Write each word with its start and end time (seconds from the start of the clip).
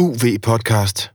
UV-podcast. 0.00 1.10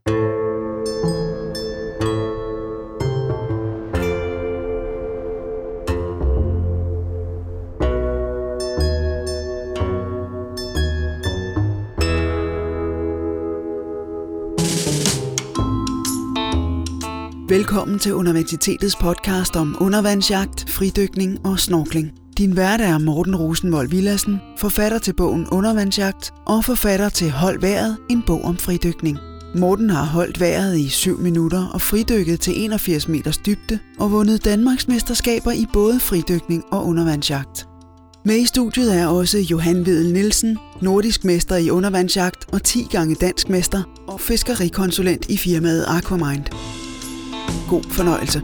Velkommen 17.50 18.00
til 18.00 18.13
Universitetets 18.13 18.95
podcast 18.95 19.55
om 19.55 19.77
undervandsjagt, 19.79 20.70
fridykning 20.70 21.45
og 21.45 21.59
snorkling. 21.59 22.11
Din 22.38 22.57
vært 22.57 22.81
er 22.81 22.97
Morten 22.97 23.36
Rosenvold 23.36 23.89
Villassen, 23.89 24.39
forfatter 24.64 24.98
til 24.98 25.14
bogen 25.14 25.48
Undervandsjagt 25.48 26.34
og 26.46 26.66
forfatter 26.66 27.09
til 27.09 27.32
Hold 27.32 27.61
vejret, 27.61 27.97
en 28.10 28.24
bog 28.28 28.43
om 28.43 28.57
fridykning. 28.57 29.18
Morten 29.56 29.89
har 29.89 30.06
holdt 30.06 30.39
vejret 30.39 30.78
i 30.78 30.89
7 30.89 31.20
minutter 31.20 31.68
og 31.68 31.82
fridykket 31.82 32.40
til 32.40 32.54
81 32.64 33.08
meters 33.08 33.38
dybde 33.38 33.80
og 34.00 34.12
vundet 34.12 34.46
Danmarks 34.46 34.88
mesterskaber 34.88 35.52
i 35.52 35.66
både 35.73 36.00
fridykning 36.00 36.64
og 36.72 36.86
undervandsjagt. 36.86 37.68
Med 38.26 38.36
i 38.36 38.46
studiet 38.46 39.00
er 39.00 39.08
også 39.08 39.38
Johan 39.38 39.86
Vedel 39.86 40.14
Nielsen, 40.14 40.58
nordisk 40.82 41.23
mester 41.23 41.56
i 41.56 41.70
undervandsjagt 41.70 42.54
og 42.54 42.64
10 42.64 42.88
gange 42.92 43.16
dansk 43.16 43.50
mester 43.50 43.84
og 44.08 44.20
fiskerikonsulent 44.20 45.30
i 45.30 45.38
firmaet 45.38 45.86
Aquamind. 45.88 46.45
God 47.70 47.84
fornøjelse. 47.84 48.42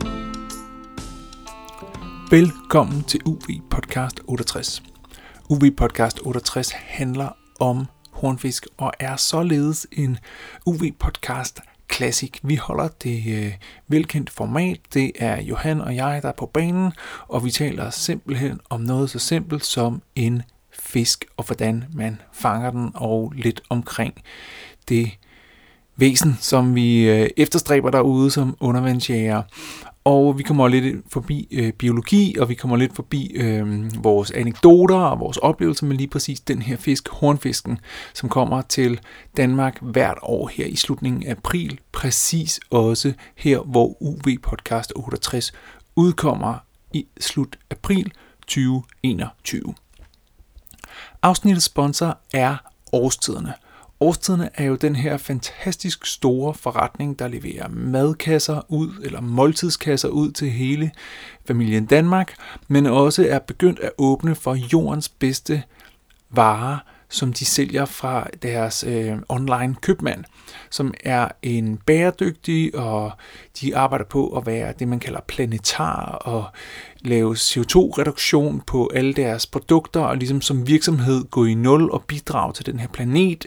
Velkommen 2.32 3.04
til 3.04 3.20
UV 3.26 3.48
Podcast 3.70 4.20
68. 4.28 4.84
UV 5.52 5.72
Podcast 5.78 6.20
68 6.26 6.72
handler 6.72 7.30
om 7.60 7.86
hornfisk 8.12 8.68
og 8.78 8.92
er 9.00 9.16
således 9.16 9.88
en 9.92 10.18
UV 10.66 10.82
Podcast 11.00 11.60
Classic. 11.94 12.32
Vi 12.44 12.56
holder 12.56 12.88
det 12.88 13.24
øh, 13.28 13.54
velkendt 13.88 14.30
format. 14.30 14.80
Det 14.94 15.12
er 15.20 15.42
Johan 15.42 15.82
og 15.82 15.96
jeg, 15.96 16.20
der 16.22 16.28
er 16.28 16.34
på 16.38 16.46
banen, 16.46 16.92
og 17.28 17.46
vi 17.46 17.52
taler 17.52 17.90
simpelthen 17.90 18.60
om 18.70 18.82
noget 18.82 19.10
så 19.10 19.20
simpelt 19.20 19.66
som 19.66 20.02
en 20.16 20.42
fisk 20.72 21.26
og 21.38 21.46
hvordan 21.46 21.84
man 21.94 22.22
fanger 22.34 22.72
den 22.72 22.92
og 22.94 23.34
lidt 23.36 23.62
omkring 23.70 24.14
det 24.90 25.12
væsen, 25.96 26.38
som 26.40 26.76
vi 26.76 27.10
øh, 27.10 27.30
efterstræber 27.38 27.90
derude 27.90 28.32
som 28.32 28.58
undervandsjæger. 28.60 29.44
Og 30.10 30.38
vi 30.38 30.44
kommer 30.44 30.68
lidt 30.68 30.98
forbi 31.08 31.48
øh, 31.52 31.74
biologi, 31.74 32.36
og 32.40 32.50
vi 32.50 32.54
kommer 32.54 32.78
lidt 32.78 32.96
forbi 32.96 33.32
øh, 33.36 34.04
vores 34.04 34.32
anekdoter 34.32 34.96
og 34.96 35.20
vores 35.20 35.38
oplevelser 35.38 35.86
med 35.86 35.98
lige 35.98 36.08
præcis 36.08 36.40
den 36.40 36.62
her 36.62 36.78
fisk, 36.78 37.10
hornfisken, 37.10 37.80
som 38.14 38.30
kommer 38.30 38.62
til 38.62 39.00
Danmark 39.38 39.78
hvert 39.82 40.18
år 40.22 40.48
her 40.48 40.66
i 40.66 40.76
slutningen 40.76 41.24
af 41.28 41.32
april. 41.32 41.80
Præcis 41.92 42.60
også 42.70 43.14
her, 43.36 43.60
hvor 43.60 44.02
UV 44.02 44.40
Podcast 44.44 44.94
68 44.96 45.54
udkommer 45.96 46.56
i 46.94 47.06
slut 47.20 47.60
april 47.70 48.12
2021. 48.48 49.74
Afsnittets 51.22 51.66
sponsor 51.66 52.18
er 52.34 52.56
Årstiderne– 52.94 53.54
Årstiderne 54.02 54.50
er 54.54 54.64
jo 54.64 54.76
den 54.76 54.96
her 54.96 55.18
fantastisk 55.18 56.06
store 56.06 56.54
forretning, 56.54 57.20
der 57.20 57.28
leverer 57.28 57.68
madkasser 57.68 58.62
ud, 58.68 58.90
eller 59.04 59.22
måltidskasser 59.22 60.10
ud 60.10 60.32
til 60.32 60.50
hele 60.50 60.92
familien 61.46 61.86
Danmark, 61.86 62.36
men 62.68 62.86
også 62.86 63.28
er 63.30 63.40
begyndt 63.40 63.80
at 63.80 63.92
åbne 63.98 64.36
for 64.36 64.56
jordens 64.56 65.10
bedste 65.10 65.64
varer, 66.30 66.78
som 67.10 67.34
de 67.34 67.46
sælger 67.46 67.86
fra 67.86 68.28
deres 68.42 68.84
øh, 68.88 69.18
online 69.30 69.76
købmand, 69.82 70.24
som 70.70 70.94
er 71.04 71.28
en 71.42 71.78
bæredygtig, 71.78 72.76
og 72.76 73.12
de 73.62 73.78
arbejder 73.78 74.06
på 74.06 74.28
at 74.38 74.46
være 74.46 74.74
det, 74.80 74.88
man 74.88 75.00
kalder 75.00 75.20
planetar, 75.28 76.06
og 76.06 76.46
lave 77.06 77.36
CO2-reduktion 77.36 78.62
på 78.68 78.92
alle 78.94 79.14
deres 79.14 79.46
produkter, 79.46 80.00
og 80.00 80.18
ligesom 80.18 80.42
som 80.42 80.68
virksomhed 80.68 81.24
gå 81.24 81.46
i 81.46 81.54
nul 81.54 81.92
og 81.92 82.04
bidrage 82.04 82.54
til 82.54 82.66
den 82.66 82.80
her 82.80 82.88
planet. 82.88 83.46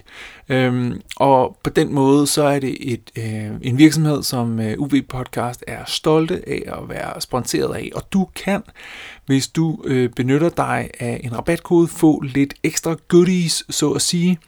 Øhm, 0.48 1.00
og 1.16 1.56
på 1.64 1.70
den 1.70 1.94
måde, 1.94 2.26
så 2.26 2.42
er 2.42 2.58
det 2.58 2.92
et, 2.92 3.10
øh, 3.18 3.50
en 3.62 3.78
virksomhed, 3.78 4.22
som 4.22 4.60
øh, 4.60 4.78
UV 4.78 5.02
Podcast 5.08 5.64
er 5.66 5.84
stolte 5.86 6.42
af 6.48 6.62
at 6.66 6.88
være 6.88 7.20
sponsoreret 7.20 7.74
af, 7.74 7.90
og 7.94 8.12
du 8.12 8.28
kan, 8.44 8.62
hvis 9.26 9.48
du 9.48 9.82
øh, 9.84 10.10
benytter 10.10 10.48
dig 10.48 10.90
af 11.00 11.20
en 11.24 11.36
rabatkode, 11.36 11.88
få 11.88 12.20
lidt 12.20 12.54
ekstra 12.62 12.96
goodies, 13.08 13.64
så 13.70 13.90
at 13.90 14.02
sige, 14.02 14.38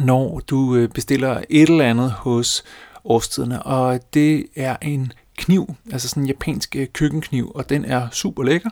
når 0.00 0.40
du 0.50 0.76
øh, 0.76 0.88
bestiller 0.88 1.42
et 1.50 1.68
eller 1.68 1.84
andet 1.84 2.10
hos 2.10 2.64
årstiderne, 3.04 3.62
og 3.62 4.00
det 4.14 4.46
er 4.56 4.76
en 4.82 5.12
kniv, 5.38 5.74
altså 5.92 6.08
sådan 6.08 6.22
en 6.22 6.26
japansk 6.26 6.76
øh, 6.76 6.86
køkkenkniv, 6.92 7.52
og 7.54 7.70
den 7.70 7.84
er 7.84 8.08
super 8.12 8.42
lækker, 8.42 8.70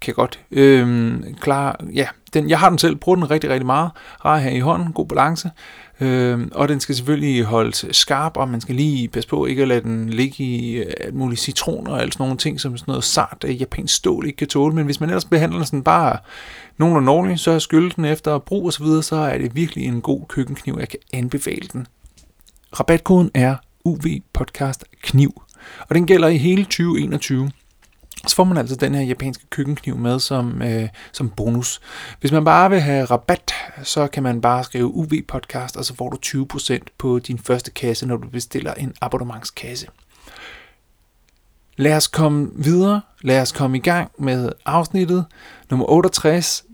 kan 0.00 0.08
jeg 0.10 0.14
godt 0.14 0.40
øh, 0.50 1.16
klare, 1.40 1.74
ja, 1.94 2.06
den, 2.34 2.50
jeg 2.50 2.58
har 2.58 2.68
den 2.68 2.78
selv, 2.78 2.96
bruger 2.96 3.16
den 3.16 3.30
rigtig, 3.30 3.50
rigtig 3.50 3.66
meget, 3.66 3.90
rar 4.24 4.38
her 4.38 4.50
i 4.50 4.60
hånden, 4.60 4.92
god 4.92 5.06
balance, 5.06 5.50
Øh, 6.00 6.48
og 6.52 6.68
den 6.68 6.80
skal 6.80 6.94
selvfølgelig 6.94 7.44
holdes 7.44 7.86
skarp, 7.90 8.36
og 8.36 8.48
man 8.48 8.60
skal 8.60 8.74
lige 8.74 9.08
passe 9.08 9.28
på 9.28 9.46
ikke 9.46 9.62
at 9.62 9.68
lade 9.68 9.80
den 9.80 10.08
ligge 10.10 10.44
i 10.44 10.76
øh, 10.76 10.92
alt 11.00 11.14
muligt 11.14 11.40
citroner 11.40 11.90
og 11.92 12.02
alt 12.02 12.12
sådan 12.12 12.24
nogle 12.24 12.38
ting, 12.38 12.60
som 12.60 12.76
sådan 12.76 12.92
noget 12.92 13.04
sart 13.04 13.44
øh, 13.46 13.60
japansk 13.60 13.94
stål 13.94 14.26
ikke 14.26 14.36
kan 14.36 14.48
tåle, 14.48 14.74
men 14.74 14.84
hvis 14.84 15.00
man 15.00 15.08
ellers 15.08 15.24
behandler 15.24 15.58
den 15.58 15.66
sådan 15.66 15.82
bare 15.82 16.18
nogenlunde 16.76 17.12
ordentligt, 17.12 17.40
så 17.40 17.60
skylde 17.60 17.90
den 17.96 18.04
efter 18.04 18.38
brug 18.38 18.66
og 18.66 18.72
så 18.72 18.82
videre, 18.82 19.02
så 19.02 19.16
er 19.16 19.38
det 19.38 19.54
virkelig 19.54 19.84
en 19.84 20.00
god 20.00 20.26
køkkenkniv, 20.28 20.76
jeg 20.78 20.88
kan 20.88 21.00
anbefale 21.12 21.68
den. 21.72 21.86
Rabatkoden 22.80 23.30
er 23.34 23.56
UV 23.84 24.04
Podcast 24.32 24.84
Kniv 25.02 25.42
og 25.88 25.94
den 25.94 26.06
gælder 26.06 26.28
i 26.28 26.36
hele 26.36 26.64
2021. 26.64 27.50
Så 28.26 28.36
får 28.36 28.44
man 28.44 28.56
altså 28.56 28.76
den 28.76 28.94
her 28.94 29.02
japanske 29.02 29.46
køkkenkniv 29.50 29.96
med 29.96 30.20
som, 30.20 30.62
øh, 30.62 30.88
som 31.12 31.30
bonus. 31.30 31.80
Hvis 32.20 32.32
man 32.32 32.44
bare 32.44 32.70
vil 32.70 32.80
have 32.80 33.04
rabat, 33.04 33.52
så 33.82 34.06
kan 34.06 34.22
man 34.22 34.40
bare 34.40 34.64
skrive 34.64 34.94
UV 34.94 35.10
Podcast, 35.28 35.76
og 35.76 35.84
så 35.84 35.94
får 35.94 36.10
du 36.10 36.16
20% 36.16 36.78
på 36.98 37.18
din 37.18 37.38
første 37.38 37.70
kasse, 37.70 38.06
når 38.06 38.16
du 38.16 38.28
bestiller 38.28 38.74
en 38.74 38.94
abonnementskasse. 39.00 39.86
Lad 41.76 41.96
os 41.96 42.06
komme 42.06 42.50
videre. 42.54 43.00
Lad 43.22 43.42
os 43.42 43.52
komme 43.52 43.76
i 43.76 43.80
gang 43.80 44.10
med 44.18 44.52
afsnittet 44.66 45.24
nummer 45.70 45.90
68. 45.90 46.64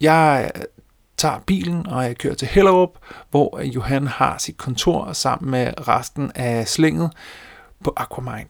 Jeg 0.00 0.50
tager 1.16 1.38
bilen, 1.46 1.86
og 1.86 2.04
jeg 2.04 2.18
kører 2.18 2.34
til 2.34 2.48
Hellerup, 2.48 2.98
hvor 3.30 3.60
Johan 3.62 4.06
har 4.06 4.38
sit 4.38 4.56
kontor 4.56 5.12
sammen 5.12 5.50
med 5.50 5.88
resten 5.88 6.32
af 6.34 6.68
slænget 6.68 7.10
på 7.84 7.92
Aquamind. 7.96 8.48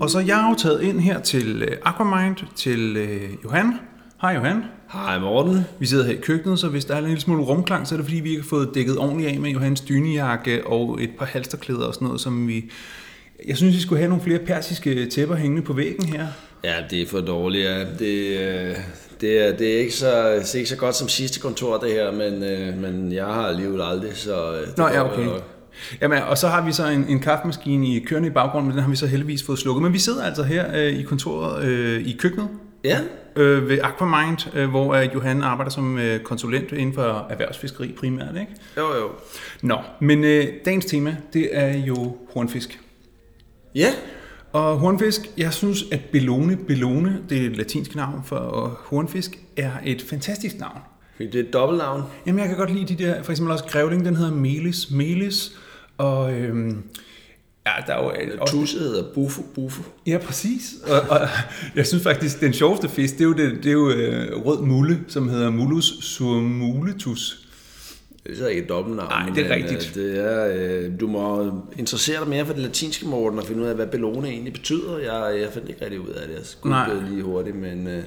Og 0.00 0.10
så 0.10 0.18
jeg 0.18 0.46
jo 0.50 0.54
taget 0.54 0.82
ind 0.82 1.00
her 1.00 1.20
til 1.20 1.62
øh, 1.62 1.76
Aquamind, 1.84 2.36
til 2.56 2.96
øh, 2.96 3.30
Johan. 3.44 3.72
Hej 4.20 4.30
Johan. 4.30 4.64
Hej 4.92 5.18
Morten. 5.18 5.64
Vi 5.78 5.86
sidder 5.86 6.06
her 6.06 6.12
i 6.12 6.20
køkkenet, 6.22 6.58
så 6.58 6.68
hvis 6.68 6.84
der 6.84 6.94
er 6.94 6.98
en 6.98 7.04
lille 7.04 7.20
smule 7.20 7.42
rumklang, 7.42 7.86
så 7.86 7.94
er 7.94 7.96
det 7.96 8.06
fordi, 8.06 8.20
vi 8.20 8.30
ikke 8.30 8.42
har 8.42 8.48
fået 8.48 8.70
dækket 8.74 8.98
ordentligt 8.98 9.30
af 9.30 9.40
med 9.40 9.50
Johans 9.50 9.80
dynejakke 9.80 10.66
og 10.66 11.02
et 11.02 11.10
par 11.18 11.26
halsterklæder 11.26 11.86
og 11.86 11.94
sådan 11.94 12.06
noget, 12.06 12.20
som 12.20 12.48
vi... 12.48 12.70
Jeg 13.46 13.56
synes, 13.56 13.74
vi 13.74 13.80
skulle 13.80 13.98
have 13.98 14.08
nogle 14.08 14.24
flere 14.24 14.38
persiske 14.38 15.06
tæpper 15.06 15.36
hængende 15.36 15.62
på 15.62 15.72
væggen 15.72 16.06
her. 16.06 16.26
Ja, 16.64 16.74
det 16.90 17.02
er 17.02 17.06
for 17.06 17.20
dårligt. 17.20 17.64
Ja. 17.64 17.84
Det, 17.98 18.38
øh, 18.38 18.76
det, 19.20 19.46
er, 19.46 19.56
det 19.56 19.74
er 19.74 19.78
ikke 19.78 19.94
så, 19.94 20.32
det 20.34 20.54
er 20.54 20.58
ikke 20.58 20.70
så 20.70 20.76
godt 20.76 20.94
som 20.94 21.08
sidste 21.08 21.40
kontor, 21.40 21.78
det 21.78 21.92
her, 21.92 22.12
men, 22.12 22.42
øh, 22.42 22.78
men 22.78 23.12
jeg 23.12 23.24
har 23.24 23.46
alligevel 23.46 23.80
aldrig, 23.82 24.16
så... 24.16 24.52
Øh, 24.52 24.66
det 24.66 24.78
Nå, 24.78 24.88
ja, 24.88 25.12
okay. 25.12 25.24
Nok. 25.24 25.42
Jamen, 26.00 26.22
og 26.22 26.38
så 26.38 26.48
har 26.48 26.64
vi 26.64 26.72
så 26.72 26.86
en, 26.86 27.06
en 27.08 27.20
kaffemaskine 27.20 27.86
i 27.86 27.98
kørende 27.98 28.28
i 28.28 28.32
baggrunden, 28.32 28.68
men 28.68 28.76
den 28.76 28.82
har 28.82 28.90
vi 28.90 28.96
så 28.96 29.06
heldigvis 29.06 29.42
fået 29.42 29.58
slukket. 29.58 29.82
Men 29.82 29.92
vi 29.92 29.98
sidder 29.98 30.24
altså 30.24 30.42
her 30.42 30.76
øh, 30.76 30.98
i 30.98 31.02
kontoret 31.02 31.64
øh, 31.64 32.06
i 32.06 32.16
køkkenet. 32.18 32.48
Ja. 32.84 33.00
Øh, 33.36 33.68
ved 33.68 33.78
Aquamind, 33.82 34.56
øh, 34.56 34.68
hvor 34.68 34.94
øh, 34.94 35.08
Johan 35.14 35.42
arbejder 35.42 35.70
som 35.70 35.98
øh, 35.98 36.20
konsulent 36.20 36.72
inden 36.72 36.94
for 36.94 37.26
erhvervsfiskeri 37.30 37.94
primært, 37.98 38.36
ikke? 38.40 38.52
Jo, 38.76 38.94
jo. 38.94 39.10
Nå, 39.62 39.78
men 40.00 40.24
øh, 40.24 40.46
dagens 40.64 40.84
tema, 40.84 41.16
det 41.32 41.48
er 41.52 41.76
jo 41.76 42.16
hornfisk. 42.34 42.80
Ja. 43.74 43.92
Og 44.52 44.78
hornfisk, 44.78 45.20
jeg 45.36 45.52
synes, 45.52 45.84
at 45.92 46.00
Bellone, 46.12 46.56
Bellone, 46.56 47.22
det 47.28 47.42
er 47.42 47.46
et 47.46 47.56
latinsk 47.56 47.94
navn 47.94 48.22
for 48.24 48.78
hornfisk, 48.84 49.38
er 49.56 49.70
et 49.84 50.02
fantastisk 50.02 50.58
navn. 50.58 50.78
Det 51.18 51.34
er 51.34 51.40
et 51.40 51.52
dobbeltnavn. 51.52 52.02
Jamen, 52.26 52.38
jeg 52.38 52.48
kan 52.48 52.56
godt 52.56 52.74
lide 52.74 52.94
de 52.94 53.04
der, 53.04 53.22
for 53.22 53.32
eksempel 53.32 53.52
også 53.52 53.64
grævling, 53.64 54.04
den 54.04 54.16
hedder 54.16 54.32
Melis, 54.34 54.90
Melis, 54.90 55.52
og 55.98 56.32
øhm, 56.32 56.82
Ja, 57.66 57.72
der 57.86 57.94
er 57.94 58.02
jo 58.02 58.38
også... 58.40 58.54
Tusse 58.54 58.78
hedder 58.78 59.04
bufo, 59.14 59.42
bufo. 59.54 59.82
Ja, 60.06 60.18
præcis. 60.18 60.74
Og, 60.86 61.00
og, 61.10 61.28
jeg 61.74 61.86
synes 61.86 62.02
faktisk, 62.02 62.40
den 62.40 62.52
sjoveste 62.52 62.88
fisk, 62.88 63.14
det 63.14 63.20
er 63.20 63.24
jo, 63.24 63.32
det, 63.32 63.56
det 63.56 63.66
er 63.66 63.72
jo 63.72 63.90
øh, 63.90 64.46
rød 64.46 64.62
mulle, 64.62 65.00
som 65.08 65.28
hedder 65.28 65.50
Mulus 65.50 65.84
surmuletus. 66.00 67.47
Det 68.28 68.34
er 68.34 68.38
så 68.38 68.46
ikke 68.46 68.62
et 68.62 68.68
dobbeltnavn. 68.68 69.08
Nej, 69.08 69.28
det 69.34 69.44
er 69.44 69.48
men, 69.48 69.56
rigtigt. 69.56 69.96
Øh, 69.96 70.04
det 70.04 70.18
er, 70.24 70.46
øh, 70.54 71.00
du 71.00 71.06
må 71.06 71.52
interessere 71.78 72.20
dig 72.20 72.28
mere 72.28 72.46
for 72.46 72.52
det 72.52 72.62
latinske, 72.62 73.06
Morten, 73.06 73.38
og 73.38 73.44
finde 73.44 73.62
ud 73.62 73.66
af, 73.66 73.74
hvad 73.74 73.86
Bellona 73.86 74.28
egentlig 74.28 74.52
betyder. 74.52 74.98
Jeg, 74.98 75.40
jeg 75.40 75.48
fandt 75.52 75.68
ikke 75.68 75.84
rigtig 75.84 76.00
ud 76.00 76.08
af 76.08 76.28
det. 76.28 76.34
Jeg 76.34 76.44
skulle 76.44 77.08
lige 77.10 77.22
hurtigt, 77.22 77.56
men... 77.56 77.86
Øh, 77.86 78.02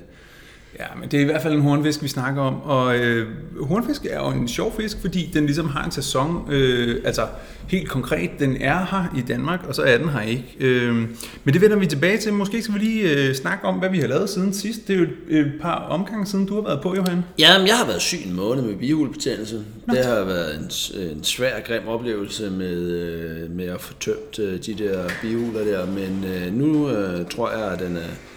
Ja, 0.80 0.86
men 1.00 1.10
det 1.10 1.18
er 1.18 1.22
i 1.22 1.26
hvert 1.26 1.42
fald 1.42 1.54
en 1.54 1.62
hornfisk, 1.62 2.04
vi 2.04 2.08
snakker 2.08 2.42
om. 2.42 2.62
Og 2.62 2.98
øh, 2.98 3.28
hornfisk 3.62 4.06
er 4.06 4.20
jo 4.20 4.28
en 4.28 4.48
sjov 4.48 4.74
fisk, 4.80 4.98
fordi 5.02 5.32
den 5.34 5.46
ligesom 5.46 5.70
har 5.70 5.86
en 5.86 5.92
sæson. 5.92 6.52
Øh, 6.52 7.02
altså 7.06 7.28
helt 7.68 7.90
konkret, 7.90 8.30
den 8.40 8.58
er 8.62 8.78
her 8.92 9.16
i 9.18 9.22
Danmark, 9.22 9.60
og 9.68 9.76
så 9.76 9.82
er 9.82 9.98
den 9.98 10.10
her 10.10 10.22
ikke. 10.22 10.56
Øh, 10.60 10.96
men 11.44 11.54
det 11.54 11.62
vender 11.62 11.78
vi 11.78 11.86
tilbage 11.86 12.18
til. 12.18 12.34
Måske 12.34 12.62
skal 12.62 12.76
vi 12.76 12.80
lige 12.80 13.10
øh, 13.10 13.36
snakke 13.36 13.66
om, 13.66 13.76
hvad 13.76 13.90
vi 13.90 14.00
har 14.00 14.08
lavet 14.08 14.30
siden 14.30 14.54
sidst. 14.54 14.88
Det 14.88 14.96
er 14.96 15.00
jo 15.00 15.06
et, 15.30 15.52
par 15.62 15.76
omgange 15.76 16.26
siden, 16.26 16.46
du 16.46 16.56
har 16.56 16.62
været 16.62 16.82
på, 16.82 16.96
Johan. 16.96 17.24
Jamen, 17.40 17.68
jeg 17.68 17.78
har 17.78 17.86
været 17.86 18.02
syg 18.02 18.26
en 18.26 18.36
måned 18.36 18.64
med 18.64 18.76
bihulebetændelse. 18.76 19.64
Det 19.92 20.06
har 20.06 20.24
været 20.24 20.56
en, 20.56 20.70
en 21.18 21.24
svær, 21.24 21.60
grim 21.68 21.88
oplevelse 21.88 22.50
med, 22.50 22.78
øh, 22.78 23.52
med 23.52 23.66
at 23.66 23.82
få 23.82 23.94
tømt 24.00 24.40
øh, 24.40 24.60
de 24.66 24.74
der 24.74 25.10
bihuler 25.22 25.64
der. 25.64 25.86
Men 25.86 26.26
øh, 26.34 26.54
nu 26.54 26.90
øh, 26.90 27.26
tror 27.26 27.52
jeg, 27.52 27.72
at 27.72 27.80
den 27.80 27.98
er 27.98 28.31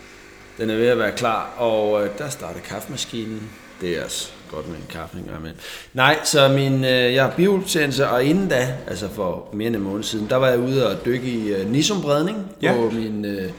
den 0.59 0.71
er 0.71 0.77
ved 0.77 0.87
at 0.87 0.99
være 0.99 1.13
klar, 1.13 1.55
og 1.57 2.05
øh, 2.05 2.11
der 2.19 2.29
starter 2.29 2.61
kaffemaskinen. 2.61 3.51
Det 3.81 3.99
er 3.99 4.05
også 4.05 4.31
godt 4.51 4.69
med 4.69 4.77
en 4.77 4.87
kaffe 4.91 5.17
en 5.19 5.43
med. 5.43 5.51
Nej, 5.95 6.19
så 6.25 6.49
min, 6.49 6.85
øh, 6.85 7.15
jeg 7.15 7.25
har 7.25 7.31
biobetændelse, 7.37 8.09
og 8.09 8.25
inden 8.25 8.49
da, 8.49 8.75
altså 8.87 9.09
for 9.09 9.49
mere 9.53 9.67
end 9.67 9.77
en 9.77 9.83
måned 9.83 10.05
siden, 10.05 10.27
der 10.31 10.37
var 10.37 10.49
jeg 10.49 10.59
ude 10.59 10.91
og 10.91 11.05
dykke 11.05 11.27
i 11.27 11.53
øh, 11.53 11.71
Nisumbredning 11.71 12.47
ja. 12.63 12.73
på 12.73 12.91
min 12.91 13.25
øh, 13.25 13.51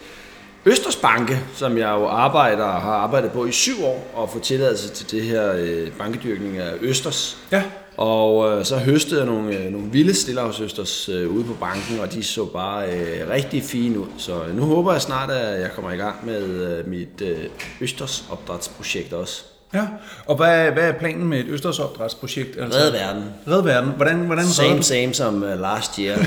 Østersbanke, 0.67 1.39
som 1.53 1.77
jeg 1.77 1.89
jo 1.89 2.07
arbejder 2.07 2.63
og 2.63 2.81
har 2.81 2.93
arbejdet 2.93 3.31
på 3.31 3.45
i 3.45 3.51
syv 3.51 3.83
år, 3.83 4.11
og 4.13 4.29
få 4.29 4.39
tilladelse 4.39 4.89
til 4.89 5.11
det 5.11 5.21
her 5.21 5.53
øh, 5.57 5.91
bankedyrkning 5.97 6.57
af 6.57 6.73
Østers. 6.81 7.37
Ja. 7.51 7.63
Og 7.97 8.51
øh, 8.51 8.65
så 8.65 8.77
høstede 8.77 9.19
jeg 9.19 9.29
nogle, 9.29 9.57
øh, 9.57 9.71
nogle 9.71 9.87
vilde 9.91 10.13
stillehavsøsters 10.13 11.09
øh, 11.09 11.29
ude 11.29 11.43
på 11.43 11.53
banken, 11.53 11.99
og 11.99 12.13
de 12.13 12.23
så 12.23 12.45
bare 12.45 12.91
øh, 12.91 13.29
rigtig 13.29 13.63
fine 13.63 13.99
ud. 13.99 14.07
Så 14.17 14.43
øh, 14.43 14.55
nu 14.55 14.63
håber 14.63 14.91
jeg 14.91 15.01
snart, 15.01 15.31
at 15.31 15.61
jeg 15.61 15.71
kommer 15.71 15.91
i 15.91 15.97
gang 15.97 16.25
med 16.25 16.43
øh, 16.43 16.87
mit 16.87 17.21
øh, 17.21 17.37
Østers 17.81 18.25
opdrætsprojekt 18.31 19.13
også. 19.13 19.43
Ja, 19.75 19.87
og 20.25 20.35
hvad, 20.35 20.71
hvad 20.71 20.83
er 20.83 20.91
planen 20.91 21.27
med 21.27 21.39
et 21.39 21.45
Østersopdrætsprojekt? 21.47 22.57
Altså, 22.59 22.79
Red 22.79 22.91
verden. 22.91 23.23
Red 23.47 23.63
verden. 23.63 23.89
Hvordan, 23.89 24.17
hvordan 24.17 24.45
same, 24.45 24.83
same 24.83 25.13
som 25.13 25.43
uh, 25.43 25.61
last 25.61 25.95
year. 25.95 26.17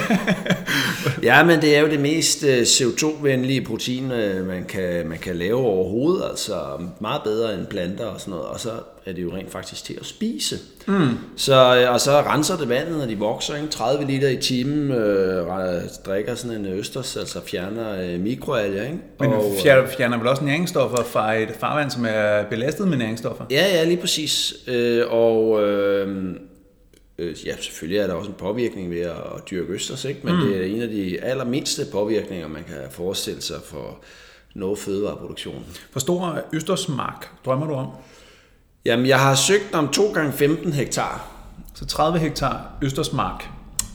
ja, 1.28 1.44
men 1.44 1.60
det 1.60 1.76
er 1.76 1.80
jo 1.80 1.88
det 1.88 2.00
mest 2.00 2.42
uh, 2.42 2.48
CO2-venlige 2.48 3.64
protein, 3.64 4.04
uh, 4.04 4.46
man, 4.46 4.64
kan, 4.68 5.08
man 5.08 5.18
kan 5.18 5.36
lave 5.36 5.58
overhovedet. 5.58 6.24
Altså 6.30 6.54
meget 7.00 7.22
bedre 7.22 7.54
end 7.54 7.66
planter 7.66 8.04
og 8.04 8.20
sådan 8.20 8.30
noget. 8.30 8.46
Og 8.46 8.60
så 8.60 8.70
er 9.06 9.12
det 9.12 9.22
jo 9.22 9.34
rent 9.34 9.50
faktisk 9.50 9.84
til 9.84 9.94
at 10.00 10.06
spise. 10.06 10.56
Mm. 10.86 11.08
Så, 11.36 11.88
og 11.92 12.00
så 12.00 12.20
renser 12.20 12.56
det 12.56 12.68
vandet, 12.68 12.98
når 12.98 13.06
de 13.06 13.18
vokser. 13.18 13.56
Ikke? 13.56 13.68
30 13.68 14.06
liter 14.06 14.28
i 14.28 14.36
timen 14.36 14.90
øh, 14.90 15.46
drikker 16.06 16.34
sådan 16.34 16.56
en 16.56 16.66
østers, 16.66 17.16
altså 17.16 17.40
fjerner 17.46 18.02
øh, 18.02 18.20
mikroalger. 18.20 18.82
Ikke? 18.82 18.98
Men 19.20 19.32
og, 19.32 19.44
fjerner, 19.62 19.88
fjerner 19.88 20.18
vel 20.18 20.28
også 20.28 20.44
næringsstoffer 20.44 21.04
fra 21.04 21.34
et 21.34 21.50
farvand, 21.60 21.90
som 21.90 22.04
er 22.08 22.44
belastet 22.50 22.88
med 22.88 22.98
næringsstoffer? 22.98 23.44
Ja, 23.50 23.66
ja, 23.74 23.84
lige 23.84 24.00
præcis. 24.00 24.54
Øh, 24.66 25.04
og 25.08 25.62
øh, 25.62 26.34
øh, 27.18 27.46
ja, 27.46 27.56
selvfølgelig 27.56 27.98
er 27.98 28.06
der 28.06 28.14
også 28.14 28.30
en 28.30 28.36
påvirkning 28.38 28.90
ved 28.90 29.00
at, 29.00 29.10
at 29.10 29.50
dyrke 29.50 29.72
østers, 29.72 30.04
ikke? 30.04 30.20
men 30.24 30.34
mm. 30.34 30.40
det 30.40 30.56
er 30.60 30.64
en 30.64 30.82
af 30.82 30.88
de 30.88 31.20
allermindste 31.20 31.82
påvirkninger, 31.92 32.48
man 32.48 32.64
kan 32.64 32.90
forestille 32.90 33.42
sig 33.42 33.56
for 33.64 33.98
noget 34.54 34.78
fødevareproduktion. 34.78 35.64
Hvor 35.92 35.98
stor 35.98 36.40
østersmark 36.52 37.28
drømmer 37.44 37.66
du 37.66 37.74
om? 37.74 37.86
Jamen, 38.84 39.06
jeg 39.06 39.20
har 39.20 39.34
søgt 39.34 39.75
om 39.75 39.88
2 39.88 40.12
gange 40.12 40.32
15 40.32 40.72
hektar. 40.72 41.30
Så 41.75 41.86
30 41.86 42.19
hektar 42.19 42.78
Østersmark. 42.82 43.48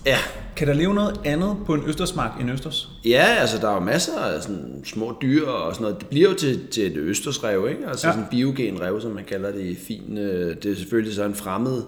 Ja. 0.05 0.17
Kan 0.55 0.67
der 0.67 0.73
leve 0.73 0.93
noget 0.93 1.19
andet 1.25 1.57
på 1.65 1.73
en 1.73 1.83
Østersmark 1.85 2.41
end 2.41 2.51
Østers? 2.51 2.89
Ja, 3.05 3.25
altså 3.39 3.57
der 3.57 3.69
er 3.69 3.73
jo 3.73 3.79
masser 3.79 4.19
af 4.19 4.43
sådan 4.43 4.81
små 4.85 5.17
dyr 5.21 5.47
og 5.47 5.73
sådan 5.73 5.83
noget. 5.83 5.99
Det 5.99 6.07
bliver 6.07 6.29
jo 6.29 6.35
til, 6.35 6.67
til 6.67 6.87
et 6.91 6.97
Østersrev, 6.97 7.67
ikke? 7.69 7.87
Altså 7.87 8.07
ja. 8.07 8.13
sådan 8.13 8.25
en 8.25 8.29
biogen 8.31 8.81
rev, 8.81 9.01
som 9.01 9.11
man 9.11 9.23
kalder 9.23 9.51
det 9.51 9.61
i 9.61 9.75
fin. 9.75 10.17
Det 10.17 10.65
er 10.65 10.75
selvfølgelig 10.75 11.15
så 11.15 11.23
en 11.23 11.35
fremmed 11.35 11.83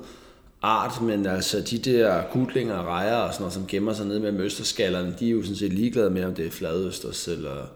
art, 0.62 1.02
men 1.02 1.26
altså 1.26 1.62
de 1.72 1.78
der 1.78 2.24
kutlinger 2.32 2.76
og 2.76 2.86
rejer 2.86 3.16
og 3.16 3.34
sådan 3.34 3.42
noget, 3.42 3.54
som 3.54 3.66
gemmer 3.68 3.94
sig 3.94 4.06
ned 4.06 4.20
med 4.20 4.40
østerskallerne, 4.40 5.16
de 5.20 5.28
er 5.28 5.32
jo 5.32 5.42
sådan 5.42 5.56
set 5.56 5.74
ligeglade 5.74 6.10
med, 6.10 6.24
om 6.24 6.34
det 6.34 6.46
er 6.46 6.52
fladøsters 6.52 7.28
eller, 7.28 7.70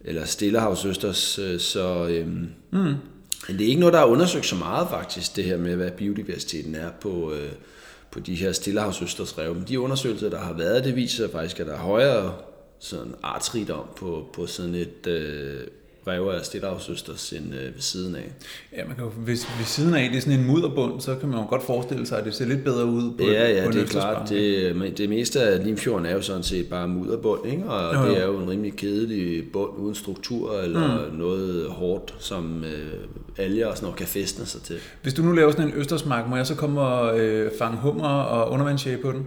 eller 0.00 0.24
stillehavsøsters. 0.24 1.40
Så 1.58 2.06
øhm, 2.10 2.48
mm. 2.70 2.94
Men 3.48 3.58
det 3.58 3.64
er 3.64 3.68
ikke 3.68 3.80
noget, 3.80 3.92
der 3.92 4.00
er 4.00 4.04
undersøgt 4.04 4.46
så 4.46 4.56
meget 4.56 4.88
faktisk, 4.88 5.36
det 5.36 5.44
her 5.44 5.56
med, 5.56 5.76
hvad 5.76 5.90
biodiversiteten 5.90 6.74
er 6.74 6.90
på, 7.00 7.32
øh, 7.32 7.52
på 8.10 8.20
de 8.20 8.34
her 8.34 8.52
stillehavsøstersrev. 8.52 9.54
Men 9.54 9.64
de 9.68 9.80
undersøgelser, 9.80 10.30
der 10.30 10.40
har 10.40 10.52
været, 10.52 10.84
det 10.84 10.96
viser 10.96 11.28
faktisk, 11.28 11.60
at 11.60 11.66
der 11.66 11.72
er 11.72 11.78
højere 11.78 12.34
sådan 12.78 13.14
artsrigdom 13.22 13.86
på, 13.96 14.28
på 14.32 14.46
sådan 14.46 14.74
et 14.74 15.06
øh, 15.06 15.60
rev 16.08 16.22
af 16.22 16.44
Stillehavsøsters 16.44 17.32
end 17.32 17.54
øh, 17.54 17.64
ved 17.74 17.80
siden 17.80 18.16
af. 18.16 18.32
Ja, 18.76 18.84
man 18.86 18.94
kan 18.94 19.04
jo, 19.04 19.10
hvis 19.10 19.48
ved 19.58 19.64
siden 19.64 19.94
af 19.94 20.08
det 20.10 20.16
er 20.16 20.20
sådan 20.20 20.38
en 20.38 20.46
mudderbund, 20.46 21.00
så 21.00 21.14
kan 21.14 21.28
man 21.28 21.38
jo 21.38 21.46
godt 21.48 21.62
forestille 21.62 22.06
sig, 22.06 22.18
at 22.18 22.24
det 22.24 22.34
ser 22.34 22.46
lidt 22.46 22.64
bedre 22.64 22.86
ud 22.86 23.12
på 23.18 23.24
Ja, 23.24 23.50
ja, 23.50 23.66
på 23.66 23.72
det 23.72 23.82
er 23.82 23.86
klart. 23.86 24.28
Det, 24.28 24.98
det 24.98 25.08
meste 25.08 25.40
af 25.40 25.64
Limfjorden 25.64 26.06
er 26.06 26.12
jo 26.12 26.22
sådan 26.22 26.42
set 26.42 26.68
bare 26.68 26.88
mudderbund, 26.88 27.46
ikke? 27.46 27.64
og 27.64 27.94
jo, 27.94 28.00
jo. 28.00 28.08
det 28.08 28.22
er 28.22 28.26
jo 28.26 28.38
en 28.38 28.50
rimelig 28.50 28.76
kedelig 28.76 29.52
bund 29.52 29.70
uden 29.78 29.94
struktur 29.94 30.60
eller 30.60 31.08
mm. 31.10 31.16
noget 31.16 31.66
hårdt, 31.70 32.14
som 32.18 32.64
øh, 32.64 33.44
alger 33.44 33.66
og 33.66 33.76
sådan 33.76 33.84
noget 33.84 33.98
kan 33.98 34.06
fæstne 34.06 34.46
sig 34.46 34.62
til. 34.62 34.76
Hvis 35.02 35.14
du 35.14 35.22
nu 35.22 35.32
laver 35.32 35.50
sådan 35.50 35.68
en 35.68 35.74
østersmark, 35.76 36.28
må 36.28 36.36
jeg 36.36 36.46
så 36.46 36.54
komme 36.54 36.80
og 36.80 37.20
øh, 37.20 37.50
fange 37.58 37.76
hummer 37.76 38.08
og 38.08 38.50
undervandsjæge 38.50 38.98
på 38.98 39.12
den? 39.12 39.26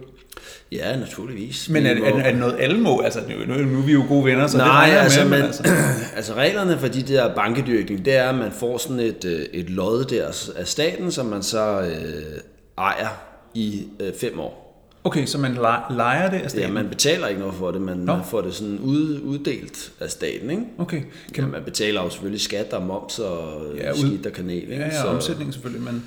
Ja, 0.72 0.96
naturligvis. 0.96 1.68
Men 1.68 1.86
er, 1.86 1.90
er, 1.90 2.18
er 2.18 2.30
det 2.30 2.40
noget 2.40 2.56
alle 2.58 2.80
må? 2.80 3.00
Altså, 3.00 3.20
nu, 3.46 3.64
nu 3.64 3.78
er 3.78 3.82
vi 3.82 3.92
jo 3.92 4.04
gode 4.08 4.24
venner, 4.24 4.46
så 4.46 4.56
Nej, 4.56 4.90
det 4.90 4.96
altså, 4.96 5.20
med, 5.20 5.30
men, 5.30 5.42
altså. 5.42 5.62
altså 6.16 6.34
reglerne 6.34 6.78
for 6.78 6.88
de 6.88 7.02
der 7.02 7.34
bankedyrkning, 7.34 8.04
det 8.04 8.16
er, 8.16 8.28
at 8.28 8.34
man 8.34 8.52
får 8.52 8.78
sådan 8.78 9.00
et, 9.00 9.24
øh, 9.24 9.40
et 9.52 9.70
lod 9.70 10.04
der 10.04 10.52
af 10.56 10.66
staten, 10.66 11.10
som 11.10 11.26
man 11.26 11.42
så 11.42 11.80
øh, 11.80 12.40
ejer 12.78 13.08
i 13.54 13.86
øh, 14.00 14.12
fem 14.20 14.40
år. 14.40 14.68
Okay, 15.04 15.26
så 15.26 15.38
man 15.38 15.54
leger 15.90 16.30
det 16.30 16.38
af 16.38 16.50
staten? 16.50 16.68
Ja, 16.68 16.74
man 16.74 16.88
betaler 16.88 17.26
ikke 17.26 17.40
noget 17.40 17.56
for 17.56 17.70
det, 17.70 17.80
man, 17.80 18.04
man 18.04 18.20
får 18.24 18.40
det 18.40 18.54
sådan 18.54 18.78
ud, 18.78 19.20
uddelt 19.24 19.92
af 20.00 20.10
staten, 20.10 20.50
ikke? 20.50 20.62
Okay. 20.78 21.02
Kan... 21.34 21.44
Ja, 21.44 21.50
man 21.50 21.62
betaler 21.64 22.02
jo 22.02 22.10
selvfølgelig 22.10 22.40
skat 22.40 22.72
og 22.72 22.82
moms 22.82 23.18
og 23.18 23.62
ja, 23.76 23.90
ud... 23.90 23.96
skidt 23.96 24.26
og 24.26 24.32
kanel, 24.32 24.62
ikke? 24.62 24.74
Ja, 24.74 24.84
ja, 24.84 25.02
så... 25.02 25.06
omsætning 25.06 25.52
selvfølgelig, 25.52 25.84
men... 25.84 26.04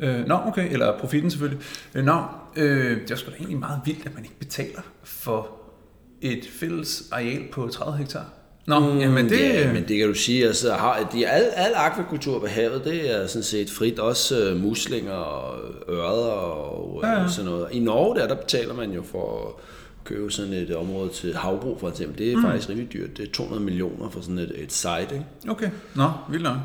Øh, 0.00 0.26
nå, 0.26 0.38
okay, 0.46 0.72
eller 0.72 0.98
profitten 0.98 1.30
selvfølgelig. 1.30 1.64
Øh, 1.94 2.04
nå, 2.04 2.22
øh, 2.56 3.00
det 3.00 3.10
er 3.10 3.16
sgu 3.16 3.30
da 3.30 3.36
egentlig 3.36 3.58
meget 3.58 3.80
vildt, 3.84 4.06
at 4.06 4.14
man 4.14 4.24
ikke 4.24 4.38
betaler 4.38 4.80
for 5.04 5.50
et 6.20 6.48
fælles 6.60 7.08
areal 7.12 7.42
på 7.52 7.68
30 7.68 7.98
hektar. 7.98 8.26
Nå, 8.66 8.78
mm, 8.78 8.98
jamen 8.98 9.28
det... 9.28 9.40
Ja, 9.40 9.72
men 9.72 9.88
det 9.88 9.98
kan 9.98 10.08
du 10.08 10.14
sige, 10.14 10.46
altså 10.46 10.72
har, 10.72 11.08
de, 11.12 11.28
al, 11.28 11.42
al 11.42 11.72
akvakultur 11.74 12.38
på 12.38 12.46
havet, 12.46 12.84
det 12.84 13.14
er 13.16 13.26
sådan 13.26 13.42
set 13.42 13.70
frit, 13.70 13.98
også 13.98 14.52
uh, 14.52 14.60
muslinger 14.60 15.12
og 15.12 15.58
ørder 15.88 16.30
og 16.30 17.00
ja, 17.02 17.20
ja. 17.20 17.28
sådan 17.28 17.50
noget. 17.50 17.68
I 17.72 17.78
Norge 17.78 18.20
der, 18.20 18.28
der 18.28 18.34
betaler 18.34 18.74
man 18.74 18.92
jo 18.92 19.02
for 19.02 19.46
at 19.48 19.64
købe 20.04 20.30
sådan 20.30 20.52
et 20.52 20.76
område 20.76 21.08
til 21.08 21.36
havbrug 21.36 21.80
for 21.80 21.88
eksempel. 21.88 22.18
Det 22.18 22.32
er 22.32 22.36
mm. 22.36 22.42
faktisk 22.42 22.68
rimelig 22.68 22.92
dyrt. 22.92 23.16
Det 23.16 23.28
er 23.28 23.32
200 23.32 23.64
millioner 23.64 24.10
for 24.10 24.20
sådan 24.20 24.38
et, 24.38 24.52
et 24.56 24.72
site, 24.72 25.08
ikke? 25.12 25.24
Okay, 25.48 25.70
nå, 25.94 26.10
vildt 26.30 26.44
nok. 26.44 26.56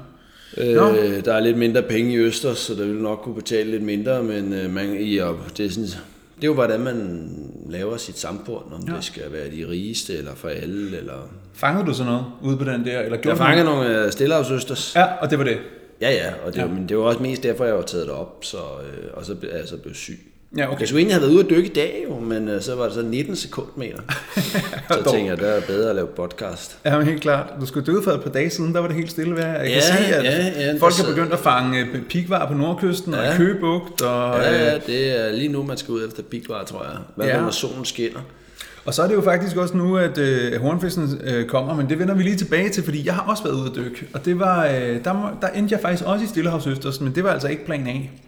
Øh, 0.57 1.25
der 1.25 1.33
er 1.33 1.39
lidt 1.39 1.57
mindre 1.57 1.81
penge 1.81 2.13
i 2.13 2.17
Østers, 2.17 2.57
så 2.57 2.73
der 2.73 2.85
vil 2.85 2.95
nok 2.95 3.19
kunne 3.23 3.35
betale 3.35 3.71
lidt 3.71 3.83
mindre, 3.83 4.23
men 4.23 4.53
øh, 4.53 4.69
man, 4.69 4.95
i, 4.99 5.17
og 5.17 5.37
det, 5.57 5.65
er 5.65 5.69
sådan, 5.69 5.83
det 6.35 6.43
er 6.43 6.47
jo, 6.47 6.53
hvordan 6.53 6.79
man 6.79 7.29
laver 7.69 7.97
sit 7.97 8.19
samfund, 8.19 8.63
om 8.73 8.83
ja. 8.87 8.95
det 8.95 9.03
skal 9.03 9.23
være 9.31 9.49
de 9.51 9.69
rigeste, 9.69 10.17
eller 10.17 10.35
for 10.35 10.47
alle, 10.47 10.97
eller... 10.97 11.29
Fangede 11.53 11.85
du 11.85 11.93
så 11.93 12.03
noget 12.03 12.25
ude 12.43 12.57
på 12.57 12.63
den 12.63 12.85
der? 12.85 12.99
Eller 12.99 13.17
jeg 13.25 13.37
fangede 13.37 13.65
nogle 13.65 14.05
øh, 14.05 14.11
stillehavsøsters. 14.11 14.95
Ja, 14.95 15.05
og 15.05 15.29
det 15.29 15.37
var 15.37 15.45
det? 15.45 15.57
Ja, 16.01 16.11
ja, 16.11 16.33
og 16.45 16.53
det, 16.53 16.59
ja. 16.59 16.67
men 16.67 16.89
det 16.89 16.97
var 16.97 17.03
også 17.03 17.21
mest 17.21 17.43
derfor, 17.43 17.65
jeg 17.65 17.75
var 17.75 17.81
taget 17.81 18.07
det 18.07 18.15
op, 18.15 18.37
så, 18.41 18.57
øh, 18.57 19.07
og 19.13 19.25
så 19.25 19.35
er 19.51 19.57
jeg 19.57 19.67
så 19.67 19.77
blevet 19.77 19.97
syg. 19.97 20.34
Ja, 20.57 20.71
okay. 20.71 20.79
Jeg 20.79 20.87
skulle 20.87 20.99
egentlig 20.99 21.15
have 21.15 21.21
været 21.21 21.33
ude 21.33 21.43
og 21.43 21.49
dykke 21.49 21.69
i 21.69 21.73
dag, 21.73 22.05
jo, 22.09 22.19
men 22.19 22.55
uh, 22.55 22.61
så 22.61 22.75
var 22.75 22.83
det 22.83 22.93
så 22.93 23.01
19 23.01 23.35
sekundmeter. 23.35 23.99
så 24.91 25.11
tænkte 25.11 25.25
jeg, 25.25 25.37
det 25.37 25.57
er 25.57 25.61
bedre 25.67 25.89
at 25.89 25.95
lave 25.95 26.07
podcast. 26.07 26.77
Ja, 26.85 26.97
men 26.97 27.07
helt 27.07 27.21
klart. 27.21 27.53
Du 27.61 27.65
skulle 27.65 27.85
dykke 27.85 28.03
for 28.03 28.11
et 28.11 28.21
par 28.21 28.29
dage 28.29 28.49
siden, 28.49 28.73
der 28.73 28.79
var 28.79 28.87
det 28.87 28.95
helt 28.95 29.11
stille 29.11 29.35
vejr. 29.35 29.61
Jeg 29.61 29.67
ja, 29.67 29.73
kan 29.73 29.81
se, 29.81 30.15
at 30.15 30.23
ja, 30.23 30.65
ja, 30.65 30.77
folk 30.79 30.93
er 30.99 31.09
begyndt 31.09 31.33
at 31.33 31.39
fange 31.39 31.79
øh, 31.79 32.01
pikvar 32.09 32.47
på 32.47 32.53
nordkysten 32.53 33.13
ja. 33.13 33.31
og 33.31 33.37
købugt. 33.37 34.01
Og, 34.01 34.41
ja, 34.41 34.65
ja, 34.65 34.77
det 34.87 35.19
er 35.19 35.31
lige 35.31 35.49
nu, 35.49 35.63
man 35.63 35.77
skal 35.77 35.91
ud 35.91 36.07
efter 36.07 36.23
pikvar, 36.23 36.63
tror 36.63 36.83
jeg. 36.83 36.97
Hvad 37.15 37.27
ja. 37.27 37.41
når 37.41 37.51
solen 37.51 37.85
skinner. 37.85 38.19
Og 38.85 38.93
så 38.93 39.03
er 39.03 39.07
det 39.07 39.15
jo 39.15 39.21
faktisk 39.21 39.57
også 39.57 39.77
nu, 39.77 39.97
at 39.97 40.17
øh, 40.17 40.61
hornfisken 40.61 41.21
øh, 41.23 41.45
kommer, 41.45 41.75
men 41.75 41.89
det 41.89 41.99
vender 41.99 42.13
vi 42.15 42.23
lige 42.23 42.35
tilbage 42.35 42.69
til, 42.69 42.83
fordi 42.83 43.05
jeg 43.05 43.13
har 43.13 43.21
også 43.21 43.43
været 43.43 43.55
ude 43.55 43.69
at 43.69 43.75
dykke. 43.75 44.07
Og 44.13 44.25
det 44.25 44.39
var, 44.39 44.65
øh, 44.65 45.03
der, 45.03 45.37
der 45.41 45.47
endte 45.47 45.73
jeg 45.73 45.81
faktisk 45.81 46.03
også 46.05 46.25
i 46.25 46.27
Stillehavsøsters, 46.27 47.01
men 47.01 47.15
det 47.15 47.23
var 47.23 47.29
altså 47.29 47.47
ikke 47.47 47.65
plan 47.65 47.87
A. 47.87 48.24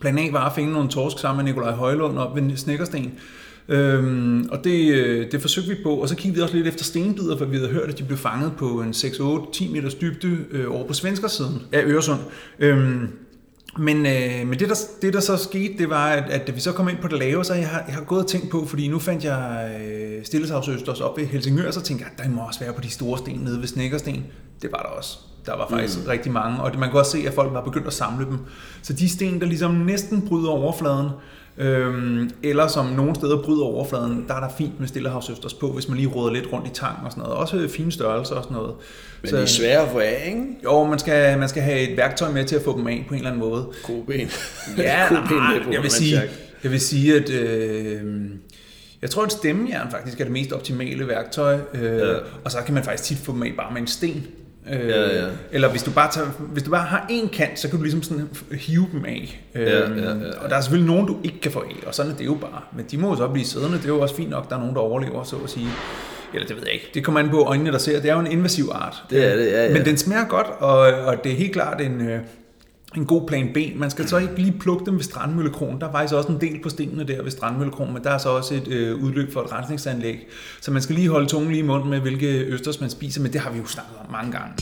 Plan 0.00 0.18
A 0.18 0.32
var 0.32 0.46
at 0.46 0.54
finde 0.54 0.72
nogle 0.72 0.88
torsk 0.88 1.18
sammen 1.18 1.44
med 1.44 1.52
Nikolaj 1.52 1.72
Højlund 1.72 2.18
op 2.18 2.36
ved 2.36 2.56
Snækkersten. 2.56 3.12
Øhm, 3.68 4.48
og 4.50 4.64
det, 4.64 4.94
øh, 4.94 5.32
det 5.32 5.40
forsøgte 5.40 5.70
vi 5.70 5.76
på, 5.82 5.94
og 5.94 6.08
så 6.08 6.16
kiggede 6.16 6.34
vi 6.34 6.42
også 6.42 6.56
lidt 6.56 6.66
efter 6.66 6.84
stenbider, 6.84 7.38
for 7.38 7.44
vi 7.44 7.56
havde 7.56 7.68
hørt, 7.68 7.88
at 7.88 7.98
de 7.98 8.04
blev 8.04 8.18
fanget 8.18 8.52
på 8.58 8.80
en 8.80 8.90
6-8-10 8.90 9.72
meters 9.72 9.94
dybde 9.94 10.38
øh, 10.50 10.74
over 10.74 10.86
på 10.86 10.92
svenskersiden 10.92 11.62
af 11.72 11.82
Øresund. 11.84 12.20
Øhm, 12.58 13.08
men, 13.78 14.06
øh, 14.06 14.46
men 14.46 14.58
det, 14.58 14.68
der, 14.68 14.74
det, 15.02 15.12
der 15.12 15.20
så 15.20 15.36
skete, 15.36 15.78
det 15.78 15.90
var, 15.90 16.08
at, 16.08 16.30
at 16.30 16.46
da 16.46 16.52
vi 16.52 16.60
så 16.60 16.72
kom 16.72 16.88
ind 16.88 16.98
på 16.98 17.08
det 17.08 17.18
lave, 17.18 17.44
så 17.44 17.54
jeg 17.54 17.68
har, 17.68 17.84
jeg 17.86 17.94
har 17.94 18.04
gået 18.04 18.22
og 18.22 18.28
tænkt 18.28 18.50
på, 18.50 18.66
fordi 18.66 18.88
nu 18.88 18.98
fandt 18.98 19.24
jeg 19.24 19.70
øh, 19.90 20.24
Stilleshavsøsters 20.24 21.00
op 21.00 21.18
ved 21.18 21.26
Helsingør, 21.26 21.70
så 21.70 21.80
tænkte 21.80 22.04
jeg, 22.04 22.12
at 22.16 22.24
der 22.24 22.30
må 22.34 22.40
også 22.40 22.60
være 22.60 22.72
på 22.72 22.80
de 22.80 22.90
store 22.90 23.18
sten 23.18 23.38
nede 23.38 23.60
ved 23.60 23.66
Snækkersten. 23.66 24.24
Det 24.62 24.72
var 24.72 24.78
der 24.78 24.88
også. 24.88 25.18
Der 25.48 25.56
var 25.56 25.68
faktisk 25.70 25.98
mm. 25.98 26.08
rigtig 26.08 26.32
mange, 26.32 26.60
og 26.60 26.78
man 26.78 26.90
kunne 26.90 27.00
også 27.00 27.10
se, 27.10 27.24
at 27.26 27.34
folk 27.34 27.52
var 27.52 27.64
begyndt 27.64 27.86
at 27.86 27.92
samle 27.92 28.26
dem. 28.26 28.38
Så 28.82 28.92
de 28.92 29.08
sten, 29.08 29.40
der 29.40 29.46
ligesom 29.46 29.74
næsten 29.74 30.28
bryder 30.28 30.50
overfladen, 30.50 31.08
Øhm, 31.60 32.30
eller 32.42 32.66
som 32.66 32.86
nogle 32.86 33.14
steder 33.14 33.42
bryder 33.42 33.64
overfladen, 33.64 34.24
der 34.28 34.34
er 34.34 34.40
der 34.40 34.48
fint 34.58 34.80
med 34.80 34.88
stillehavsøsters 34.88 35.54
på, 35.54 35.72
hvis 35.72 35.88
man 35.88 35.96
lige 35.96 36.08
råder 36.08 36.32
lidt 36.32 36.52
rundt 36.52 36.66
i 36.66 36.70
tang 36.70 36.96
og 37.04 37.10
sådan 37.10 37.22
noget. 37.22 37.36
Også 37.36 37.68
fine 37.68 37.92
størrelser 37.92 38.34
og 38.34 38.42
sådan 38.42 38.56
noget. 38.56 38.74
Men 39.22 39.30
så, 39.30 39.36
det 39.36 39.42
er 39.42 39.46
svære 39.46 39.82
at 39.82 39.88
få 39.88 39.98
af, 39.98 40.24
ikke? 40.26 40.44
Jo, 40.64 40.84
man 40.84 40.98
skal, 40.98 41.38
man 41.38 41.48
skal 41.48 41.62
have 41.62 41.90
et 41.90 41.96
værktøj 41.96 42.30
med 42.30 42.44
til 42.44 42.56
at 42.56 42.62
få 42.62 42.78
dem 42.78 42.86
af 42.86 43.04
på 43.08 43.14
en 43.14 43.18
eller 43.18 43.30
anden 43.30 43.48
måde. 43.48 43.66
Koben. 43.84 44.30
ja, 44.76 45.10
nej, 45.30 45.72
jeg 45.72 45.82
vil 45.82 45.90
sige, 45.90 46.22
jeg 46.62 46.70
vil 46.70 46.80
sige, 46.80 47.16
at 47.16 47.30
øh, 47.30 48.02
jeg 49.02 49.10
tror, 49.10 49.24
at 49.24 49.32
stemmejern 49.32 49.90
faktisk 49.90 50.20
er 50.20 50.24
det 50.24 50.32
mest 50.32 50.52
optimale 50.52 51.08
værktøj, 51.08 51.58
øh, 51.74 51.98
ja. 51.98 52.14
og 52.44 52.50
så 52.50 52.58
kan 52.66 52.74
man 52.74 52.84
faktisk 52.84 53.04
tit 53.04 53.18
få 53.18 53.32
dem 53.32 53.42
af 53.42 53.52
bare 53.56 53.72
med 53.72 53.80
en 53.80 53.86
sten. 53.86 54.26
Øh, 54.72 54.88
ja, 54.88 55.22
ja. 55.22 55.26
Eller 55.52 55.68
hvis 55.68 55.82
du, 55.82 55.90
bare 55.90 56.12
tager, 56.12 56.28
hvis 56.38 56.62
du 56.62 56.70
bare 56.70 56.86
har 56.86 57.06
en 57.10 57.28
kant, 57.28 57.58
så 57.58 57.68
kan 57.68 57.78
du 57.78 57.82
ligesom 57.82 58.02
sådan 58.02 58.28
hive 58.52 58.86
dem 58.92 59.04
af. 59.04 59.40
Øh, 59.54 59.62
ja, 59.62 59.78
ja, 59.78 59.78
ja, 59.78 60.08
ja. 60.08 60.38
Og 60.40 60.50
der 60.50 60.56
er 60.56 60.60
selvfølgelig 60.60 60.94
nogen, 60.94 61.06
du 61.06 61.16
ikke 61.24 61.40
kan 61.40 61.52
få 61.52 61.60
af, 61.60 61.86
og 61.86 61.94
sådan 61.94 62.12
er 62.12 62.16
det 62.16 62.26
jo 62.26 62.34
bare. 62.34 62.62
Men 62.76 62.86
de 62.90 62.98
må 62.98 63.08
jo 63.08 63.16
så 63.16 63.28
blive 63.28 63.44
siddende, 63.44 63.76
det 63.76 63.84
er 63.84 63.88
jo 63.88 64.00
også 64.00 64.14
fint 64.14 64.30
nok, 64.30 64.48
der 64.48 64.56
er 64.56 64.60
nogen, 64.60 64.74
der 64.74 64.80
overlever, 64.80 65.24
så 65.24 65.36
at 65.44 65.50
sige. 65.50 65.68
Eller 66.34 66.46
det 66.46 66.56
ved 66.56 66.62
jeg 66.64 66.74
ikke. 66.74 66.90
Det 66.94 67.04
kommer 67.04 67.20
an 67.20 67.30
på 67.30 67.42
øjnene, 67.42 67.72
der 67.72 67.78
ser. 67.78 68.00
Det 68.00 68.10
er 68.10 68.14
jo 68.14 68.20
en 68.20 68.32
invasiv 68.32 68.68
art. 68.72 69.02
Det 69.10 69.32
er 69.32 69.36
det, 69.36 69.46
ja, 69.46 69.66
ja. 69.66 69.72
Men 69.72 69.84
den 69.84 69.96
smager 69.96 70.24
godt, 70.28 70.46
og, 70.58 70.78
og 70.78 71.24
det 71.24 71.32
er 71.32 71.36
helt 71.36 71.52
klart 71.52 71.80
en, 71.80 72.08
øh, 72.08 72.20
en 72.96 73.06
god 73.06 73.26
plan 73.26 73.48
B. 73.54 73.56
Man 73.76 73.90
skal 73.90 74.08
så 74.08 74.18
ikke 74.18 74.34
lige 74.36 74.58
plukke 74.60 74.86
dem 74.86 74.94
ved 74.94 75.02
Strandmøllekron. 75.02 75.80
Der 75.80 75.88
er 75.88 75.92
faktisk 75.92 76.14
også 76.14 76.28
en 76.28 76.40
del 76.40 76.62
på 76.62 76.68
stenene 76.68 77.04
der 77.04 77.22
ved 77.22 77.30
Strandmøllekron, 77.30 77.92
men 77.92 78.04
der 78.04 78.10
er 78.10 78.18
så 78.18 78.28
også 78.28 78.54
et 78.54 78.68
øh, 78.68 79.04
udløb 79.04 79.32
for 79.32 79.40
et 79.40 79.52
rensningsanlæg. 79.52 80.26
Så 80.60 80.70
man 80.70 80.82
skal 80.82 80.94
lige 80.94 81.08
holde 81.08 81.26
tungen 81.26 81.50
lige 81.50 81.62
i 81.62 81.66
munden 81.66 81.90
med, 81.90 82.00
hvilke 82.00 82.26
østers 82.26 82.80
man 82.80 82.90
spiser, 82.90 83.22
men 83.22 83.32
det 83.32 83.40
har 83.40 83.50
vi 83.50 83.58
jo 83.58 83.66
snakket 83.66 83.94
om 84.04 84.12
mange 84.12 84.32
gange. 84.32 84.54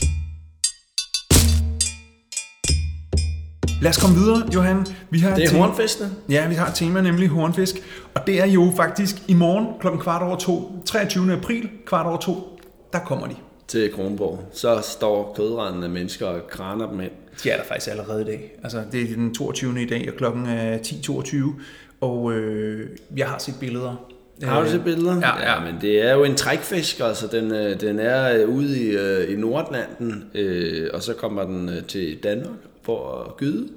Lad 3.81 3.89
os 3.89 3.97
komme 3.97 4.15
videre, 4.15 4.49
Johan. 4.53 4.85
Vi 5.09 5.19
har 5.19 5.35
det 5.35 5.43
er 5.43 5.57
hornfiskene. 5.57 6.11
Ja, 6.29 6.47
vi 6.47 6.55
har 6.55 6.67
et 6.67 6.75
tema, 6.75 7.01
nemlig 7.01 7.29
hornfisk. 7.29 7.75
Og 8.15 8.27
det 8.27 8.41
er 8.41 8.45
jo 8.45 8.73
faktisk 8.75 9.15
i 9.27 9.33
morgen 9.33 9.67
klokken 9.79 10.01
kvart 10.01 10.21
over 10.21 10.35
to, 10.35 10.83
23. 10.85 11.33
april, 11.33 11.69
kvart 11.85 12.05
over 12.05 12.17
to, 12.17 12.59
der 12.93 12.99
kommer 12.99 13.27
de. 13.27 13.35
Til 13.67 13.93
Kronborg. 13.93 14.49
Så 14.53 14.79
står 14.81 15.33
kødrendende 15.37 15.89
mennesker 15.89 16.25
og 16.25 16.47
kraner 16.49 16.89
dem 16.89 16.99
ind. 17.01 17.11
De 17.43 17.49
er 17.49 17.57
der 17.57 17.63
faktisk 17.63 17.91
allerede 17.91 18.21
i 18.21 18.25
dag. 18.25 18.59
Altså, 18.63 18.83
det 18.91 19.01
er 19.01 19.15
den 19.15 19.33
22. 19.33 19.81
i 19.81 19.85
dag, 19.85 20.09
og 20.11 20.17
klokken 20.17 20.45
er 20.45 20.77
10.22. 20.77 21.61
Og 22.01 22.33
øh, 22.33 22.89
jeg 23.17 23.27
har 23.27 23.37
set 23.37 23.55
billeder. 23.59 23.95
Har 24.43 24.63
du 24.63 24.69
set 24.69 24.83
billeder? 24.83 25.15
Ja, 25.15 25.39
ja. 25.39 25.53
ja, 25.53 25.71
men 25.71 25.81
det 25.81 26.01
er 26.05 26.13
jo 26.13 26.23
en 26.23 26.35
trækfisk, 26.35 26.99
altså 26.99 27.27
den, 27.27 27.51
øh, 27.51 27.81
den 27.81 27.99
er 27.99 28.41
øh, 28.41 28.49
ude 28.49 28.79
i, 28.79 28.89
øh, 28.89 29.33
i 29.33 29.35
Nordatlanten, 29.35 30.23
øh, 30.33 30.89
og 30.93 31.03
så 31.03 31.13
kommer 31.13 31.43
den 31.43 31.69
til 31.87 32.17
Danmark 32.23 32.57
for 32.83 33.23
at 33.23 33.37
gyde 33.37 33.67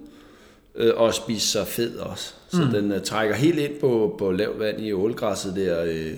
øh, 0.75 0.93
og 0.97 1.15
spise 1.15 1.49
sig 1.49 1.67
fed 1.67 1.97
også. 1.97 2.35
Så 2.49 2.63
mm. 2.63 2.71
den 2.71 2.93
øh, 2.93 3.03
trækker 3.03 3.35
helt 3.35 3.59
ind 3.59 3.81
på, 3.81 4.17
på 4.19 4.33
lavt 4.33 4.59
vand 4.59 4.81
i 4.81 4.93
ålgræsset 4.93 5.57
der, 5.57 5.85
øh, 5.85 6.13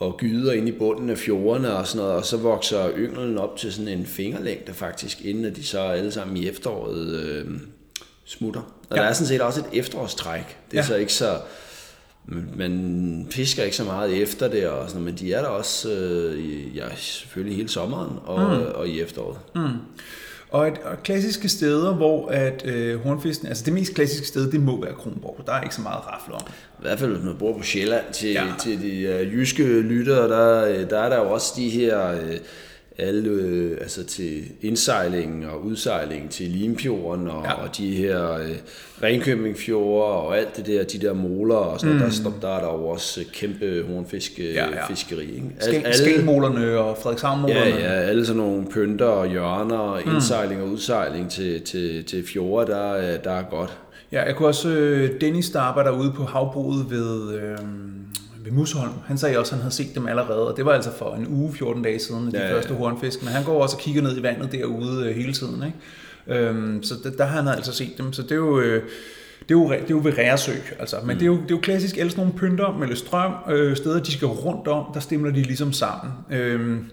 og 0.00 0.16
gyder 0.16 0.52
ind 0.52 0.68
i 0.68 0.72
bunden 0.72 1.10
af 1.10 1.18
fjordene 1.18 1.72
og 1.72 1.86
sådan 1.86 1.98
noget, 1.98 2.16
og 2.16 2.24
så 2.24 2.36
vokser 2.36 2.90
ynglen 2.96 3.38
op 3.38 3.56
til 3.56 3.72
sådan 3.72 3.88
en 3.88 4.06
fingerlængde 4.06 4.74
faktisk, 4.74 5.24
inden 5.24 5.54
de 5.54 5.64
så 5.64 5.80
alle 5.80 6.12
sammen 6.12 6.36
i 6.36 6.48
efteråret 6.48 7.06
øh, 7.06 7.46
smutter. 8.24 8.60
Og 8.90 8.96
ja. 8.96 9.02
der 9.02 9.08
er 9.08 9.12
sådan 9.12 9.26
set 9.26 9.40
også 9.40 9.60
et 9.60 9.78
efterårstræk. 9.78 10.58
Det 10.70 10.78
er 10.78 10.82
ja. 10.82 10.86
så 10.86 10.96
ikke 10.96 11.12
så... 11.12 11.38
Man 12.56 13.26
fisker 13.30 13.62
ikke 13.62 13.76
så 13.76 13.84
meget 13.84 14.22
efter 14.22 14.48
det, 14.48 14.68
og 14.68 14.88
sådan, 14.88 15.04
men 15.04 15.14
de 15.14 15.32
er 15.32 15.40
der 15.40 15.48
også 15.48 15.92
øh, 15.92 16.76
ja, 16.76 16.88
selvfølgelig 16.96 17.56
hele 17.56 17.68
sommeren 17.68 18.18
og, 18.24 18.58
mm. 18.58 18.66
og 18.74 18.88
i 18.88 19.00
efteråret. 19.00 19.38
Mm. 19.54 19.62
Og 20.50 20.68
et, 20.68 20.78
og 20.78 21.02
klassiske 21.02 21.48
steder, 21.48 21.94
hvor 21.94 22.28
at 22.28 22.62
øh, 22.66 23.00
hornfisken, 23.00 23.48
altså 23.48 23.64
det 23.64 23.72
mest 23.72 23.94
klassiske 23.94 24.26
sted, 24.26 24.52
det 24.52 24.60
må 24.60 24.80
være 24.84 24.94
Kronborg. 24.94 25.46
Der 25.46 25.52
er 25.52 25.60
ikke 25.60 25.74
så 25.74 25.80
meget 25.80 26.06
rafle 26.06 26.34
om. 26.34 26.42
I 26.78 26.82
hvert 26.82 26.98
fald 26.98 27.12
hvis 27.12 27.24
man 27.24 27.36
bor 27.36 27.56
på 27.56 27.62
Sjælland 27.62 28.04
til, 28.12 28.30
ja. 28.30 28.44
til 28.60 28.82
de 28.82 29.00
øh, 29.00 29.32
jyske 29.32 29.80
lyttere, 29.80 30.28
der, 30.28 30.64
øh, 30.64 30.90
der 30.90 30.98
er 30.98 31.08
der 31.08 31.16
jo 31.16 31.30
også 31.30 31.52
de 31.56 31.70
her... 31.70 32.10
Øh, 32.10 32.36
alle 33.00 33.28
øh, 33.30 33.78
altså 33.80 34.04
til 34.04 34.42
indsejlingen 34.62 35.44
og 35.44 35.64
udsejlingen 35.64 36.28
til 36.28 36.48
Limfjorden 36.48 37.28
og, 37.28 37.44
ja. 37.44 37.52
og 37.52 37.76
de 37.76 37.96
her 37.96 38.32
øh, 38.32 38.56
Ringkøbingfjorde 39.02 40.12
og 40.12 40.38
alt 40.38 40.56
det 40.56 40.66
der, 40.66 40.84
de 40.84 40.98
der 40.98 41.12
moler 41.12 41.54
og 41.54 41.80
sådan 41.80 41.94
mm. 41.94 42.00
der, 42.00 42.10
der, 42.24 42.30
der 42.40 42.56
er 42.56 42.60
der 42.60 42.72
jo 42.72 42.86
også 42.86 43.24
kæmpe 43.32 43.84
hornfiskeri. 43.88 44.52
Ja, 44.52 44.68
ja. 44.68 44.86
Fiskeri, 44.86 45.24
ikke? 45.24 45.46
Al, 45.60 45.74
alle, 45.84 46.78
og 46.78 46.98
Frederikshavnmolerne. 47.02 47.60
Ja, 47.60 47.78
ja, 47.78 48.00
alle 48.00 48.26
sådan 48.26 48.42
nogle 48.42 48.66
pynter 48.66 49.06
og 49.06 49.28
hjørner, 49.28 50.00
mm. 50.04 50.12
indsejling 50.14 50.62
og 50.62 50.68
udsejling 50.68 51.30
til, 51.30 51.60
til, 51.60 52.04
til 52.04 52.26
fjorde, 52.26 52.72
der, 52.72 53.16
der 53.16 53.30
er 53.30 53.42
godt. 53.50 53.78
Ja, 54.12 54.22
jeg 54.22 54.36
kunne 54.36 54.48
også, 54.48 54.68
øh, 54.68 55.20
Dennis, 55.20 55.50
der 55.50 55.60
arbejder 55.60 55.90
ude 55.90 56.12
på 56.16 56.24
havbruget 56.24 56.90
ved... 56.90 57.34
Øh, 57.34 57.58
ved 58.44 58.52
Musholm. 58.52 58.92
Han 59.06 59.18
sagde 59.18 59.38
også, 59.38 59.50
at 59.50 59.56
han 59.56 59.62
havde 59.62 59.74
set 59.74 59.94
dem 59.94 60.06
allerede, 60.06 60.48
og 60.48 60.56
det 60.56 60.64
var 60.64 60.72
altså 60.72 60.90
for 60.92 61.14
en 61.14 61.26
uge, 61.28 61.52
14 61.52 61.82
dage 61.82 61.98
siden, 61.98 62.32
de 62.32 62.38
ja, 62.38 62.54
første 62.54 62.74
hornfisk. 62.74 63.22
Men 63.22 63.32
han 63.32 63.44
går 63.44 63.62
også 63.62 63.76
og 63.76 63.82
kigger 63.82 64.02
ned 64.02 64.18
i 64.18 64.22
vandet 64.22 64.52
derude 64.52 65.08
øh, 65.08 65.16
hele 65.16 65.32
tiden. 65.32 65.62
Ikke? 65.62 66.40
Øhm, 66.46 66.82
så 66.82 66.94
der, 67.04 67.10
der 67.10 67.24
har 67.24 67.42
han 67.42 67.48
altså 67.56 67.72
set 67.72 67.98
dem. 67.98 68.12
Så 68.12 68.22
det 68.22 68.32
er 68.32 68.36
jo... 68.36 68.60
Øh, 68.60 68.82
det 69.48 69.56
er, 69.56 69.60
jo, 69.60 69.72
det 69.72 69.80
er 69.80 69.90
jo 69.90 70.00
ved 70.04 70.18
Ræresø, 70.18 70.52
altså. 70.78 70.96
men 71.04 71.14
mm. 71.14 71.18
det, 71.18 71.22
er 71.22 71.26
jo, 71.26 71.34
det 71.34 71.50
er 71.50 71.54
jo 71.54 71.58
klassisk, 71.58 71.94
sådan 71.94 72.12
nogle 72.16 72.32
pynter 72.32 72.76
med 72.78 72.96
strøm, 72.96 73.32
øh, 73.50 73.76
steder 73.76 74.00
de 74.00 74.12
skal 74.12 74.28
rundt 74.28 74.68
om, 74.68 74.84
der 74.94 75.00
stemmer 75.00 75.30
de 75.30 75.42
ligesom 75.42 75.72
sammen. 75.72 76.12
Øhm, 76.30 76.84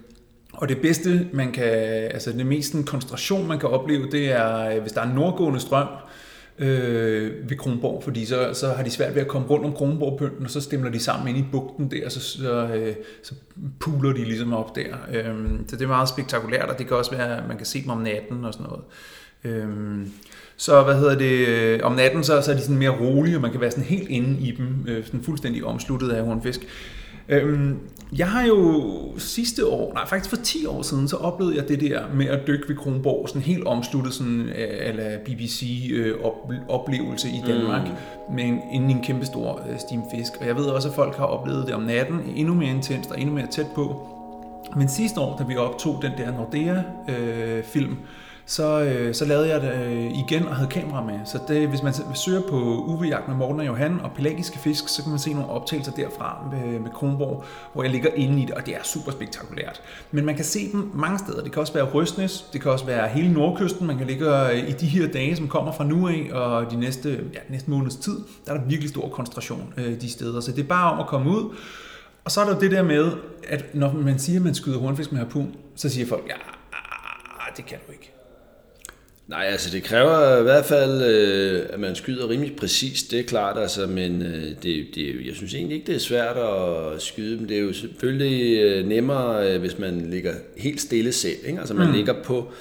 og 0.53 0.69
det 0.69 0.77
bedste, 0.81 1.27
man 1.33 1.51
kan, 1.51 1.63
altså 1.63 2.31
det 2.31 2.45
mest 2.45 2.75
koncentration, 2.85 3.47
man 3.47 3.59
kan 3.59 3.69
opleve, 3.69 4.11
det 4.11 4.31
er, 4.31 4.69
øh, 4.69 4.81
hvis 4.81 4.91
der 4.91 5.01
er 5.01 5.05
en 5.05 5.15
nordgående 5.15 5.59
strøm, 5.59 5.87
øh, 6.59 7.49
ved 7.49 7.57
Kronborg, 7.57 8.03
fordi 8.03 8.25
så, 8.25 8.49
så 8.53 8.67
har 8.67 8.83
de 8.83 8.89
svært 8.89 9.15
ved 9.15 9.21
at 9.21 9.27
komme 9.27 9.47
rundt 9.47 9.65
om 9.65 9.73
Kronborgpynten, 9.73 10.45
og 10.45 10.51
så 10.51 10.61
stemmer 10.61 10.89
de 10.89 10.99
sammen 10.99 11.27
ind 11.27 11.37
i 11.37 11.45
bugten 11.51 11.91
der, 11.91 12.05
og 12.05 12.11
så, 12.11 12.19
så, 12.19 12.67
øh, 12.67 12.95
så 13.23 13.35
puler 13.79 14.13
de 14.13 14.23
ligesom 14.23 14.53
op 14.53 14.75
der. 14.75 14.97
Øh, 15.13 15.35
så 15.67 15.75
det 15.75 15.81
er 15.81 15.87
meget 15.87 16.09
spektakulært, 16.09 16.69
og 16.69 16.77
det 16.77 16.87
kan 16.87 16.97
også 16.97 17.11
være, 17.11 17.37
at 17.37 17.47
man 17.47 17.57
kan 17.57 17.65
se 17.65 17.81
dem 17.81 17.89
om 17.89 17.97
natten 17.97 18.45
og 18.45 18.53
sådan 18.53 18.67
noget. 18.69 18.83
Øh, 19.43 20.07
så 20.57 20.83
hvad 20.83 20.95
hedder 20.95 21.17
det, 21.17 21.47
øh, 21.47 21.79
om 21.83 21.91
natten 21.91 22.23
så, 22.23 22.41
så 22.41 22.51
er 22.51 22.55
de 22.55 22.61
sådan 22.61 22.77
mere 22.77 22.99
rolige, 22.99 23.37
og 23.37 23.41
man 23.41 23.51
kan 23.51 23.61
være 23.61 23.71
sådan 23.71 23.83
helt 23.83 24.09
inde 24.09 24.39
i 24.39 24.51
dem, 24.51 24.85
øh, 24.87 25.05
sådan 25.05 25.23
fuldstændig 25.23 25.63
omsluttet 25.65 26.09
af 26.09 26.25
hornfisk. 26.25 26.67
Øhm, 27.29 27.79
jeg 28.17 28.27
har 28.27 28.45
jo 28.45 28.83
sidste 29.17 29.67
år, 29.67 29.93
nej 29.93 30.07
faktisk 30.07 30.29
for 30.29 30.43
10 30.43 30.65
år 30.65 30.81
siden, 30.81 31.07
så 31.07 31.15
oplevede 31.15 31.55
jeg 31.57 31.67
det 31.67 31.81
der 31.81 32.03
med 32.13 32.25
at 32.25 32.47
dykke 32.47 32.69
ved 32.69 32.75
Kronborg, 32.75 33.29
sådan 33.29 33.41
helt 33.41 33.67
omsluttet 33.67 34.13
sådan 34.13 34.49
ala 34.55 35.17
BBC 35.25 35.89
øh, 35.93 36.15
oplevelse 36.69 37.27
i 37.29 37.41
Danmark, 37.47 37.81
mm. 37.87 38.35
med 38.35 38.43
en, 38.43 38.61
en, 38.71 38.89
en 38.89 39.03
kæmpe 39.03 39.25
stor 39.25 39.61
øh, 39.69 39.79
stimfisk. 39.79 40.31
Og 40.39 40.47
jeg 40.47 40.55
ved 40.55 40.65
også, 40.65 40.89
at 40.89 40.95
folk 40.95 41.15
har 41.15 41.25
oplevet 41.25 41.67
det 41.67 41.75
om 41.75 41.81
natten, 41.81 42.19
endnu 42.35 42.53
mere 42.53 42.69
intenst 42.69 43.11
og 43.11 43.21
endnu 43.21 43.35
mere 43.35 43.47
tæt 43.47 43.67
på. 43.75 44.13
Men 44.75 44.89
sidste 44.89 45.19
år, 45.19 45.37
da 45.37 45.43
vi 45.43 45.55
optog 45.55 45.99
den 46.01 46.11
der 46.17 46.31
Nordea-film, 46.31 47.91
øh, 47.91 47.97
så, 48.49 48.81
øh, 48.81 49.13
så 49.13 49.25
lavede 49.25 49.49
jeg 49.49 49.61
det 49.61 49.73
øh, 49.73 50.19
igen 50.19 50.47
og 50.47 50.55
havde 50.55 50.69
kamera 50.69 51.03
med. 51.03 51.19
Så 51.25 51.39
det, 51.47 51.67
hvis 51.69 51.83
man 51.83 51.93
søger 52.15 52.41
på 52.41 52.55
UV-jagt 52.87 53.27
med 53.27 53.37
Morten 53.37 53.59
og 53.59 53.65
Johan 53.65 53.99
og 53.99 54.11
pelagiske 54.15 54.59
fisk, 54.59 54.89
så 54.89 55.03
kan 55.03 55.09
man 55.09 55.19
se 55.19 55.33
nogle 55.33 55.49
optagelser 55.49 55.91
derfra 55.91 56.47
med, 56.51 56.79
med 56.79 56.91
Kronborg, 56.91 57.43
hvor 57.73 57.83
jeg 57.83 57.91
ligger 57.91 58.09
inde 58.15 58.41
i 58.41 58.45
det, 58.45 58.51
og 58.51 58.65
det 58.65 58.75
er 58.75 58.83
super 58.83 59.11
spektakulært. 59.11 59.81
Men 60.11 60.25
man 60.25 60.35
kan 60.35 60.45
se 60.45 60.71
dem 60.71 60.91
mange 60.93 61.19
steder. 61.19 61.43
Det 61.43 61.51
kan 61.51 61.61
også 61.61 61.73
være 61.73 61.83
Røstnes, 61.83 62.45
det 62.53 62.61
kan 62.61 62.71
også 62.71 62.85
være 62.85 63.07
hele 63.07 63.33
Nordkysten. 63.33 63.87
Man 63.87 63.97
kan 63.97 64.07
ligge 64.07 64.49
øh, 64.51 64.69
i 64.69 64.71
de 64.71 64.87
her 64.87 65.07
dage, 65.07 65.35
som 65.35 65.47
kommer 65.47 65.71
fra 65.71 65.83
nu 65.83 66.07
af, 66.07 66.29
og 66.31 66.71
de 66.71 66.75
næste, 66.79 67.09
ja, 67.09 67.39
næste 67.49 67.71
måneds 67.71 67.95
tid, 67.95 68.19
der 68.45 68.53
er 68.53 68.57
der 68.57 68.65
virkelig 68.65 68.89
stor 68.89 69.09
koncentration 69.09 69.73
øh, 69.77 70.01
de 70.01 70.09
steder. 70.09 70.39
Så 70.39 70.51
det 70.51 70.63
er 70.63 70.67
bare 70.67 70.91
om 70.91 70.99
at 70.99 71.07
komme 71.07 71.29
ud. 71.29 71.55
Og 72.25 72.31
så 72.31 72.41
er 72.41 72.45
der 72.45 72.59
det 72.59 72.71
der 72.71 72.83
med, 72.83 73.11
at 73.47 73.75
når 73.75 73.93
man 73.93 74.19
siger, 74.19 74.39
at 74.39 74.45
man 74.45 74.55
skyder 74.55 74.79
hornfisk 74.79 75.11
med 75.11 75.19
harpun, 75.19 75.55
så 75.75 75.89
siger 75.89 76.07
folk, 76.07 76.23
ja, 76.27 76.35
ah, 77.39 77.57
det 77.57 77.65
kan 77.65 77.77
du 77.87 77.91
ikke. 77.91 78.16
Nej, 79.27 79.45
altså 79.45 79.69
det 79.71 79.83
kræver 79.83 80.39
i 80.39 80.43
hvert 80.43 80.65
fald, 80.65 81.01
øh, 81.01 81.65
at 81.69 81.79
man 81.79 81.95
skyder 81.95 82.29
rimelig 82.29 82.55
præcist, 82.55 83.11
det 83.11 83.19
er 83.19 83.23
klart, 83.23 83.57
altså, 83.57 83.87
men 83.87 84.21
øh, 84.21 84.43
det, 84.63 84.87
det, 84.95 85.25
jeg 85.25 85.35
synes 85.35 85.53
egentlig 85.53 85.75
ikke, 85.75 85.87
det 85.87 85.95
er 85.95 85.99
svært 85.99 86.37
at 86.37 87.01
skyde 87.01 87.37
dem. 87.37 87.47
Det 87.47 87.57
er 87.57 87.61
jo 87.61 87.73
selvfølgelig 87.73 88.57
øh, 88.63 88.87
nemmere, 88.87 89.53
øh, 89.53 89.59
hvis 89.59 89.79
man 89.79 90.09
ligger 90.09 90.33
helt 90.57 90.81
stille 90.81 91.11
selv. 91.11 91.37
Ikke? 91.47 91.59
Altså 91.59 91.73
man 91.73 91.87
mm. 91.87 91.93
ligger 91.93 92.13
på, 92.23 92.51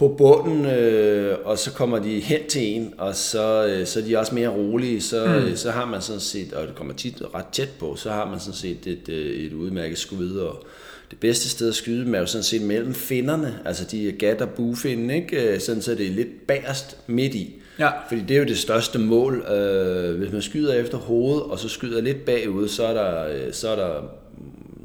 på 0.00 0.08
bunden, 0.08 0.66
øh, 0.66 1.36
og 1.44 1.58
så 1.58 1.72
kommer 1.72 1.98
de 1.98 2.20
hen 2.20 2.40
til 2.48 2.62
en, 2.62 2.94
og 2.98 3.14
så, 3.14 3.66
øh, 3.66 3.86
så 3.86 4.00
er 4.00 4.04
de 4.04 4.18
også 4.18 4.34
mere 4.34 4.48
rolige, 4.48 5.00
så, 5.00 5.26
mm. 5.26 5.32
øh, 5.32 5.56
så 5.56 5.70
har 5.70 5.84
man 5.84 6.00
sådan 6.00 6.20
set, 6.20 6.52
og 6.52 6.66
det 6.66 6.74
kommer 6.74 6.94
tit 6.94 7.22
ret 7.34 7.46
tæt 7.52 7.68
på, 7.78 7.96
så 7.96 8.10
har 8.10 8.30
man 8.30 8.40
sådan 8.40 8.54
set 8.54 8.86
et, 8.86 9.08
øh, 9.08 9.26
et 9.26 9.52
udmærket 9.52 9.98
skud, 9.98 10.36
og, 10.36 10.64
det 11.10 11.18
bedste 11.20 11.48
sted 11.48 11.68
at 11.68 11.74
skyde 11.74 12.04
dem 12.04 12.14
er 12.14 12.18
jo 12.18 12.26
sådan 12.26 12.42
set 12.42 12.62
mellem 12.62 12.94
finnerne, 12.94 13.58
altså 13.64 13.84
de 13.90 14.12
gat- 14.12 14.42
og 14.42 14.48
bufinden, 14.48 15.10
ikke? 15.10 15.54
Øh, 15.54 15.60
sådan 15.60 15.82
så 15.82 15.94
det 15.94 16.06
er 16.06 16.10
lidt 16.10 16.46
bagerst 16.46 16.96
midt 17.06 17.34
i. 17.34 17.54
Ja. 17.78 17.90
Fordi 18.08 18.20
det 18.20 18.34
er 18.34 18.38
jo 18.38 18.44
det 18.44 18.58
største 18.58 18.98
mål. 18.98 19.44
Øh, 19.52 20.18
hvis 20.18 20.32
man 20.32 20.42
skyder 20.42 20.74
efter 20.74 20.98
hovedet, 20.98 21.42
og 21.42 21.58
så 21.58 21.68
skyder 21.68 22.00
lidt 22.00 22.24
bagud, 22.24 22.68
så 22.68 22.86
er 22.86 22.94
der, 22.94 23.26
så 23.52 23.68
er 23.68 23.76
der 23.76 24.02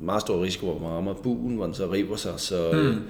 meget 0.02 0.22
stor 0.22 0.44
risiko, 0.44 0.66
hvor 0.66 0.80
man 0.80 0.90
rammer 0.90 1.14
buen, 1.14 1.56
hvor 1.56 1.66
den 1.66 1.74
så 1.74 1.92
river 1.92 2.16
sig. 2.16 2.34
Så, 2.38 2.72
hmm. 2.72 3.02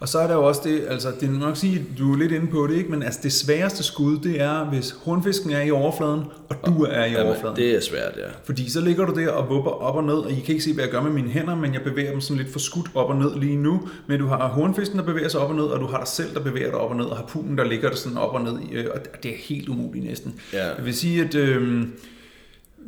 Og 0.00 0.08
så 0.08 0.18
er 0.18 0.26
der 0.26 0.34
jo 0.34 0.44
også 0.46 0.60
det, 0.64 0.82
altså 0.88 1.08
det 1.20 1.28
er 1.28 1.32
nok 1.32 1.56
sige, 1.56 1.84
du 1.98 2.12
er 2.12 2.18
lidt 2.18 2.32
inde 2.32 2.46
på 2.46 2.66
det, 2.66 2.76
ikke? 2.76 2.90
men 2.90 3.02
altså 3.02 3.20
det 3.22 3.32
sværeste 3.32 3.82
skud, 3.82 4.18
det 4.18 4.40
er, 4.40 4.64
hvis 4.64 4.94
hornfisken 5.04 5.50
er 5.50 5.60
i 5.62 5.70
overfladen, 5.70 6.20
og 6.48 6.56
du 6.66 6.82
er 6.82 7.04
i 7.04 7.10
Jamen, 7.10 7.26
overfladen. 7.26 7.56
det 7.56 7.76
er 7.76 7.80
svært, 7.80 8.12
ja. 8.16 8.22
Fordi 8.44 8.70
så 8.70 8.80
ligger 8.80 9.06
du 9.06 9.20
der 9.20 9.30
og 9.30 9.48
vupper 9.48 9.70
op 9.70 9.94
og 9.96 10.04
ned, 10.04 10.14
og 10.14 10.30
I 10.30 10.34
kan 10.34 10.48
ikke 10.54 10.64
se, 10.64 10.74
hvad 10.74 10.84
jeg 10.84 10.90
gør 10.92 11.02
med 11.02 11.10
mine 11.12 11.28
hænder, 11.28 11.54
men 11.54 11.74
jeg 11.74 11.82
bevæger 11.82 12.10
dem 12.10 12.20
sådan 12.20 12.36
lidt 12.42 12.52
for 12.52 12.58
skudt 12.58 12.86
op 12.94 13.08
og 13.10 13.16
ned 13.16 13.34
lige 13.40 13.56
nu. 13.56 13.88
Men 14.06 14.20
du 14.20 14.26
har 14.26 14.48
hornfisken, 14.48 14.98
der 14.98 15.04
bevæger 15.04 15.28
sig 15.28 15.40
op 15.40 15.50
og 15.50 15.56
ned, 15.56 15.64
og 15.64 15.80
du 15.80 15.86
har 15.86 15.98
dig 15.98 16.08
selv, 16.08 16.34
der 16.34 16.40
bevæger 16.40 16.70
dig 16.70 16.78
op 16.78 16.90
og 16.90 16.96
ned, 16.96 17.04
og 17.04 17.16
harpunen, 17.16 17.58
der 17.58 17.64
ligger 17.64 17.88
der 17.88 17.96
sådan 17.96 18.18
op 18.18 18.34
og 18.34 18.40
ned. 18.44 18.58
øh, 18.72 18.86
Og 18.94 19.00
det 19.22 19.30
er 19.30 19.36
helt 19.38 19.68
umuligt 19.68 20.04
næsten. 20.04 20.34
Ja. 20.52 20.66
Jeg 20.66 20.84
vil 20.84 20.94
sige, 20.96 21.24
at... 21.24 21.34
Øh, 21.34 21.82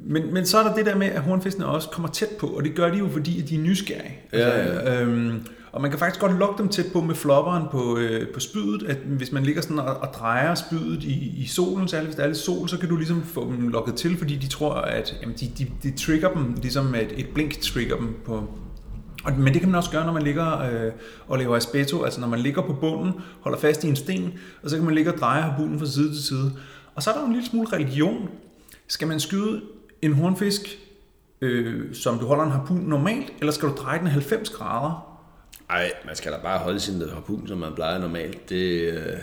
men, 0.06 0.34
men 0.34 0.46
så 0.46 0.58
er 0.58 0.62
der 0.68 0.74
det 0.74 0.86
der 0.86 0.96
med, 0.96 1.06
at 1.06 1.20
hornfiskene 1.20 1.66
også 1.66 1.88
kommer 1.88 2.08
tæt 2.08 2.28
på, 2.38 2.46
og 2.46 2.64
det 2.64 2.74
gør 2.74 2.90
de 2.90 2.98
jo, 2.98 3.08
fordi 3.12 3.40
de 3.40 3.54
er 3.54 3.58
nysgerrige. 3.60 4.18
Ja, 4.32 4.38
Altså, 4.38 4.90
øhm, 4.92 5.46
og 5.72 5.82
man 5.82 5.90
kan 5.90 5.98
faktisk 5.98 6.20
godt 6.20 6.38
lokke 6.38 6.62
dem 6.62 6.68
tæt 6.68 6.86
på 6.92 7.00
med 7.00 7.14
flopperen 7.14 7.64
på, 7.70 7.98
øh, 7.98 8.28
på 8.34 8.40
spydet, 8.40 8.82
at 8.82 8.96
hvis 8.96 9.32
man 9.32 9.42
ligger 9.42 9.62
sådan 9.62 9.78
og, 9.78 9.96
og 9.96 10.08
drejer 10.14 10.54
spydet 10.54 11.04
i, 11.04 11.34
i 11.36 11.46
solen, 11.46 11.88
særligt 11.88 12.06
hvis 12.06 12.16
der 12.16 12.22
er 12.22 12.26
lidt 12.26 12.38
sol, 12.38 12.68
så 12.68 12.78
kan 12.78 12.88
du 12.88 12.96
ligesom 12.96 13.22
få 13.22 13.44
dem 13.44 13.68
lokket 13.68 13.94
til, 13.94 14.18
fordi 14.18 14.36
de 14.36 14.48
tror, 14.48 14.74
at 14.74 15.16
jamen, 15.22 15.36
de, 15.40 15.50
de, 15.58 15.66
de 15.82 15.96
trigger 15.96 16.32
dem, 16.32 16.54
ligesom 16.62 16.94
et, 16.94 17.12
et 17.16 17.28
blink 17.34 17.60
trigger 17.60 17.96
dem 17.96 18.16
på, 18.24 18.48
og, 19.24 19.32
men 19.32 19.52
det 19.52 19.60
kan 19.60 19.70
man 19.70 19.78
også 19.78 19.90
gøre, 19.90 20.06
når 20.06 20.12
man 20.12 20.22
ligger 20.22 20.60
øh, 20.60 20.92
og 21.28 21.38
laver 21.38 21.56
aspeto, 21.56 22.02
altså 22.04 22.20
når 22.20 22.28
man 22.28 22.38
ligger 22.38 22.62
på 22.62 22.72
bunden, 22.72 23.12
holder 23.40 23.58
fast 23.58 23.84
i 23.84 23.88
en 23.88 23.96
sten, 23.96 24.32
og 24.62 24.70
så 24.70 24.76
kan 24.76 24.84
man 24.84 24.94
ligge 24.94 25.12
og 25.12 25.18
dreje 25.18 25.42
harpunen 25.42 25.78
fra 25.78 25.86
side 25.86 26.14
til 26.14 26.24
side. 26.24 26.52
Og 26.94 27.02
så 27.02 27.10
er 27.10 27.14
der 27.14 27.20
jo 27.20 27.26
en 27.26 27.32
lille 27.32 27.48
smule 27.48 27.68
religion. 27.72 28.28
Skal 28.86 29.08
man 29.08 29.20
skyde 29.20 29.62
en 30.02 30.12
hornfisk, 30.12 30.78
øh, 31.40 31.94
som 31.94 32.18
du 32.18 32.26
holder 32.26 32.44
en 32.44 32.50
harpun 32.50 32.76
normalt, 32.76 33.32
eller 33.40 33.52
skal 33.52 33.68
du 33.68 33.74
dreje 33.74 33.98
den 33.98 34.06
90 34.06 34.50
grader? 34.50 35.09
Ej, 35.70 35.92
man 36.06 36.16
skal 36.16 36.32
da 36.32 36.36
bare 36.42 36.58
holde 36.58 36.80
sin 36.80 37.02
harpun, 37.14 37.48
som 37.48 37.58
man 37.58 37.74
plejer 37.74 37.98
normalt. 37.98 38.48
Det, 38.48 38.80
øh, 38.80 39.16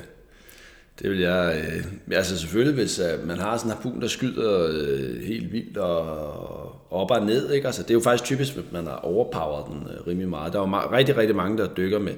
det 1.02 1.12
vil 1.12 1.20
jeg... 1.20 1.66
Øh, 1.76 2.18
altså 2.18 2.38
selvfølgelig, 2.40 2.76
hvis 2.76 3.00
øh, 3.00 3.28
man 3.28 3.38
har 3.38 3.58
sådan 3.58 3.72
en 3.72 3.76
harpun, 3.76 4.02
der 4.02 4.08
skyder 4.08 4.68
øh, 4.72 5.24
helt 5.24 5.52
vildt 5.52 5.78
og 5.78 6.92
op 6.92 7.12
og 7.12 7.26
ned, 7.26 7.52
ikke? 7.52 7.68
Altså, 7.68 7.82
det 7.84 7.90
er 7.90 7.94
jo 7.94 8.00
faktisk 8.00 8.24
typisk, 8.24 8.54
hvis 8.54 8.72
man 8.72 8.88
har 8.88 8.96
overpowered 8.96 9.66
den 9.72 9.88
øh, 9.94 10.08
rimelig 10.08 10.30
meget. 10.30 10.54
Der 10.54 10.60
er 10.62 10.68
jo 10.68 10.78
ma- 10.78 10.92
rigtig, 10.92 11.18
rigtig 11.18 11.36
mange, 11.36 11.58
der 11.58 11.68
dykker 11.68 12.00
med 12.00 12.14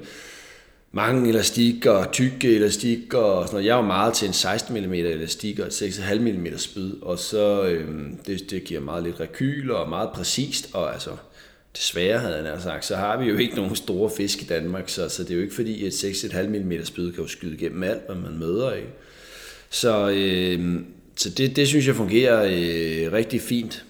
mange 0.92 1.28
elastikker, 1.28 1.90
og 1.90 2.12
tykke 2.12 2.56
elastikker 2.56 3.18
og 3.18 3.46
sådan 3.46 3.54
noget. 3.54 3.66
Jeg 3.66 3.72
er 3.72 3.76
jo 3.76 3.86
meget 3.86 4.14
til 4.14 4.28
en 4.28 4.34
16 4.34 4.86
mm 4.86 4.92
elastik 4.92 5.58
og 5.58 5.66
et 5.66 5.82
6,5 5.82 6.20
mm 6.20 6.58
spyd, 6.58 7.02
og 7.02 7.18
så 7.18 7.62
øh, 7.62 7.88
det, 8.26 8.50
det 8.50 8.64
giver 8.64 8.80
meget 8.80 9.02
lidt 9.02 9.20
rekyl 9.20 9.70
og 9.70 9.88
meget 9.88 10.10
præcist, 10.10 10.70
og 10.72 10.92
altså 10.92 11.10
desværre 11.76 12.18
havde 12.18 12.46
han 12.46 12.60
sagt, 12.60 12.84
så 12.84 12.96
har 12.96 13.18
vi 13.18 13.24
jo 13.24 13.36
ikke 13.36 13.56
nogen 13.56 13.76
store 13.76 14.10
fisk 14.16 14.42
i 14.42 14.44
Danmark, 14.44 14.88
så, 14.88 15.08
så 15.08 15.22
det 15.22 15.30
er 15.30 15.34
jo 15.34 15.42
ikke 15.42 15.54
fordi 15.54 15.86
et 15.86 16.04
6,5 16.04 16.48
mm 16.48 16.84
spyd 16.84 17.12
kan 17.12 17.22
jo 17.22 17.28
skyde 17.28 17.54
igennem 17.54 17.82
alt, 17.82 18.06
hvad 18.06 18.16
man 18.16 18.38
møder, 18.38 18.72
ikke? 18.72 18.88
Så, 19.70 20.10
øh, 20.10 20.80
så 21.16 21.30
det, 21.30 21.56
det 21.56 21.68
synes 21.68 21.86
jeg 21.86 21.94
fungerer 21.94 22.42
øh, 22.44 23.12
rigtig 23.12 23.40
fint. 23.40 23.84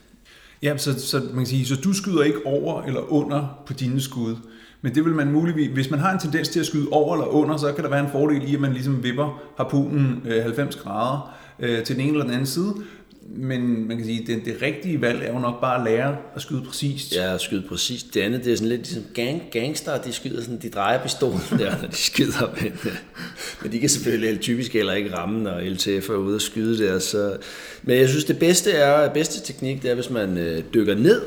Ja, 0.63 0.77
så, 0.77 1.01
så 1.07 1.19
man 1.19 1.37
kan 1.37 1.47
sige, 1.47 1.67
så 1.67 1.77
du 1.77 1.93
skyder 1.93 2.23
ikke 2.23 2.47
over 2.47 2.83
eller 2.83 3.13
under 3.13 3.63
på 3.67 3.73
dine 3.73 4.01
skud. 4.01 4.37
Men 4.83 4.95
det 4.95 5.05
vil 5.05 5.15
man 5.15 5.33
muligvis, 5.33 5.71
hvis 5.73 5.91
man 5.91 6.01
har 6.01 6.13
en 6.13 6.19
tendens 6.19 6.49
til 6.49 6.61
at 6.61 6.67
skyde 6.67 6.89
over 6.91 7.15
eller 7.15 7.27
under, 7.27 7.57
så 7.57 7.73
kan 7.73 7.85
der 7.85 7.91
være 7.91 8.05
en 8.05 8.11
fordel 8.13 8.51
i, 8.51 8.55
at 8.55 8.61
man 8.61 8.73
ligesom 8.73 9.03
vipper 9.03 9.43
harpunen 9.57 10.23
øh, 10.27 10.43
90 10.43 10.77
grader 10.77 11.35
øh, 11.59 11.85
til 11.85 11.97
den 11.97 12.05
ene 12.05 12.13
eller 12.13 12.25
den 12.25 12.33
anden 12.33 12.47
side. 12.47 12.75
Men 13.33 13.89
man 13.89 13.97
kan 13.97 14.07
sige, 14.07 14.21
at 14.21 14.27
det, 14.27 14.45
det 14.45 14.63
rigtige 14.63 15.01
valg 15.01 15.23
er 15.23 15.33
jo 15.33 15.39
nok 15.39 15.61
bare 15.61 15.79
at 15.79 15.85
lære 15.85 16.17
at 16.35 16.43
skyde 16.43 16.63
præcist. 16.63 17.17
Ja, 17.17 17.35
at 17.35 17.41
skyde 17.41 17.63
præcist. 17.69 18.15
Det 18.15 18.21
andet, 18.21 18.45
det 18.45 18.53
er 18.53 18.57
sådan 18.57 18.69
lidt 18.69 18.81
ligesom 18.81 19.05
gang, 19.15 19.43
gangster, 19.53 20.03
de 20.03 20.13
skyder 20.13 20.43
sådan, 20.43 20.59
de 20.63 20.71
drejer 20.71 21.03
pistolen 21.03 21.41
der, 21.59 21.81
når 21.83 21.89
de 21.89 21.97
skyder. 21.97 22.55
Men, 22.63 22.73
men 23.63 23.73
de 23.73 23.81
kan 23.81 23.89
selvfølgelig 23.89 24.41
typisk 24.41 24.73
heller 24.73 24.93
ikke 24.93 25.17
ramme, 25.17 25.43
når 25.43 25.61
LTF 25.61 26.11
er 26.11 26.15
ude 26.15 26.35
og 26.35 26.41
skyde 26.41 26.85
der. 26.85 26.99
Så. 26.99 27.37
Men 27.83 27.99
jeg 27.99 28.09
synes, 28.09 28.25
det 28.25 28.39
bedste 28.39 28.71
er, 28.71 29.13
bedste 29.13 29.53
teknik, 29.53 29.83
det 29.83 29.91
er, 29.91 29.95
hvis 29.95 30.11
man 30.11 30.39
øh, 30.39 30.63
dykker 30.75 30.95
ned 30.95 31.23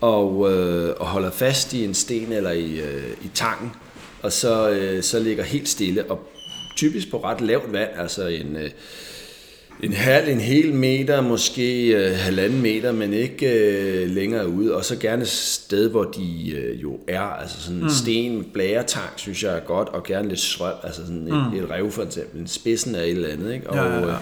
og, 0.00 0.52
øh, 0.52 0.94
og 0.96 1.06
holder 1.06 1.30
fast 1.30 1.72
i 1.72 1.84
en 1.84 1.94
sten 1.94 2.32
eller 2.32 2.50
i, 2.50 2.80
øh, 2.80 3.10
i 3.24 3.30
tangen, 3.34 3.70
og 4.22 4.32
så, 4.32 4.70
øh, 4.70 5.02
så 5.02 5.20
ligger 5.20 5.44
helt 5.44 5.68
stille, 5.68 6.04
og 6.04 6.30
typisk 6.76 7.10
på 7.10 7.24
ret 7.24 7.40
lavt 7.40 7.72
vand, 7.72 7.90
altså 7.96 8.26
en... 8.26 8.56
Øh, 8.56 8.70
en 9.82 9.92
halv, 9.92 10.28
en 10.28 10.40
hel 10.40 10.74
meter, 10.74 11.20
måske 11.20 11.86
øh, 11.88 12.16
halvanden 12.16 12.62
meter, 12.62 12.92
men 12.92 13.12
ikke 13.12 13.46
øh, 13.46 14.10
længere 14.10 14.48
ude. 14.48 14.74
Og 14.74 14.84
så 14.84 14.98
gerne 14.98 15.22
et 15.22 15.28
sted, 15.28 15.90
hvor 15.90 16.04
de 16.04 16.50
øh, 16.50 16.82
jo 16.82 16.98
er. 17.08 17.20
Altså 17.20 17.60
sådan 17.60 17.76
en 17.76 17.82
mm. 17.82 17.88
sten, 17.88 18.44
blæretang, 18.52 19.10
synes 19.16 19.42
jeg 19.42 19.56
er 19.56 19.60
godt, 19.60 19.88
og 19.88 20.04
gerne 20.04 20.28
lidt 20.28 20.40
strøm. 20.40 20.74
Altså 20.82 21.06
sådan 21.06 21.28
et, 21.28 21.52
mm. 21.52 21.58
et 21.58 21.70
rev 21.70 21.90
for 21.90 22.02
eksempel, 22.02 22.40
en 22.40 22.46
spidsen 22.46 22.94
af 22.94 23.02
et 23.02 23.10
eller 23.10 23.28
andet. 23.28 23.54
Ikke? 23.54 23.70
Og 23.70 23.76
Ja, 23.76 23.84
ja, 23.84 24.00
ja. 24.00 24.06
Øh, 24.06 24.14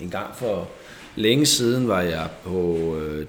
en 0.00 0.10
gang 0.10 0.26
for 0.36 0.68
længe 1.16 1.46
siden 1.46 1.88
var 1.88 2.00
jeg 2.00 2.28
på 2.44 2.96
øh, 3.02 3.26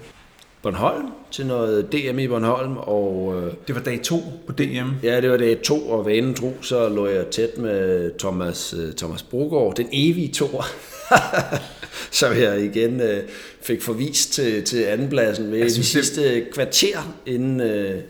Bornholm 0.62 1.06
til 1.30 1.46
noget 1.46 1.92
DM 1.92 2.18
i 2.18 2.28
Bornholm, 2.28 2.76
og 2.76 3.34
øh, 3.36 3.52
Det 3.66 3.74
var 3.74 3.80
dag 3.80 4.02
to 4.02 4.16
på 4.46 4.52
DM. 4.52 4.88
Ja, 5.02 5.20
det 5.20 5.30
var 5.30 5.36
det 5.36 5.60
to, 5.60 5.90
og 5.90 6.06
vanen 6.06 6.34
tro, 6.34 6.54
så 6.62 6.88
lå 6.88 7.06
jeg 7.06 7.26
tæt 7.26 7.58
med 7.58 8.10
Thomas, 8.18 8.74
øh, 8.78 8.92
Thomas 8.92 9.22
Brogaard, 9.22 9.74
den 9.76 9.88
evige 9.92 10.32
toer, 10.32 10.64
som 12.10 12.32
jeg 12.32 12.60
igen 12.64 13.00
øh, 13.00 13.22
fik 13.62 13.82
forvist 13.82 14.32
til, 14.32 14.64
til 14.64 14.82
andenpladsen 14.82 15.52
ved 15.52 15.64
de 15.64 15.70
synes, 15.70 15.90
det- 15.92 16.04
sidste 16.04 16.46
kvarter, 16.52 17.16
inden, 17.26 17.60
øh, 17.60 18.00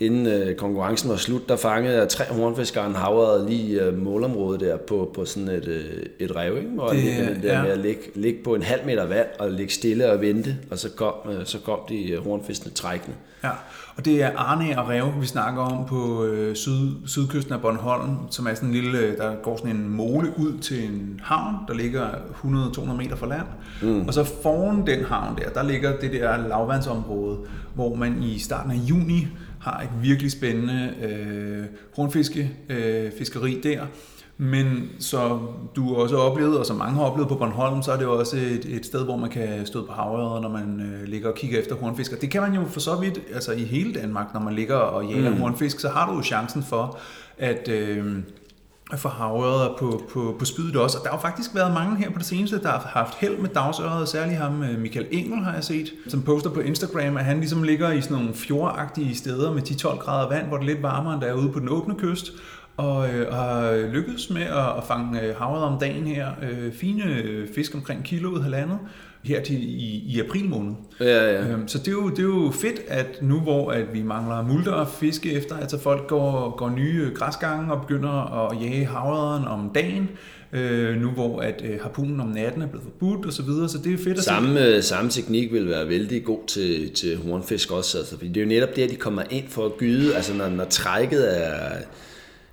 inden 0.00 0.26
øh, 0.26 0.56
konkurrencen 0.56 1.10
var 1.10 1.16
slut. 1.16 1.48
Der 1.48 1.56
fangede 1.56 1.96
jeg 1.96 2.08
tre 2.08 2.24
hornfiskere, 2.30 2.86
en 2.86 2.94
havrede 2.94 3.48
lige 3.48 3.82
øh, 3.82 3.98
målområdet 3.98 4.60
der 4.60 4.76
på, 4.76 5.10
på 5.14 5.24
sådan 5.24 5.48
et, 5.48 5.68
øh, 5.68 6.02
et 6.18 6.36
rev, 6.36 6.56
ikke? 6.56 6.68
Hvor 6.68 6.88
Det, 6.88 7.02
det 7.02 7.42
der 7.42 7.56
ja. 7.56 7.62
med 7.62 7.70
at 7.70 7.78
ligge, 7.78 8.02
ligge 8.14 8.42
på 8.44 8.54
en 8.54 8.62
halv 8.62 8.86
meter 8.86 9.06
vand 9.06 9.26
og 9.38 9.50
ligge 9.50 9.72
stille 9.72 10.12
og 10.12 10.20
vente, 10.20 10.56
og 10.70 10.78
så 10.78 10.90
kom, 10.96 11.14
øh, 11.30 11.46
så 11.46 11.58
kom 11.58 11.78
de 11.88 12.10
øh, 12.10 12.24
hornfiskene 12.24 12.72
trækkende. 12.72 13.16
Ja, 13.44 13.50
og 13.96 14.04
det 14.04 14.22
er 14.22 14.30
Arne 14.36 14.78
og 14.80 14.88
Rev, 14.88 15.12
vi 15.20 15.26
snakker 15.26 15.62
om 15.62 15.86
på 15.86 16.24
øh, 16.24 16.56
syd, 16.56 16.90
sydkysten 17.06 17.54
af 17.54 17.60
Bornholm, 17.60 18.16
som 18.30 18.46
er 18.46 18.54
sådan 18.54 18.68
en 18.68 18.74
lille, 18.74 18.98
øh, 18.98 19.16
der 19.16 19.34
går 19.42 19.56
sådan 19.56 19.76
en 19.76 19.88
mole 19.88 20.32
ud 20.38 20.58
til 20.58 20.84
en 20.84 21.20
havn, 21.22 21.54
der 21.68 21.74
ligger 21.74 22.08
100-200 22.44 22.92
meter 22.92 23.16
fra 23.16 23.26
land. 23.26 23.46
Mm. 23.82 24.06
Og 24.06 24.14
så 24.14 24.24
foran 24.42 24.86
den 24.86 25.04
havn 25.04 25.38
der, 25.38 25.50
der 25.50 25.62
ligger 25.62 25.96
det 25.96 26.12
der 26.12 26.48
lavvandsområde, 26.48 27.38
hvor 27.74 27.94
man 27.94 28.22
i 28.22 28.38
starten 28.38 28.70
af 28.70 28.76
juni 28.76 29.26
har 29.66 29.80
et 29.80 29.90
virkelig 30.02 30.32
spændende 30.32 30.94
øh, 31.02 31.64
hornfiske 31.96 32.50
øh, 32.68 33.12
fiskeri 33.18 33.60
der. 33.62 33.86
Men 34.38 34.88
så 34.98 35.38
du 35.76 35.94
også 35.94 36.16
oplevet, 36.16 36.58
og 36.58 36.66
som 36.66 36.76
mange 36.76 36.94
har 36.94 37.02
oplevet 37.02 37.28
på 37.28 37.34
Bornholm, 37.34 37.82
så 37.82 37.92
er 37.92 37.96
det 37.96 38.04
jo 38.04 38.18
også 38.18 38.36
et, 38.36 38.64
et 38.64 38.86
sted, 38.86 39.04
hvor 39.04 39.16
man 39.16 39.30
kan 39.30 39.66
støde 39.66 39.84
på 39.84 39.92
havørred, 39.92 40.42
når 40.42 40.48
man 40.48 40.80
øh, 40.80 41.08
ligger 41.08 41.28
og 41.28 41.34
kigger 41.34 41.58
efter 41.58 41.76
hornfisk. 41.76 42.12
Og 42.12 42.20
det 42.20 42.30
kan 42.30 42.42
man 42.42 42.54
jo 42.54 42.64
for 42.64 42.80
så 42.80 42.96
vidt, 42.96 43.20
altså 43.34 43.52
i 43.52 43.62
hele 43.62 43.94
Danmark, 43.94 44.34
når 44.34 44.40
man 44.40 44.54
ligger 44.54 44.76
og 44.76 45.06
jager 45.06 45.30
mm. 45.30 45.36
hornfisk, 45.36 45.80
så 45.80 45.88
har 45.88 46.10
du 46.10 46.16
jo 46.16 46.22
chancen 46.22 46.62
for 46.62 46.98
at, 47.38 47.68
øh, 47.68 48.06
for 48.94 49.08
få 49.08 49.74
på, 49.78 50.02
på, 50.12 50.36
på 50.38 50.44
spydet 50.44 50.76
også. 50.76 50.98
Og 50.98 51.04
der 51.04 51.10
har 51.10 51.16
jo 51.16 51.20
faktisk 51.20 51.54
været 51.54 51.74
mange 51.74 51.96
her 51.96 52.10
på 52.10 52.18
det 52.18 52.26
seneste, 52.26 52.62
der 52.62 52.68
har 52.68 52.90
haft 52.92 53.14
held 53.14 53.38
med 53.38 53.48
dagsørreder, 53.48 54.04
særligt 54.04 54.38
ham 54.38 54.62
øh, 54.62 54.78
Michael 54.78 55.06
Engel 55.10 55.44
har 55.44 55.54
jeg 55.54 55.64
set, 55.64 55.92
som 56.08 56.22
poster 56.22 56.50
på 56.50 56.60
Instagram, 56.60 57.16
at 57.16 57.24
han 57.24 57.38
ligesom 57.38 57.62
ligger 57.62 57.92
i 57.92 58.00
sådan 58.00 58.16
nogle 58.16 58.34
fjordagtige 58.34 59.16
steder 59.16 59.52
med 59.52 59.62
10-12 59.62 59.98
grader 59.98 60.28
vand, 60.28 60.46
hvor 60.46 60.56
det 60.56 60.62
er 60.62 60.66
lidt 60.66 60.82
varmere, 60.82 61.14
end 61.14 61.22
der 61.22 61.28
er 61.28 61.34
ude 61.34 61.52
på 61.52 61.60
den 61.60 61.68
åbne 61.68 61.94
kyst 61.98 62.32
og 62.76 63.08
øh, 63.08 63.32
har 63.32 63.86
lykkedes 63.92 64.30
med 64.30 64.42
at, 64.42 64.76
at 64.76 64.84
fange 64.88 65.22
øh, 65.22 65.36
havret 65.36 65.62
om 65.62 65.78
dagen 65.80 66.06
her. 66.06 66.28
Øh, 66.42 66.72
fine 66.72 67.04
øh, 67.04 67.48
fisk 67.54 67.74
omkring 67.74 68.04
kiloet 68.04 68.42
halvandet 68.42 68.78
her 69.24 69.42
til, 69.42 69.62
i, 69.62 70.04
i 70.06 70.20
april 70.20 70.48
måned. 70.48 70.74
Ja, 71.00 71.32
ja. 71.32 71.48
Øhm, 71.48 71.68
så 71.68 71.78
det 71.78 71.88
er, 71.88 71.92
jo, 71.92 72.10
det 72.10 72.18
er 72.18 72.22
jo 72.22 72.52
fedt, 72.54 72.80
at 72.88 73.18
nu 73.22 73.40
hvor 73.40 73.70
at 73.70 73.84
vi 73.92 74.02
mangler 74.02 74.42
multer 74.42 74.72
og 74.72 74.88
fiske 74.88 75.32
efter, 75.32 75.56
altså 75.56 75.78
folk 75.78 76.06
går, 76.06 76.56
går 76.56 76.70
nye 76.70 77.10
græsgange 77.14 77.72
og 77.72 77.80
begynder 77.80 78.46
at 78.46 78.62
jage 78.62 78.86
havrederen 78.86 79.44
om 79.44 79.70
dagen, 79.74 80.08
øh, 80.52 80.96
nu 80.96 81.10
hvor 81.10 81.40
at 81.40 81.62
øh, 81.64 81.80
harpunen 81.82 82.20
om 82.20 82.28
natten 82.28 82.62
er 82.62 82.66
blevet 82.66 82.84
forbudt 82.84 83.26
og 83.26 83.32
så 83.32 83.42
videre, 83.42 83.68
så 83.68 83.78
det 83.78 83.92
er 83.92 83.98
fedt 83.98 84.08
at 84.08 84.18
se. 84.18 84.24
Samme, 84.24 84.66
øh, 84.66 84.82
samme 84.82 85.10
teknik 85.10 85.52
vil 85.52 85.68
være 85.68 85.88
vældig 85.88 86.24
god 86.24 86.46
til, 86.46 86.90
til 86.90 87.16
hornfisk 87.16 87.70
også, 87.70 87.98
altså, 87.98 88.16
fordi 88.16 88.28
det 88.28 88.36
er 88.36 88.44
jo 88.44 88.48
netop 88.48 88.76
der, 88.76 88.88
de 88.88 88.96
kommer 88.96 89.22
ind 89.30 89.48
for 89.48 89.66
at 89.66 89.76
gyde, 89.76 90.14
altså 90.14 90.34
når, 90.34 90.48
når 90.48 90.64
trækket 90.64 91.46
er 91.46 91.76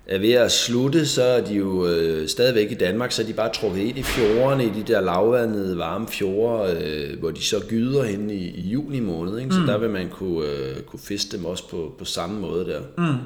ved 0.06 0.32
at 0.32 0.52
slutte, 0.52 1.06
så 1.06 1.22
er 1.22 1.40
de 1.40 1.54
jo 1.54 1.86
øh, 1.86 2.28
stadigvæk 2.28 2.70
i 2.70 2.74
Danmark, 2.74 3.12
så 3.12 3.22
er 3.22 3.26
de 3.26 3.32
bare 3.32 3.52
trukket 3.52 3.82
ind 3.82 3.98
i 3.98 4.02
fjordene, 4.02 4.64
i 4.64 4.70
de 4.70 4.92
der 4.92 5.00
lavvandede, 5.00 5.78
varme 5.78 6.08
fjorde, 6.08 6.72
øh, 6.72 7.18
hvor 7.18 7.30
de 7.30 7.42
så 7.42 7.56
gyder 7.68 8.04
hen 8.04 8.30
i, 8.30 8.34
i 8.34 8.60
juni 8.60 9.00
måned, 9.00 9.38
ikke? 9.38 9.54
så 9.54 9.60
mm. 9.60 9.66
der 9.66 9.78
vil 9.78 9.90
man 9.90 10.08
kunne, 10.08 10.48
øh, 10.48 10.82
kunne 10.82 11.00
fiske 11.00 11.36
dem 11.36 11.44
også 11.44 11.68
på, 11.68 11.94
på 11.98 12.04
samme 12.04 12.40
måde 12.40 12.64
der. 12.64 12.80
Mm. 12.98 13.18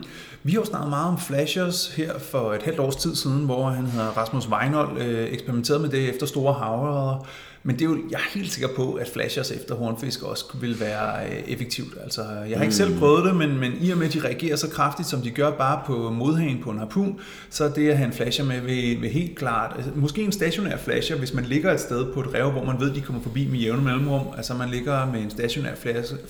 Vi 0.42 0.52
har 0.52 0.60
jo 0.60 0.64
snakket 0.64 0.90
meget 0.90 1.08
om 1.08 1.18
flashers 1.18 1.94
her 1.96 2.18
for 2.18 2.52
et 2.52 2.62
halvt 2.62 2.80
års 2.80 2.96
tid 2.96 3.14
siden, 3.14 3.44
hvor 3.44 3.68
han 3.68 3.86
hedder 3.86 4.06
Rasmus 4.06 4.48
Weinhold 4.48 5.02
øh, 5.02 5.32
eksperimenterede 5.32 5.82
med 5.82 5.90
det 5.90 6.08
efter 6.08 6.26
store 6.26 6.54
havørreder. 6.54 7.26
Men 7.62 7.78
det 7.78 7.84
er 7.84 7.90
jo, 7.90 7.98
jeg 8.10 8.16
er 8.16 8.38
helt 8.38 8.52
sikker 8.52 8.68
på, 8.76 8.92
at 8.92 9.08
flashers 9.08 9.50
efter 9.50 9.74
hornfisk 9.74 10.22
også 10.22 10.44
vil 10.60 10.80
være 10.80 11.26
øh, 11.26 11.42
effektivt. 11.46 11.94
Altså, 12.02 12.22
jeg 12.48 12.58
har 12.58 12.62
ikke 12.62 12.74
selv 12.74 12.98
prøvet 12.98 13.24
det, 13.24 13.36
men, 13.36 13.58
men 13.58 13.72
i 13.80 13.90
og 13.90 13.98
med, 13.98 14.06
at 14.06 14.12
de 14.12 14.20
reagerer 14.24 14.56
så 14.56 14.68
kraftigt, 14.68 15.08
som 15.08 15.22
de 15.22 15.30
gør 15.30 15.50
bare 15.50 15.80
på 15.86 16.10
modhagen 16.10 16.62
på 16.62 16.70
en 16.70 16.78
harpun, 16.78 17.20
så 17.50 17.68
det 17.68 17.88
at 17.88 17.96
have 17.96 18.06
en 18.06 18.12
flasher 18.12 18.44
med 18.44 18.60
vil, 18.60 19.02
vil 19.02 19.10
helt 19.10 19.38
klart, 19.38 19.72
altså, 19.76 19.90
måske 19.94 20.22
en 20.22 20.32
stationær 20.32 20.76
flasher, 20.76 21.16
hvis 21.16 21.34
man 21.34 21.44
ligger 21.44 21.72
et 21.72 21.80
sted 21.80 22.12
på 22.14 22.20
et 22.20 22.34
rev, 22.34 22.50
hvor 22.50 22.64
man 22.64 22.80
ved, 22.80 22.94
de 22.94 23.00
kommer 23.00 23.22
forbi 23.22 23.46
med 23.46 23.58
jævne 23.58 23.82
mellemrum, 23.82 24.26
altså 24.36 24.54
man 24.54 24.68
ligger 24.68 25.12
med 25.12 25.20
en 25.20 25.30
stationær 25.30 25.74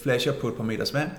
flasher 0.02 0.32
på 0.32 0.48
et 0.48 0.54
par 0.54 0.64
meters 0.64 0.94
vand, 0.94 1.10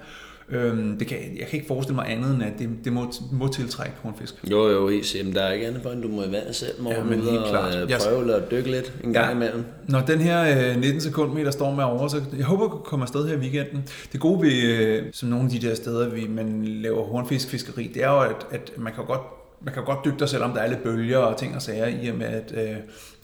Øhm, 0.51 0.97
det 0.97 1.07
kan, 1.07 1.17
jeg 1.17 1.47
kan 1.47 1.57
ikke 1.57 1.67
forestille 1.67 1.95
mig 1.95 2.11
andet 2.11 2.33
end, 2.33 2.43
at 2.43 2.53
det, 2.59 2.69
det 2.83 2.93
må, 2.93 3.11
må 3.31 3.47
tiltrække 3.47 3.95
hornfisk. 4.01 4.35
Jo, 4.51 4.69
jo, 4.69 4.89
helt 4.89 5.05
sikkert. 5.05 5.35
Der 5.35 5.41
er 5.41 5.51
ikke 5.51 5.67
andet 5.67 5.81
for, 5.81 5.89
end 5.89 6.01
du 6.01 6.07
må 6.07 6.23
i 6.23 6.31
vandet 6.31 6.55
selv, 6.55 6.81
må 6.81 6.91
ja, 6.91 7.03
men 7.03 7.19
helt 7.19 7.37
og 7.37 7.49
klart. 7.49 7.75
Øh, 7.75 7.99
prøve 7.99 8.35
at 8.35 8.51
dykke 8.51 8.71
lidt 8.71 8.93
en 9.03 9.13
gang 9.13 9.25
ja. 9.25 9.35
imellem. 9.35 9.63
Når 9.87 10.01
den 10.01 10.19
her 10.19 10.69
øh, 10.71 10.81
19 10.81 11.01
sekundmeter 11.01 11.51
står 11.51 11.75
med 11.75 11.83
over, 11.83 12.07
så 12.07 12.21
jeg 12.37 12.45
håber, 12.45 12.65
at 12.65 12.83
komme 12.83 13.03
afsted 13.03 13.27
her 13.27 13.35
i 13.35 13.39
weekenden. 13.39 13.83
Det 14.11 14.19
gode 14.19 14.41
ved, 14.41 14.63
øh, 14.63 15.03
som 15.11 15.29
nogle 15.29 15.45
af 15.45 15.51
de 15.51 15.67
der 15.67 15.75
steder, 15.75 16.09
vi, 16.09 16.27
man 16.27 16.65
laver 16.65 17.03
hornfiskfiskeri, 17.03 17.91
det 17.93 18.03
er 18.03 18.11
jo, 18.11 18.19
at, 18.19 18.47
at 18.51 18.71
man 18.77 18.93
kan 18.93 19.05
godt 19.05 19.21
man 19.61 19.73
kan 19.73 19.85
godt 19.85 19.99
dykke 20.05 20.19
dig, 20.19 20.29
selvom 20.29 20.51
der 20.51 20.59
er 20.59 20.67
lidt 20.67 20.83
bølger 20.83 21.17
og 21.17 21.37
ting 21.37 21.55
og 21.55 21.61
sager, 21.61 21.87
i 21.87 22.07
og 22.07 22.15
med, 22.15 22.25
at, 22.25 22.53
øh, 22.57 22.75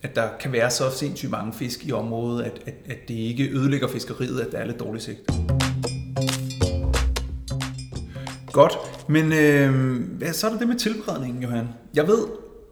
at 0.04 0.16
der 0.16 0.28
kan 0.40 0.52
være 0.52 0.70
så 0.70 0.84
sindssygt 0.92 1.32
mange 1.32 1.54
fisk 1.54 1.88
i 1.88 1.92
området, 1.92 2.44
at, 2.44 2.62
at, 2.66 2.74
at 2.90 2.98
det 3.08 3.14
ikke 3.14 3.50
ødelægger 3.54 3.88
fiskeriet, 3.88 4.40
at 4.40 4.52
der 4.52 4.58
er 4.58 4.66
lidt 4.66 4.80
dårligt 4.80 5.04
sigt. 5.04 5.20
Godt, 8.56 8.78
men 9.08 9.34
øh, 9.34 10.34
så 10.34 10.48
er 10.48 10.52
der 10.52 10.60
det 10.60 10.68
med 10.68 10.76
tilberedningen, 10.76 11.44
Johan. 11.44 11.68
Jeg 11.94 12.08
ved, 12.08 12.26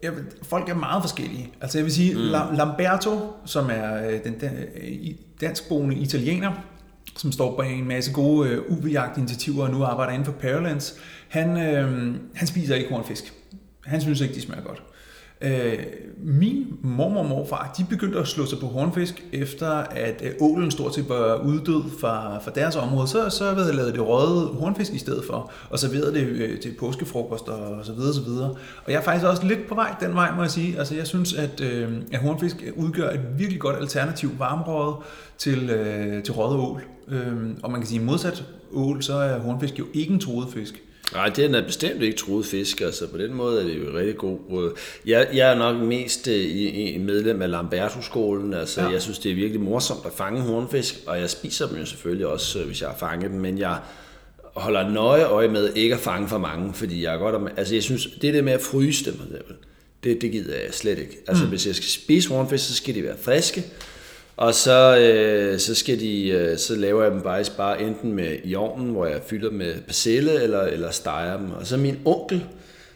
jeg 0.04 0.16
ved, 0.16 0.24
folk 0.44 0.70
er 0.70 0.76
meget 0.76 1.04
forskellige. 1.04 1.54
Altså 1.62 1.78
jeg 1.78 1.86
vil 1.86 1.94
sige, 1.94 2.14
mm. 2.14 2.58
Lamberto, 2.58 3.20
som 3.46 3.70
er 3.70 4.08
øh, 4.08 4.24
den, 4.24 4.42
den 4.42 4.52
danskboende 5.42 5.96
italiener, 5.96 6.52
som 7.18 7.32
står 7.32 7.58
bag 7.58 7.74
en 7.74 7.88
masse 7.88 8.14
gode 8.14 8.50
øh, 8.50 8.62
UV-jagt-initiativer 8.70 9.64
og 9.64 9.72
nu 9.72 9.84
arbejder 9.84 10.14
inden 10.14 10.26
for 10.26 10.32
Paralands, 10.32 10.96
han, 11.30 11.58
øh, 11.58 12.16
han 12.36 12.48
spiser 12.48 12.76
ikke 12.76 12.90
hornfisk. 12.90 13.34
Han 13.86 14.02
synes 14.02 14.22
ikke, 14.22 14.36
de 14.36 14.42
smager 14.42 14.64
godt. 14.64 14.84
Øh, 15.44 15.80
min 16.26 16.78
mormor 16.82 17.20
og 17.20 17.26
morfar, 17.26 17.74
de 17.78 17.86
begyndte 17.90 18.20
at 18.20 18.28
slå 18.28 18.46
sig 18.46 18.60
på 18.60 18.66
hornfisk, 18.66 19.24
efter 19.32 19.70
at 19.72 20.22
øh, 20.24 20.32
ålen 20.40 20.72
stort 20.72 20.96
set 20.96 21.10
var 21.10 21.36
uddød 21.36 21.84
fra, 22.00 22.40
fra 22.40 22.52
deres 22.56 22.76
område. 22.76 23.08
Så, 23.08 23.30
så 23.30 23.54
havde 23.54 23.68
jeg 23.68 23.76
lavet 23.76 23.94
det 23.94 24.08
røde 24.08 24.48
hornfisk 24.48 24.94
i 24.94 24.98
stedet 24.98 25.26
for, 25.26 25.52
og 25.70 25.80
serveret 25.80 26.14
det 26.14 26.24
øh, 26.24 26.60
til 26.60 26.74
påskefrokost 26.80 27.48
og 27.48 27.86
så 27.86 27.94
videre, 27.94 28.14
så 28.14 28.22
videre. 28.22 28.50
Og 28.86 28.92
jeg 28.92 28.96
er 28.96 29.02
faktisk 29.02 29.26
også 29.26 29.46
lidt 29.48 29.68
på 29.68 29.76
vej 29.76 29.96
den 30.00 30.14
vej, 30.14 30.36
må 30.36 30.42
jeg 30.42 30.52
sige. 30.52 30.80
Altså 30.80 30.96
jeg 30.96 31.08
synes, 31.08 31.34
at, 31.34 31.62
øh, 31.62 31.92
at 32.12 32.20
hornfisk 32.20 32.64
udgør 32.76 33.10
et 33.10 33.22
virkelig 33.38 33.60
godt 33.62 33.76
alternativ 33.76 34.30
varmrøde 34.40 34.96
til, 35.38 35.70
øh, 35.70 36.24
til 36.24 36.34
røde 36.34 36.60
ål. 36.60 36.84
Øh, 37.08 37.34
og 37.64 37.72
man 37.72 37.82
kan 37.82 37.88
sige, 37.88 38.00
modsat 38.00 38.46
ål, 38.74 39.04
så 39.04 39.14
er 39.14 39.40
hornfisk 39.40 39.80
jo 39.80 39.86
ikke 39.94 40.14
en 40.14 40.20
troet 40.20 40.48
fisk. 40.54 40.84
Nej, 41.14 41.30
det 41.30 41.56
er 41.56 41.66
bestemt 41.66 42.02
ikke 42.02 42.18
troet 42.18 42.46
fisk, 42.46 42.82
altså 42.82 43.08
på 43.08 43.18
den 43.18 43.34
måde 43.34 43.62
er 43.62 43.64
det 43.64 43.78
jo 43.78 43.98
rigtig 43.98 44.18
god. 44.18 44.78
Jeg, 45.06 45.28
jeg 45.34 45.52
er 45.52 45.56
nok 45.56 45.78
mest 45.78 46.28
øh, 46.28 46.36
i, 46.36 46.92
i 46.92 46.98
medlem 46.98 47.42
af 47.42 47.52
Lamberto-skolen, 47.52 48.54
altså 48.54 48.82
ja. 48.82 48.90
jeg 48.90 49.02
synes 49.02 49.20
det 49.20 49.32
er 49.32 49.36
virkelig 49.36 49.62
morsomt 49.62 50.06
at 50.06 50.12
fange 50.18 50.42
hornfisk, 50.42 50.96
og 51.08 51.20
jeg 51.20 51.30
spiser 51.30 51.68
dem 51.68 51.78
jo 51.78 51.86
selvfølgelig 51.86 52.28
også, 52.28 52.60
øh, 52.60 52.66
hvis 52.66 52.82
jeg 52.82 52.90
har 52.90 52.98
fanget 52.98 53.32
dem, 53.32 53.40
men 53.40 53.58
jeg 53.58 53.78
holder 54.56 54.90
nøje 54.90 55.26
øje 55.26 55.48
med 55.48 55.74
ikke 55.76 55.96
at 55.96 56.02
fange 56.02 56.28
for 56.28 56.38
mange, 56.38 56.74
fordi 56.74 57.04
jeg 57.04 57.14
er 57.14 57.18
godt, 57.18 57.52
altså 57.58 57.76
jeg 57.76 57.84
synes, 57.84 58.08
det 58.22 58.34
der 58.34 58.42
med 58.42 58.54
at 58.54 58.62
fryse 58.62 59.06
dem, 59.06 59.20
det, 60.04 60.22
det 60.22 60.32
gider 60.32 60.56
jeg 60.56 60.74
slet 60.74 61.00
ikke. 61.00 61.18
Altså 61.28 61.44
mm. 61.44 61.50
hvis 61.50 61.68
jeg 61.68 61.76
skal 61.76 61.90
spise 61.90 62.30
hornfisk, 62.30 62.68
så 62.68 62.76
skal 62.76 62.96
de 62.96 63.04
være 63.04 63.18
friske, 63.22 63.64
og 64.38 64.54
så, 64.54 64.98
øh, 64.98 65.60
så, 65.60 65.76
skal 65.76 66.00
de, 66.00 66.28
øh, 66.28 66.58
så 66.58 66.76
laver 66.76 67.04
jeg 67.04 67.12
dem 67.12 67.24
faktisk 67.24 67.58
bare 67.58 67.82
enten 67.82 68.14
med 68.14 68.38
i 68.44 68.56
ovnen, 68.56 68.90
hvor 68.90 69.06
jeg 69.06 69.22
fylder 69.26 69.52
med 69.52 69.82
persille, 69.82 70.44
eller, 70.44 70.62
eller 70.62 70.92
steger 70.92 71.38
dem. 71.38 71.52
Og 71.52 71.68
så 71.68 71.78
min 71.78 72.00
onkel, 72.06 72.46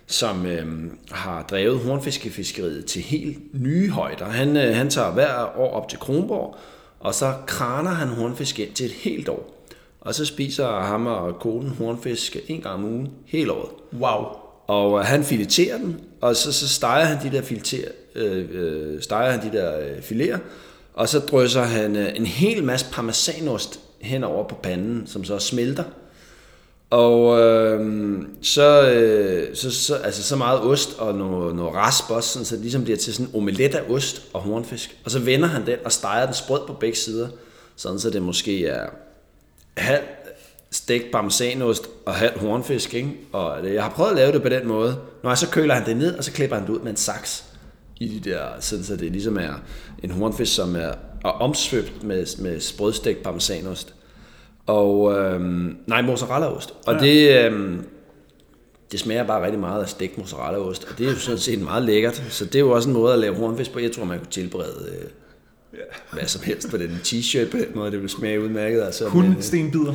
som 0.08 0.46
øh, 0.46 0.66
har 1.12 1.46
drevet 1.50 1.80
hornfiskefiskeriet 1.80 2.86
til 2.86 3.02
helt 3.02 3.62
nye 3.64 3.90
højder, 3.90 4.26
han, 4.26 4.58
øh, 4.58 4.76
han 4.76 4.90
tager 4.90 5.12
hver 5.12 5.60
år 5.60 5.72
op 5.72 5.90
til 5.90 6.00
Kronborg, 6.00 6.56
og 7.00 7.14
så 7.14 7.34
kraner 7.48 7.92
han 7.92 8.08
hornfisk 8.08 8.60
ind 8.60 8.72
til 8.74 8.86
et 8.86 8.92
helt 8.92 9.30
år. 9.30 9.54
Og 10.02 10.16
så 10.16 10.26
spiser 10.26 10.68
ham 10.68 11.08
og 11.08 11.40
konen 11.40 11.70
hornfisk 11.70 12.38
en 12.48 12.62
gang 12.62 12.76
om 12.76 12.86
ugen, 12.86 13.10
hele 13.26 13.52
året. 13.52 13.70
Wow. 13.94 14.26
Og 14.68 15.00
øh, 15.00 15.06
han 15.06 15.24
fileterer 15.24 15.78
dem, 15.78 15.96
og 16.22 16.36
så, 16.36 16.54
så 16.54 16.68
steger 16.68 17.06
han 17.06 17.32
de 17.32 17.38
der, 17.38 17.42
fileter, 17.42 17.88
øh, 18.16 18.46
øh, 18.52 19.02
steger 19.02 19.32
han 19.32 19.52
de 19.52 19.58
der 19.58 19.80
øh, 19.80 20.02
fileter, 20.02 20.38
og 20.98 21.10
så 21.10 21.20
drysser 21.20 21.64
han 21.64 21.96
øh, 21.96 22.16
en 22.16 22.26
hel 22.26 22.64
masse 22.64 22.86
parmesanost 22.92 23.80
henover 24.02 24.48
på 24.48 24.56
panden, 24.56 25.08
som 25.08 25.24
så 25.24 25.40
smelter. 25.40 25.84
Og 26.90 27.40
øh, 27.40 28.22
så, 28.42 28.92
øh, 28.92 29.56
så, 29.56 29.72
så, 29.72 29.96
altså 29.96 30.24
så 30.24 30.36
meget 30.36 30.62
ost 30.62 31.00
og 31.00 31.16
noget, 31.16 31.56
noget 31.56 31.76
rasp 31.76 32.12
også, 32.12 32.30
sådan, 32.30 32.46
så 32.46 32.56
det 32.56 32.62
ligesom 32.62 32.84
bliver 32.84 32.98
til 32.98 33.14
sådan 33.14 33.26
en 33.26 33.36
omelet 33.36 33.76
af 33.76 33.82
ost 33.90 34.22
og 34.34 34.42
hornfisk. 34.42 34.98
Og 35.06 35.12
så 35.12 35.20
vender 35.20 35.48
han 35.48 35.66
den 35.66 35.78
og 35.86 35.92
steger 35.92 36.26
den 36.26 36.36
sprød 36.36 36.68
på 36.68 36.74
begge 36.74 36.98
sider, 36.98 37.28
sådan 37.76 38.00
så 38.00 38.10
det 38.10 38.22
måske 38.22 38.68
er 38.68 38.90
halv 39.78 40.04
stegt 40.72 41.12
parmesanost 41.12 41.90
og 42.06 42.14
halv 42.14 42.40
hornfisk. 42.40 42.94
Ikke? 42.94 43.12
Og 43.32 43.66
øh, 43.66 43.74
jeg 43.74 43.84
har 43.84 43.90
prøvet 43.90 44.10
at 44.10 44.16
lave 44.16 44.32
det 44.32 44.42
på 44.42 44.50
den 44.50 44.68
måde. 44.68 44.98
Når 45.24 45.30
jeg 45.30 45.38
så 45.38 45.50
køler 45.50 45.74
han 45.74 45.86
det 45.86 45.98
ned, 45.98 46.18
og 46.18 46.24
så 46.24 46.32
klipper 46.32 46.56
han 46.56 46.68
det 46.68 46.74
ud 46.74 46.80
med 46.80 46.92
en 46.92 46.98
saks 46.98 47.44
i 48.00 48.08
de 48.08 48.30
der, 48.30 48.40
sådan 48.60 48.84
så 48.84 48.96
det 48.96 49.12
ligesom 49.12 49.38
er 49.38 49.62
en 50.04 50.12
hornfisk, 50.12 50.56
som 50.56 50.76
er, 50.76 50.92
er 51.26 51.30
omsvøbt 51.30 52.04
med, 52.04 52.42
med 52.42 52.60
sprødstegt 52.60 53.24
parmesanost. 53.24 53.94
Og, 54.66 55.14
øhm, 55.14 55.78
nej, 55.88 56.02
mozzarellaost. 56.02 56.74
Og 56.86 56.94
ja. 56.94 57.00
det, 57.00 57.46
øhm, 57.46 57.86
det 58.92 59.00
smager 59.00 59.24
bare 59.24 59.44
rigtig 59.44 59.60
meget 59.60 59.82
af 59.82 59.90
stegt 59.90 60.18
mozzarellaost, 60.18 60.88
og 60.92 60.98
det 60.98 61.08
er 61.08 61.12
jo 61.12 61.18
sådan 61.18 61.40
set 61.40 61.62
meget 61.62 61.84
lækkert. 61.84 62.24
Så 62.30 62.46
det 62.46 62.56
er 62.56 62.60
jo 62.60 62.72
også 62.72 62.90
en 62.90 62.94
måde 62.94 63.14
at 63.14 63.20
lave 63.20 63.36
hornfisk 63.36 63.72
på. 63.72 63.80
Jeg 63.80 63.92
tror, 63.92 64.04
man 64.04 64.18
kunne 64.18 64.32
tilberede 64.32 64.90
øh, 64.92 65.10
ja. 65.74 65.80
hvad 66.12 66.28
som 66.28 66.42
helst 66.42 66.70
på 66.70 66.78
den 66.78 67.00
t-shirt 67.04 67.52
på 67.52 67.58
den 67.58 67.68
måde. 67.76 67.92
Det 67.92 68.02
vil 68.02 68.10
smage 68.10 68.42
udmærket. 68.42 68.82
Altså, 68.82 69.10
Hundstenbider. 69.10 69.94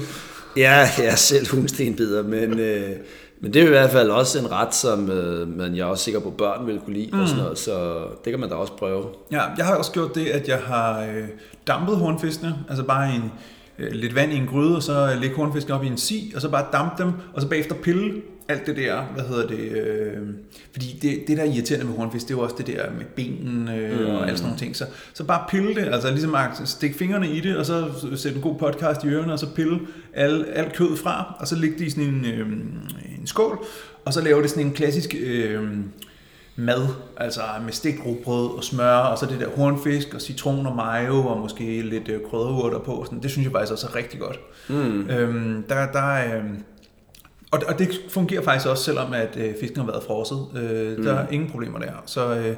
Ja, 0.57 0.89
ja, 0.99 1.17
selv 1.17 1.47
hundstenbider, 1.47 2.23
men... 2.23 2.59
Øh, 2.59 2.97
men 3.43 3.55
det 3.55 3.63
er 3.63 3.67
i 3.67 3.69
hvert 3.69 3.91
fald 3.91 4.11
også 4.11 4.39
en 4.39 4.53
ret, 4.53 4.75
som 4.75 5.11
øh, 5.11 5.49
man 5.57 5.77
jeg 5.77 5.83
er 5.83 5.87
også 5.87 6.05
sikker 6.05 6.21
på, 6.21 6.31
børn 6.31 6.67
vil 6.67 6.81
kunne 6.81 6.95
lide 6.95 7.11
mm. 7.13 7.21
og 7.21 7.29
sådan 7.29 7.41
mm. 7.41 7.45
noget, 7.45 7.59
så 7.59 8.05
det 8.25 8.33
kan 8.33 8.41
man 8.41 8.49
da 8.49 8.55
også 8.55 8.73
prøve. 8.73 9.05
Ja, 9.31 9.43
jeg 9.57 9.67
har 9.67 9.75
også 9.75 9.93
gjort 9.93 10.15
det, 10.15 10.27
at 10.27 10.49
jeg 10.49 10.59
har 10.59 11.01
øh, 11.01 11.29
dampet 11.67 11.97
hornfiskene, 11.97 12.55
altså 12.69 12.85
bare 12.85 13.15
en, 13.15 13.33
øh, 13.79 13.93
lidt 13.93 14.15
vand 14.15 14.33
i 14.33 14.37
en 14.37 14.47
gryde, 14.47 14.77
og 14.77 14.83
så 14.83 15.17
lægge 15.21 15.37
hornfiskene 15.37 15.75
op 15.75 15.85
i 15.85 15.87
en 15.87 15.97
si, 15.97 16.33
og 16.35 16.41
så 16.41 16.49
bare 16.49 16.67
dampe 16.73 17.03
dem, 17.03 17.13
og 17.35 17.43
så 17.43 17.49
bagefter 17.49 17.75
pille 17.75 18.23
alt 18.53 18.67
det 18.67 18.77
der, 18.77 19.03
hvad 19.03 19.25
hedder 19.25 19.47
det, 19.47 19.59
øh, 19.59 20.17
fordi 20.73 20.99
det, 21.03 21.25
det 21.29 21.37
der 21.37 21.43
er 21.43 21.47
irriterende 21.47 21.87
med 21.87 21.97
hornfisk, 21.97 22.29
det 22.29 22.35
er 22.35 22.39
jo 22.39 22.45
også 22.45 22.55
det 22.59 22.67
der 22.67 22.91
med 22.91 23.05
benen 23.17 23.69
øh, 23.69 24.01
mm. 24.01 24.07
og 24.07 24.29
alt 24.29 24.39
sådan 24.39 24.49
nogle 24.49 24.59
ting, 24.59 24.77
så, 24.77 24.87
så 25.15 25.25
bare 25.25 25.45
pille 25.49 25.75
det, 25.75 25.89
altså 25.93 26.11
ligesom 26.11 26.35
at 26.35 26.51
stikke 26.65 26.99
fingrene 26.99 27.29
i 27.29 27.41
det, 27.41 27.57
og 27.57 27.67
så 27.67 27.85
sætte 28.17 28.37
en 28.37 28.43
god 28.43 28.55
podcast 28.55 29.05
i 29.05 29.09
ørerne, 29.09 29.33
og 29.33 29.39
så 29.39 29.47
pille 29.55 29.81
al, 30.15 30.45
alt 30.55 30.73
kød 30.73 30.97
fra, 30.97 31.37
og 31.39 31.49
så 31.49 31.57
lægge 31.57 31.79
det 31.79 31.85
i 31.85 31.91
sådan 31.91 32.05
en, 32.05 32.25
øh, 32.25 32.47
en 33.21 33.27
skål, 33.27 33.65
og 34.05 34.13
så 34.13 34.21
lave 34.21 34.43
det 34.43 34.51
sådan 34.51 34.67
en 34.67 34.73
klassisk 34.73 35.15
øh, 35.21 35.63
mad, 36.57 36.89
altså 37.17 37.41
med 37.65 37.73
stegt 37.73 38.07
rugbrød 38.07 38.57
og 38.57 38.65
smør, 38.65 38.97
og 38.97 39.19
så 39.19 39.27
det 39.27 39.41
der 39.41 39.49
hornfisk 39.57 40.15
og 40.15 40.21
citron 40.21 40.67
og 40.67 40.77
mayo, 40.77 41.27
og 41.27 41.41
måske 41.41 41.83
lidt 41.83 42.09
øh, 42.09 42.21
krydderurter 42.31 42.79
på, 42.79 43.03
sådan, 43.05 43.23
det 43.23 43.31
synes 43.31 43.45
jeg 43.45 43.53
faktisk 43.53 43.73
også 43.73 43.87
er 43.87 43.95
rigtig 43.95 44.21
godt. 44.21 44.41
Mm. 44.69 45.11
Øhm, 45.11 45.63
der, 45.69 45.93
der 45.93 46.13
er... 46.13 46.39
Øh, 46.39 46.45
og, 47.53 47.63
og 47.69 47.79
det 47.79 48.01
fungerer 48.09 48.43
faktisk 48.43 48.67
også, 48.67 48.85
selvom 48.85 49.13
at 49.13 49.37
øh, 49.37 49.55
fisken 49.61 49.81
har 49.81 49.87
været 49.87 50.03
frosset. 50.03 50.47
Øh, 50.57 50.99
mm. 50.99 51.05
Der 51.05 51.15
er 51.15 51.29
ingen 51.29 51.51
problemer 51.51 51.79
der. 51.79 51.93
Så 52.07 52.35
øh, 52.35 52.57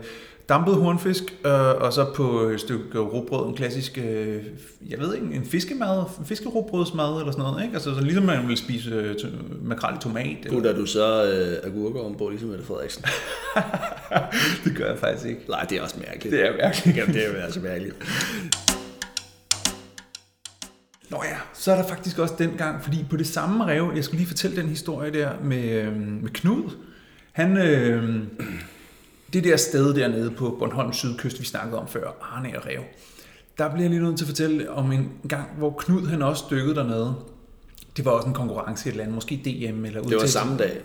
dampet 0.49 0.75
hornfisk, 0.75 1.23
øh, 1.47 1.53
og 1.53 1.93
så 1.93 2.07
på 2.15 2.41
et 2.41 2.61
stykke 2.61 2.99
råbrød, 2.99 3.49
en 3.49 3.55
klassisk, 3.55 3.99
øh, 3.99 4.43
jeg 4.89 5.01
ved 5.01 5.15
ikke, 5.15 5.27
en 5.35 5.45
fiskemad, 5.45 6.05
fiskeråbrødsmad 6.25 7.19
eller 7.19 7.33
sådan 7.33 7.45
noget, 7.45 7.63
ikke? 7.63 7.75
Altså 7.75 7.95
så 7.95 8.01
ligesom 8.01 8.25
man 8.25 8.49
vil 8.49 8.57
spise 8.57 8.91
øh, 8.91 9.15
makrel 9.63 9.95
i 9.95 9.99
tomat. 10.01 10.37
Putter 10.51 10.75
du 10.75 10.87
så 10.87 11.25
øh, 11.25 11.71
agurker 11.73 12.01
ombord, 12.01 12.31
ligesom 12.31 12.49
Mette 12.49 12.65
Frederiksen? 12.65 13.05
det 14.65 14.77
gør 14.77 14.87
jeg 14.87 14.99
faktisk 14.99 15.27
ikke. 15.27 15.41
Nej, 15.49 15.67
det 15.71 15.79
er 15.79 15.83
også 15.83 15.97
mærkeligt. 15.99 16.33
Det 16.33 16.47
er 16.47 16.57
mærkeligt. 16.57 16.97
Jamen, 16.97 17.15
det 17.15 17.27
er 17.27 17.45
altså 17.45 17.61
mærkeligt. 17.61 17.97
Nå 21.15 21.23
ja, 21.25 21.37
så 21.53 21.73
er 21.73 21.77
der 21.77 21.89
faktisk 21.89 22.19
også 22.19 22.35
den 22.39 22.51
gang, 22.59 22.83
fordi 22.83 23.05
på 23.11 23.17
det 23.17 23.27
samme 23.27 23.67
rev, 23.67 23.93
jeg 23.97 24.05
skulle 24.05 24.19
lige 24.19 24.29
fortælle 24.29 24.57
den 24.57 24.69
historie 24.69 25.13
der 25.13 25.31
med, 25.45 25.65
øh, 25.65 25.97
med 25.97 26.31
Knud, 26.31 26.71
han, 27.33 27.57
øh, 27.57 28.19
det 29.33 29.45
der 29.45 29.57
sted 29.57 29.95
dernede 29.95 30.31
på 30.31 30.57
Bornholms 30.59 30.97
sydkyst, 30.97 31.41
vi 31.41 31.45
snakkede 31.45 31.79
om 31.81 31.89
før, 31.89 32.35
Arne 32.37 32.53
og 32.57 32.67
Rev, 32.67 32.81
der 33.59 33.69
bliver 33.69 33.83
jeg 33.83 33.91
lige 33.91 34.03
nødt 34.03 34.17
til 34.17 34.25
at 34.25 34.29
fortælle 34.29 34.71
om 34.71 34.93
en 34.93 35.11
gang, 35.29 35.49
hvor 35.59 35.75
Knud 35.79 36.07
han 36.07 36.23
også 36.23 36.45
dykkede 36.51 36.75
dernede. 36.75 37.15
Det 37.97 38.05
var 38.05 38.11
også 38.11 38.29
en 38.29 38.35
konkurrence 38.35 38.87
i 38.87 38.89
et 38.89 38.93
eller 38.93 39.03
andet, 39.03 39.15
måske 39.15 39.37
DM 39.45 39.85
eller 39.85 40.03
Det 40.03 40.17
var 40.17 40.27
samme 40.27 40.57
dag. 40.59 40.81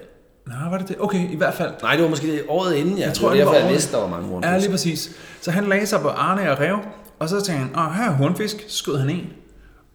Nej, 0.47 0.69
var 0.69 0.77
det 0.77 0.87
det? 0.87 0.95
Okay, 0.99 1.31
i 1.31 1.35
hvert 1.35 1.53
fald. 1.53 1.71
Nej, 1.81 1.93
det 1.95 2.03
var 2.03 2.09
måske 2.09 2.31
det 2.31 2.43
året 2.47 2.75
inden, 2.75 2.97
ja. 2.97 3.05
Jeg 3.05 3.13
tror, 3.13 3.29
det 3.29 3.39
var 3.39 3.45
derfor, 3.45 3.65
jeg 3.65 3.73
vidste, 3.73 3.91
der 3.91 4.01
var 4.01 4.07
mange 4.09 4.27
hornfisk. 4.27 4.51
Ja, 4.51 4.57
lige 4.57 4.69
præcis. 4.69 5.11
Så 5.41 5.51
han 5.51 5.63
lagde 5.63 5.85
sig 5.85 6.01
på 6.01 6.07
Arne 6.07 6.51
og 6.51 6.59
Rev, 6.59 6.77
og 7.19 7.29
så 7.29 7.41
tænkte 7.41 7.65
han, 7.65 7.85
åh, 7.85 7.93
her 7.95 8.09
er 8.09 8.11
hornfisk, 8.11 8.65
skød 8.67 8.97
han 8.97 9.09
en 9.09 9.29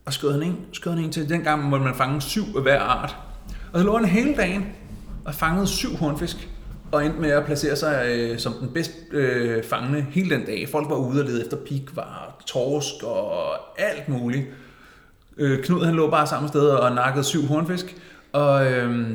og 0.05 0.13
skød 0.13 0.33
han 0.33 0.43
en, 0.43 0.57
skød 0.73 0.93
han 0.93 1.05
en 1.05 1.13
til. 1.13 1.29
Dengang 1.29 1.65
måtte 1.69 1.85
man 1.85 1.95
fange 1.95 2.21
syv 2.21 2.43
af 2.57 2.63
hver 2.63 2.81
art. 2.81 3.17
Og 3.73 3.81
så 3.81 3.87
lå 3.87 3.97
han 3.97 4.05
hele 4.05 4.37
dagen 4.37 4.67
og 5.25 5.35
fangede 5.35 5.67
syv 5.67 5.97
hornfisk. 5.97 6.49
og 6.93 7.05
endte 7.07 7.21
med 7.21 7.31
at 7.31 7.45
placere 7.45 7.77
sig 7.77 8.05
øh, 8.09 8.39
som 8.39 8.53
den 8.61 8.69
bedst 8.69 8.93
øh, 9.13 9.65
fangende 9.65 10.07
hele 10.11 10.31
den 10.37 10.47
dag. 10.47 10.69
Folk 10.73 10.89
var 10.91 10.97
ude 10.97 11.21
og 11.21 11.27
lede 11.27 11.45
efter 11.45 11.57
pikvar, 11.57 12.43
torsk 12.47 13.03
og 13.03 13.55
alt 13.79 14.09
muligt. 14.09 14.45
Øh, 15.37 15.63
Knud 15.65 15.85
han 15.85 15.95
lå 15.95 16.11
bare 16.11 16.27
samme 16.27 16.49
sted 16.49 16.67
og 16.67 16.95
nakkede 16.95 17.25
syv 17.25 17.47
hornfisk, 17.47 17.97
og 18.33 18.73
øh, 18.73 19.09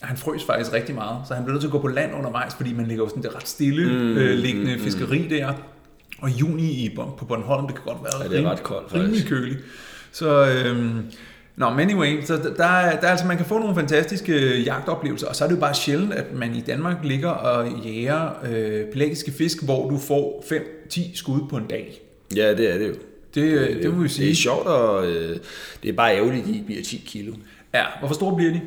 han 0.00 0.16
frøs 0.16 0.44
faktisk 0.44 0.72
rigtig 0.72 0.94
meget, 0.94 1.16
så 1.28 1.34
han 1.34 1.44
blev 1.44 1.52
nødt 1.52 1.60
til 1.60 1.68
at 1.68 1.72
gå 1.72 1.78
på 1.78 1.88
land 1.88 2.14
undervejs, 2.14 2.54
fordi 2.54 2.72
man 2.72 2.86
ligger 2.86 3.04
jo 3.04 3.08
sådan 3.08 3.22
det 3.22 3.34
ret 3.34 3.48
stille 3.48 3.92
mm, 3.92 4.16
øh, 4.16 4.38
liggende 4.38 4.76
mm, 4.76 4.82
fiskeri 4.82 5.28
der. 5.28 5.52
Og 6.18 6.30
juni 6.30 6.70
i, 6.70 6.94
på 6.96 7.24
Bornholm, 7.28 7.66
det 7.66 7.74
kan 7.74 7.84
godt 7.84 7.98
være 8.02 8.22
ja, 8.22 8.28
det 8.36 8.44
er 8.44 8.50
ret 8.50 8.62
koldt, 8.62 8.94
rimelig 8.94 9.26
køligt. 9.26 9.58
Så, 10.12 10.46
øh, 10.46 10.94
Nå, 11.56 11.70
men 11.70 11.80
anyway, 11.80 12.24
så 12.24 12.36
der, 12.36 12.54
der, 12.54 12.64
er, 12.64 12.98
altså, 12.98 13.26
man 13.26 13.36
kan 13.36 13.46
få 13.46 13.58
nogle 13.58 13.74
fantastiske 13.74 14.62
jagtoplevelser, 14.62 15.26
og 15.26 15.36
så 15.36 15.44
er 15.44 15.48
det 15.48 15.54
jo 15.54 15.60
bare 15.60 15.74
sjældent, 15.74 16.12
at 16.12 16.34
man 16.34 16.54
i 16.54 16.60
Danmark 16.60 16.96
ligger 17.04 17.28
og 17.28 17.68
jæger 17.84 18.30
øh, 18.50 18.84
pelagiske 18.92 19.32
fisk, 19.32 19.64
hvor 19.64 19.90
du 19.90 19.98
får 19.98 20.44
5-10 20.90 21.16
skud 21.16 21.40
på 21.50 21.56
en 21.56 21.66
dag. 21.66 22.00
Ja, 22.36 22.54
det 22.54 22.74
er 22.74 22.78
det 22.78 22.88
jo. 22.88 22.94
Det, 23.34 23.60
det, 23.70 23.82
det 23.82 23.94
må 23.94 24.02
vi 24.02 24.08
sige. 24.08 24.24
Det 24.24 24.32
er 24.32 24.36
sjovt, 24.36 24.66
og 24.66 25.06
øh, 25.06 25.36
det 25.82 25.88
er 25.88 25.92
bare 25.92 26.16
ærgerligt, 26.16 26.42
at 26.42 26.54
de 26.54 26.62
bliver 26.66 26.82
10 26.82 27.04
kilo. 27.06 27.32
Ja, 27.74 27.84
hvor 28.00 28.12
store 28.12 28.36
bliver 28.36 28.52
de? 28.52 28.60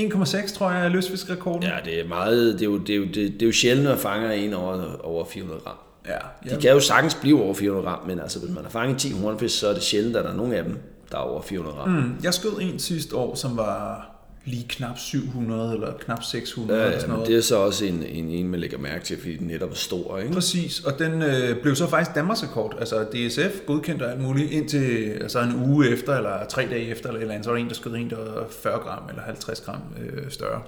1,6 0.00 0.54
tror 0.54 0.70
jeg 0.70 0.84
er 0.84 0.88
løsfiskrekorden. 0.88 1.62
Ja, 1.62 1.76
det 1.84 2.00
er 2.00 2.08
meget, 2.08 2.54
det 2.54 2.62
er 2.62 2.66
jo, 2.66 2.78
det 2.78 2.90
er 2.90 2.96
jo, 2.96 3.04
det, 3.04 3.14
det 3.14 3.42
er 3.42 3.46
jo 3.46 3.52
sjældent 3.52 3.88
at 3.88 3.98
fange 3.98 4.36
en 4.36 4.54
over, 4.54 4.96
over 5.02 5.24
400 5.24 5.60
gram. 5.60 5.76
Ja, 6.06 6.12
ja. 6.50 6.56
De 6.56 6.60
kan 6.60 6.70
jo 6.70 6.80
sagtens 6.80 7.14
blive 7.14 7.42
over 7.42 7.54
400 7.54 7.86
gram, 7.86 8.06
men 8.06 8.20
altså, 8.20 8.38
hvis 8.38 8.54
man 8.54 8.64
har 8.64 8.70
fanget 8.70 8.98
10 8.98 9.10
hornfisk, 9.10 9.58
så 9.58 9.68
er 9.68 9.72
det 9.72 9.82
sjældent, 9.82 10.16
at 10.16 10.24
der 10.24 10.30
er 10.30 10.36
nogen 10.36 10.52
af 10.52 10.64
dem, 10.64 10.78
der 11.12 11.18
er 11.18 11.22
over 11.22 11.42
400 11.42 11.76
gram. 11.76 11.88
Mm, 11.88 12.14
jeg 12.22 12.34
skød 12.34 12.60
en 12.60 12.78
sidste 12.78 13.16
år, 13.16 13.34
som 13.34 13.56
var 13.56 14.12
lige 14.44 14.66
knap 14.68 14.98
700 14.98 15.74
eller 15.74 15.92
knap 15.92 16.22
600 16.22 16.80
ja, 16.80 16.86
eller 16.86 17.00
sådan 17.00 17.14
noget. 17.14 17.28
det 17.28 17.36
er 17.36 17.40
så 17.40 17.56
også 17.56 17.84
en, 17.84 18.02
en, 18.02 18.28
en 18.28 18.48
man 18.48 18.60
lægger 18.60 18.78
mærke 18.78 19.04
til, 19.04 19.18
fordi 19.18 19.36
den 19.36 19.46
netop 19.46 19.70
er 19.70 19.74
stor. 19.74 20.18
Ikke? 20.18 20.32
Præcis, 20.32 20.80
og 20.80 20.98
den 20.98 21.22
øh, 21.22 21.62
blev 21.62 21.74
så 21.74 21.86
faktisk 21.86 22.14
Danmarks 22.14 22.42
rekord. 22.42 22.76
Altså 22.78 23.04
DSF 23.04 23.60
godkendte 23.66 24.06
alt 24.06 24.20
muligt 24.20 24.50
indtil 24.50 25.18
altså 25.20 25.40
en 25.40 25.64
uge 25.64 25.88
efter, 25.88 26.16
eller 26.16 26.46
tre 26.48 26.66
dage 26.70 26.86
efter, 26.86 27.08
eller, 27.08 27.20
eller 27.20 27.34
andet, 27.34 27.44
så 27.44 27.50
var 27.50 27.56
der 27.56 27.64
en, 27.64 27.68
der 27.68 27.74
skød 27.74 27.94
en, 27.94 28.10
der 28.10 28.16
var 28.16 28.46
40 28.62 28.78
gram 28.78 29.02
eller 29.08 29.22
50 29.22 29.60
gram 29.60 29.80
øh, 30.00 30.30
større. 30.30 30.62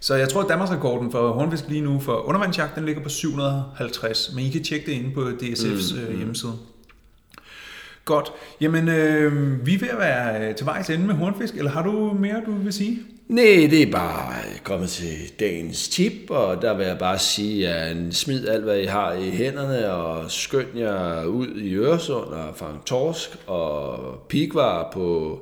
Så 0.00 0.14
jeg 0.14 0.28
tror, 0.28 0.42
at 0.42 0.48
Danmarks 0.48 0.70
rekorden 0.70 1.10
for 1.10 1.32
hornfisk 1.32 1.64
lige 1.68 1.80
nu 1.80 2.00
for 2.00 2.28
undervandsjagt, 2.28 2.76
den 2.76 2.84
ligger 2.84 3.02
på 3.02 3.08
750, 3.08 4.32
men 4.34 4.44
I 4.44 4.50
kan 4.50 4.64
tjekke 4.64 4.86
det 4.86 4.92
inde 4.92 5.14
på 5.14 5.20
DSF's 5.20 5.94
mm, 5.94 6.00
øh, 6.08 6.16
hjemmeside. 6.16 6.52
Godt. 8.10 8.32
Jamen, 8.60 8.88
øh, 8.88 9.66
vi 9.66 9.74
er 9.74 9.78
ved 9.78 9.88
at 9.88 9.98
være 9.98 10.48
øh, 10.48 10.54
til 10.54 10.66
vejs 10.66 10.90
ende 10.90 11.06
med 11.06 11.14
hornfisk, 11.14 11.54
eller 11.54 11.70
har 11.70 11.82
du 11.82 12.16
mere, 12.20 12.42
du 12.46 12.52
vil 12.52 12.72
sige? 12.72 12.98
Nej, 13.28 13.68
det 13.70 13.82
er 13.82 13.92
bare 13.92 14.34
kommet 14.64 14.88
til 14.88 15.32
dagens 15.40 15.88
tip, 15.88 16.30
og 16.30 16.62
der 16.62 16.76
vil 16.76 16.86
jeg 16.86 16.98
bare 16.98 17.18
sige, 17.18 17.68
at 17.68 17.96
smid 18.10 18.48
alt, 18.48 18.64
hvad 18.64 18.78
I 18.78 18.84
har 18.84 19.12
i 19.12 19.30
hænderne, 19.30 19.92
og 19.92 20.30
skynd 20.30 20.78
jer 20.78 21.24
ud 21.24 21.46
i 21.46 21.74
Øresund 21.74 22.26
og 22.26 22.56
fang 22.56 22.84
torsk 22.84 23.36
og 23.46 23.98
pikvar 24.28 24.90
på 24.92 25.38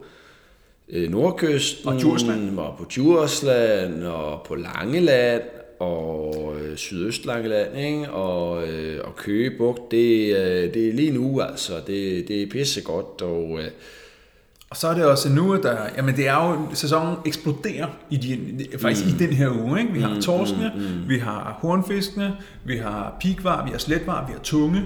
øh, 0.89 1.11
Nordkysten. 1.11 1.89
Og 1.89 2.01
Djursland. 2.01 2.59
Og 2.59 2.75
på 2.79 2.85
Djursland 2.91 4.05
og 4.05 4.43
på 4.49 4.55
Langeland 4.55 5.43
og 5.79 6.55
øh, 6.61 6.77
Sydøstlangeland, 6.77 7.77
ikke? 7.77 8.11
Og, 8.11 8.69
øh, 8.69 9.01
og 9.05 9.17
Køge 9.17 9.51
Bugt, 9.59 9.91
det, 9.91 10.37
øh, 10.37 10.75
det 10.75 10.89
er 10.89 10.93
lige 10.93 11.11
nu, 11.11 11.41
altså. 11.41 11.73
Det, 11.87 12.29
det 12.29 12.43
er 12.43 12.47
pissegodt, 12.51 13.23
og... 13.23 13.59
Øh, 13.59 13.71
og 14.71 14.77
så 14.77 14.89
er 14.89 14.95
det 14.95 15.05
også 15.05 15.29
nu, 15.29 15.55
at 15.55 15.63
der, 15.63 15.77
jamen 15.97 16.17
det 16.17 16.29
er 16.29 16.49
jo, 16.49 16.75
sæsonen 16.75 17.17
eksploderer 17.27 17.87
i 18.11 18.17
de, 18.17 18.67
faktisk 18.79 19.07
mm. 19.07 19.13
i 19.15 19.27
den 19.27 19.33
her 19.33 19.51
uge. 19.65 19.81
Ikke? 19.81 19.93
Vi 19.93 20.01
har 20.01 20.15
mm, 20.15 20.21
torskene, 20.21 20.73
mm, 20.75 20.81
mm. 20.81 21.09
vi 21.09 21.19
har 21.19 21.59
hornfiskene, 21.61 22.37
vi 22.65 22.77
har 22.77 23.17
pikvar, 23.21 23.65
vi 23.65 23.71
har 23.71 23.79
sletvar, 23.79 24.27
vi 24.27 24.33
har 24.33 24.41
tunge, 24.43 24.83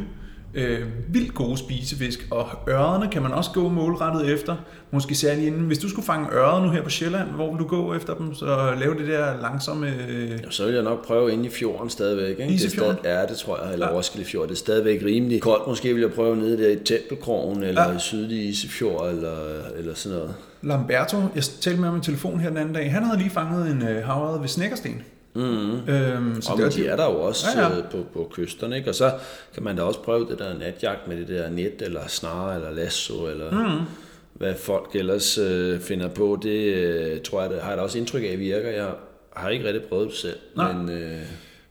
øh, 0.54 0.80
vildt 1.08 1.34
gode 1.34 1.56
spisefisk, 1.58 2.26
og 2.30 2.48
ørrederne 2.68 3.08
kan 3.12 3.22
man 3.22 3.32
også 3.32 3.50
gå 3.54 3.68
målrettet 3.68 4.30
efter, 4.30 4.56
måske 4.90 5.14
særligt 5.14 5.46
inden. 5.46 5.62
Hvis 5.62 5.78
du 5.78 5.88
skulle 5.88 6.06
fange 6.06 6.28
ørreder 6.32 6.62
nu 6.62 6.70
her 6.70 6.82
på 6.82 6.90
Sjælland, 6.90 7.28
hvor 7.28 7.50
vil 7.50 7.58
du 7.58 7.66
gå 7.66 7.94
efter 7.94 8.14
dem, 8.14 8.34
så 8.34 8.74
lave 8.80 8.94
det 8.98 9.08
der 9.08 9.40
langsomme... 9.40 9.94
Øh... 10.08 10.30
Ja, 10.30 10.36
så 10.50 10.64
vil 10.64 10.74
jeg 10.74 10.82
nok 10.82 11.06
prøve 11.06 11.32
ind 11.32 11.46
i 11.46 11.48
fjorden 11.48 11.90
stadigvæk. 11.90 12.28
Ikke? 12.28 12.52
Det 12.52 12.78
er 13.04 13.20
ja, 13.20 13.26
det 13.26 13.36
tror 13.36 13.64
jeg, 13.64 13.72
eller 13.72 13.86
ja. 13.86 13.96
Roskilde 13.96 14.26
Fjord. 14.26 14.48
Det 14.48 14.54
er 14.54 14.58
stadigvæk 14.58 15.02
rimelig 15.04 15.42
koldt. 15.42 15.66
Måske 15.66 15.94
vil 15.94 16.00
jeg 16.00 16.12
prøve 16.12 16.36
nede 16.36 16.58
der 16.62 16.70
i 16.70 16.76
Tempelkrogen, 16.76 17.62
eller 17.62 17.88
ja. 17.88 17.96
i 17.96 17.98
sydlige 17.98 18.42
Isefjord, 18.42 19.10
eller, 19.10 19.36
eller 19.76 19.94
sådan 19.94 20.18
noget. 20.18 20.34
Lamberto, 20.62 21.16
jeg 21.34 21.42
talte 21.60 21.80
med 21.80 21.88
ham 21.88 21.98
i 21.98 22.00
telefon 22.00 22.40
her 22.40 22.48
den 22.48 22.58
anden 22.58 22.74
dag, 22.74 22.92
han 22.92 23.02
havde 23.04 23.18
lige 23.18 23.30
fanget 23.30 23.70
en 23.70 23.82
øh, 23.88 24.04
havred 24.04 24.40
ved 24.40 24.48
Snækkersten. 24.48 25.02
Mm. 25.34 25.88
Øhm, 25.88 26.42
så 26.42 26.52
og 26.52 26.58
det, 26.58 26.74
de 26.74 26.86
er 26.86 26.96
der 26.96 27.04
jo 27.04 27.20
også 27.20 27.46
ja, 27.56 27.68
ja. 27.68 27.78
Øh, 27.78 27.84
på, 27.90 28.06
på 28.12 28.30
kysterne, 28.32 28.76
ikke? 28.76 28.90
og 28.90 28.94
så 28.94 29.12
kan 29.54 29.62
man 29.62 29.76
da 29.76 29.82
også 29.82 30.00
prøve 30.00 30.26
det 30.28 30.38
der 30.38 30.58
natjagt 30.58 31.08
med 31.08 31.16
det 31.16 31.28
der 31.28 31.50
net, 31.50 31.82
eller 31.82 32.08
snare, 32.08 32.54
eller 32.54 32.70
lasso, 32.70 33.26
eller 33.26 33.50
mm. 33.50 33.84
hvad 34.32 34.54
folk 34.54 34.90
ellers 34.94 35.38
øh, 35.38 35.80
finder 35.80 36.08
på. 36.08 36.38
Det 36.42 36.74
øh, 36.74 37.20
tror 37.20 37.40
jeg, 37.40 37.50
det 37.50 37.60
har 37.60 37.68
jeg 37.68 37.78
da 37.78 37.82
også 37.82 37.98
indtryk 37.98 38.22
af 38.22 38.38
virker. 38.38 38.68
Jeg 38.68 38.90
har 39.36 39.48
ikke 39.48 39.64
rigtig 39.64 39.82
prøvet 39.82 40.08
det 40.08 40.16
selv. 40.16 40.38
Nej. 40.56 40.72
Men, 40.72 40.90
øh, 40.90 41.20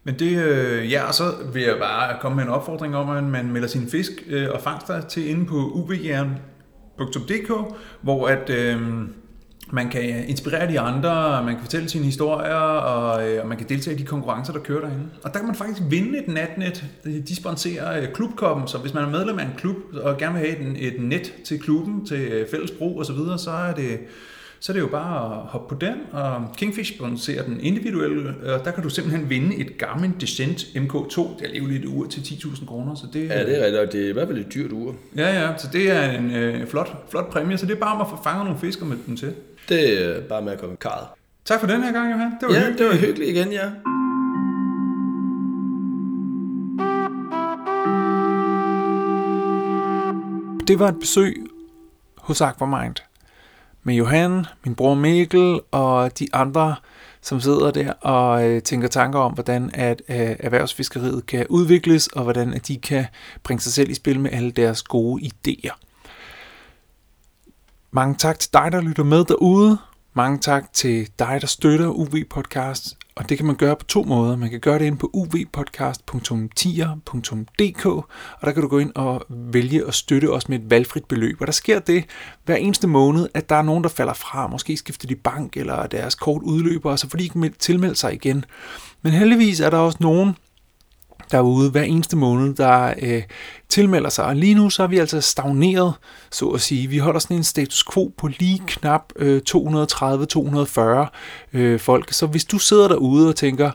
men 0.04 0.20
det, 0.20 0.44
øh, 0.44 0.92
ja, 0.92 1.08
og 1.08 1.14
så 1.14 1.24
vil 1.54 1.62
jeg 1.62 1.76
bare 1.80 2.18
komme 2.22 2.36
med 2.36 2.44
en 2.44 2.50
opfordring 2.50 2.96
om, 2.96 3.10
at 3.10 3.24
man 3.24 3.52
melder 3.52 3.68
sin 3.68 3.88
fisk 3.88 4.12
øh, 4.30 4.50
og 4.52 4.62
fangster 4.62 5.02
til 5.02 5.30
inde 5.30 5.46
på 5.46 5.56
uvjern.dk, 5.56 7.52
hvor 8.02 8.28
at... 8.28 8.50
Øh, 8.50 8.82
man 9.72 9.90
kan 9.90 10.28
inspirere 10.28 10.72
de 10.72 10.80
andre, 10.80 11.44
man 11.44 11.54
kan 11.54 11.64
fortælle 11.64 11.90
sine 11.90 12.06
historier, 12.06 12.56
og, 12.56 13.30
øh, 13.30 13.42
og 13.42 13.48
man 13.48 13.58
kan 13.58 13.70
deltage 13.70 13.96
i 13.96 14.00
de 14.00 14.06
konkurrencer, 14.06 14.54
der 14.54 14.60
kører 14.60 14.82
derinde. 14.82 15.06
Og 15.24 15.34
der 15.34 15.40
kan 15.40 15.48
man 15.48 15.56
faktisk 15.56 15.82
vinde 15.90 16.18
et 16.18 16.28
natnet. 16.28 16.86
De 17.28 17.36
sponsorer 17.36 18.02
øh, 18.02 18.08
klubkoppen, 18.14 18.68
så 18.68 18.78
hvis 18.78 18.94
man 18.94 19.04
er 19.04 19.10
medlem 19.10 19.40
af 19.40 19.46
en 19.46 19.54
klub, 19.58 19.76
og 20.04 20.18
gerne 20.18 20.40
vil 20.40 20.48
have 20.48 20.78
et, 20.78 20.94
et 20.94 21.02
net 21.02 21.34
til 21.46 21.60
klubben, 21.60 22.06
til 22.06 22.20
øh, 22.20 22.48
fælles 22.52 22.72
brug 22.72 23.00
osv., 23.00 23.06
så, 23.06 23.14
videre, 23.14 23.40
så 23.40 23.52
er 23.52 23.74
det 23.74 24.00
så 24.62 24.72
er 24.72 24.74
det 24.74 24.82
jo 24.82 24.88
bare 24.88 25.26
at 25.26 25.48
hoppe 25.48 25.76
på 25.76 25.80
den, 25.82 25.96
og 26.12 26.46
Kingfish 26.58 26.96
sponsorer 26.96 27.44
den 27.44 27.60
individuelle, 27.60 28.36
og 28.54 28.66
der 28.66 28.72
kan 28.72 28.84
du 28.84 28.90
simpelthen 28.90 29.30
vinde 29.30 29.56
et 29.56 29.78
Garmin 29.78 30.16
Descent 30.20 30.60
MK2, 30.60 31.40
det 31.40 31.48
er 31.48 31.52
lige 31.52 31.68
lidt 31.68 31.86
ur 31.86 32.08
til 32.08 32.20
10.000 32.20 32.66
kroner. 32.66 32.96
Så 32.96 33.08
det, 33.14 33.30
ja, 33.30 33.46
det 33.46 33.62
er 33.62 33.66
rigtigt, 33.66 33.82
og 33.82 33.92
det 33.92 34.06
er 34.06 34.10
i 34.10 34.12
hvert 34.12 34.28
fald 34.28 34.38
et 34.38 34.54
dyrt 34.54 34.72
ur. 34.72 34.96
Ja, 35.16 35.42
ja, 35.42 35.58
så 35.58 35.68
det 35.74 35.92
er 35.92 36.12
en 36.12 36.32
øh, 36.32 36.68
flot, 36.68 37.10
flot 37.10 37.30
præmie, 37.32 37.58
så 37.58 37.66
det 37.66 37.76
er 37.76 37.80
bare 37.80 37.96
om 37.96 38.02
at 38.02 38.08
få 38.10 38.24
fanget 38.24 38.46
nogle 38.46 38.60
fisk 38.60 38.82
og 38.82 38.88
med 38.88 38.98
dem 39.08 39.18
til. 39.18 39.34
Det 39.70 40.06
er 40.06 40.22
bare 40.22 40.42
med 40.42 40.52
at 40.52 40.60
komme 40.60 40.76
karret. 40.76 41.08
Tak 41.46 41.60
for 41.60 41.68
den 41.68 41.84
her 41.84 41.92
gang, 41.92 42.12
Johan. 42.12 42.32
Det 42.42 42.48
var 42.50 42.54
ja, 42.54 42.60
hyggeligt. 42.60 42.80
det 42.80 42.88
var 42.88 42.96
hyggeligt 42.96 43.30
igen, 43.30 43.52
ja. 43.52 43.70
Det 50.68 50.80
var 50.80 50.88
et 50.88 51.00
besøg 51.00 51.44
hos 52.18 52.42
Aquamind 52.42 52.96
med 53.84 53.96
Johan, 53.96 54.46
min 54.66 54.76
bror 54.76 54.96
Mikkel 54.96 55.60
og 55.72 56.20
de 56.20 56.28
andre, 56.34 56.76
som 57.22 57.42
sidder 57.42 57.72
der 57.72 57.94
og 57.94 58.50
øh, 58.50 58.62
tænker 58.62 58.88
tanker 58.88 59.20
om, 59.20 59.34
hvordan 59.34 59.72
at 59.74 60.02
øh, 60.10 60.36
erhvervsfiskeriet 60.40 61.26
kan 61.26 61.46
udvikles, 61.50 62.08
og 62.08 62.24
hvordan 62.24 62.54
at 62.54 62.68
de 62.68 62.78
kan 62.78 63.06
bringe 63.44 63.62
sig 63.62 63.74
selv 63.74 63.90
i 63.90 63.94
spil 63.94 64.20
med 64.20 64.32
alle 64.32 64.52
deres 64.52 64.84
gode 64.84 65.24
idéer. 65.24 65.78
Mange 67.92 68.16
tak 68.16 68.40
til 68.40 68.54
dig, 68.54 68.72
der 68.72 68.82
lytter 68.82 69.04
med 69.04 69.26
derude. 69.26 69.78
Mange 70.14 70.38
tak 70.38 70.74
til 70.74 71.10
dig, 71.20 71.38
der 71.42 71.48
støtter 71.48 71.88
UV 71.88 72.16
Podcast. 72.30 72.98
Og 73.16 73.30
det 73.30 73.38
kan 73.38 73.48
man 73.48 73.56
gøre 73.56 73.76
på 73.76 73.86
to 73.86 74.04
måder. 74.04 74.36
Man 74.36 74.50
kan 74.50 74.60
gøre 74.60 74.80
det 74.80 74.86
ind 74.86 74.98
på 74.98 75.10
uvpodcast.tier.dk, 75.14 77.86
og 77.86 78.06
der 78.42 78.52
kan 78.52 78.62
du 78.62 78.68
gå 78.68 78.80
ind 78.80 78.92
og 78.96 79.26
vælge 79.30 79.88
at 79.88 79.94
støtte 79.94 80.32
os 80.32 80.50
med 80.50 80.60
et 80.60 80.70
valgfrit 80.70 81.06
beløb. 81.06 81.42
Og 81.42 81.48
der 81.48 81.54
sker 81.54 81.80
det 81.80 82.06
hver 82.46 82.56
eneste 82.56 82.88
måned, 82.88 83.30
at 83.34 83.50
der 83.50 83.56
er 83.56 83.62
nogen, 83.62 83.84
der 83.84 83.90
falder 83.90 84.14
fra. 84.14 84.48
Måske 84.48 84.78
skifter 84.78 85.08
de 85.08 85.16
bank, 85.16 85.58
eller 85.58 85.88
deres 85.88 86.16
kort 86.16 86.42
udløber, 86.42 86.92
og 86.92 87.00
så 87.00 87.10
får 87.10 87.18
de 87.18 87.24
ikke 87.24 87.50
tilmeldt 87.60 87.98
sig 87.98 88.14
igen. 88.14 88.46
Men 89.02 89.14
heldigvis 89.14 89.60
er 89.60 89.70
der 89.70 89.78
også 89.78 89.98
nogen, 90.02 90.36
derude 91.32 91.70
hver 91.70 91.84
eneste 91.84 92.18
måned, 92.18 92.54
der 92.54 92.94
øh, 93.02 93.24
tilmelder 93.70 94.10
sig. 94.10 94.26
Og 94.26 94.36
lige 94.36 94.56
nu 94.56 94.70
så 94.70 94.84
er 94.84 94.88
vi 94.88 94.98
altså 94.98 95.22
stagneret, 95.22 95.94
så 96.32 96.46
at 96.46 96.62
sige. 96.62 96.88
Vi 96.88 96.98
holder 96.98 97.20
sådan 97.20 97.38
en 97.38 97.44
status 97.44 97.84
quo 97.94 98.14
på 98.18 98.28
lige 98.28 98.62
knap 98.68 99.04
øh, 99.16 99.42
230-240 99.50 101.08
øh, 101.54 101.80
folk. 101.80 102.14
Så 102.14 102.26
hvis 102.26 102.46
du 102.46 102.60
sidder 102.60 102.88
derude 102.88 103.30
og 103.30 103.36
tænker, 103.36 103.72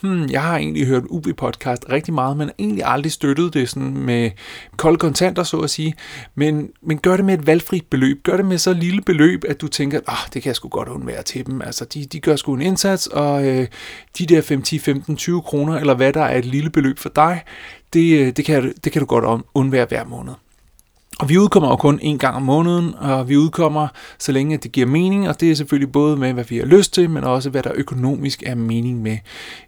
hmm, 0.00 0.30
jeg 0.30 0.42
har 0.42 0.56
egentlig 0.56 0.86
hørt 0.86 1.02
UB-podcast 1.10 1.92
rigtig 1.92 2.14
meget, 2.14 2.36
men 2.36 2.50
egentlig 2.58 2.84
aldrig 2.86 3.12
støttet 3.12 3.54
det 3.54 3.68
sådan 3.68 3.98
med 3.98 4.30
kolde 4.76 4.98
kontanter, 4.98 5.42
så 5.42 5.56
at 5.56 5.70
sige. 5.70 5.94
Men, 6.34 6.70
men 6.82 6.98
gør 6.98 7.16
det 7.16 7.24
med 7.24 7.38
et 7.38 7.46
valgfrit 7.46 7.86
beløb. 7.90 8.22
Gør 8.22 8.36
det 8.36 8.46
med 8.46 8.58
så 8.58 8.72
lille 8.72 9.02
beløb, 9.02 9.44
at 9.48 9.60
du 9.60 9.68
tænker, 9.68 10.00
ah, 10.06 10.32
det 10.34 10.42
kan 10.42 10.48
jeg 10.48 10.56
sgu 10.56 10.68
godt 10.68 10.88
undvære 10.88 11.22
til 11.22 11.46
dem. 11.46 11.62
Altså, 11.62 11.84
de, 11.84 12.04
de 12.04 12.20
gør 12.20 12.36
sgu 12.36 12.54
en 12.54 12.62
indsats, 12.62 13.06
og 13.06 13.46
øh, 13.46 13.66
de 14.18 14.26
der 14.26 14.40
5, 14.40 14.62
10, 14.62 14.78
15, 14.78 15.16
20 15.16 15.42
kroner, 15.42 15.74
eller 15.78 15.94
hvad 15.94 16.12
der 16.12 16.22
er 16.22 16.38
et 16.38 16.44
lille 16.44 16.70
beløb 16.70 16.98
for 16.98 17.08
dig, 17.16 17.42
det, 17.92 18.20
øh, 18.20 18.32
det, 18.36 18.44
kan, 18.44 18.74
det 18.84 18.92
kan 18.92 19.00
du 19.00 19.06
godt 19.06 19.42
undvære 19.54 19.86
hver 19.88 20.04
måned. 20.04 20.32
Og 21.18 21.28
vi 21.28 21.38
udkommer 21.38 21.68
jo 21.68 21.76
kun 21.76 21.98
en 22.02 22.18
gang 22.18 22.36
om 22.36 22.42
måneden, 22.42 22.94
og 22.94 23.28
vi 23.28 23.36
udkommer 23.36 23.88
så 24.18 24.32
længe 24.32 24.56
det 24.56 24.72
giver 24.72 24.86
mening, 24.86 25.28
og 25.28 25.40
det 25.40 25.50
er 25.50 25.54
selvfølgelig 25.54 25.92
både 25.92 26.16
med, 26.16 26.32
hvad 26.32 26.44
vi 26.44 26.58
har 26.58 26.64
lyst 26.64 26.94
til, 26.94 27.10
men 27.10 27.24
også 27.24 27.50
hvad 27.50 27.62
der 27.62 27.72
økonomisk 27.74 28.42
er 28.46 28.54
mening 28.54 29.02
med. 29.02 29.18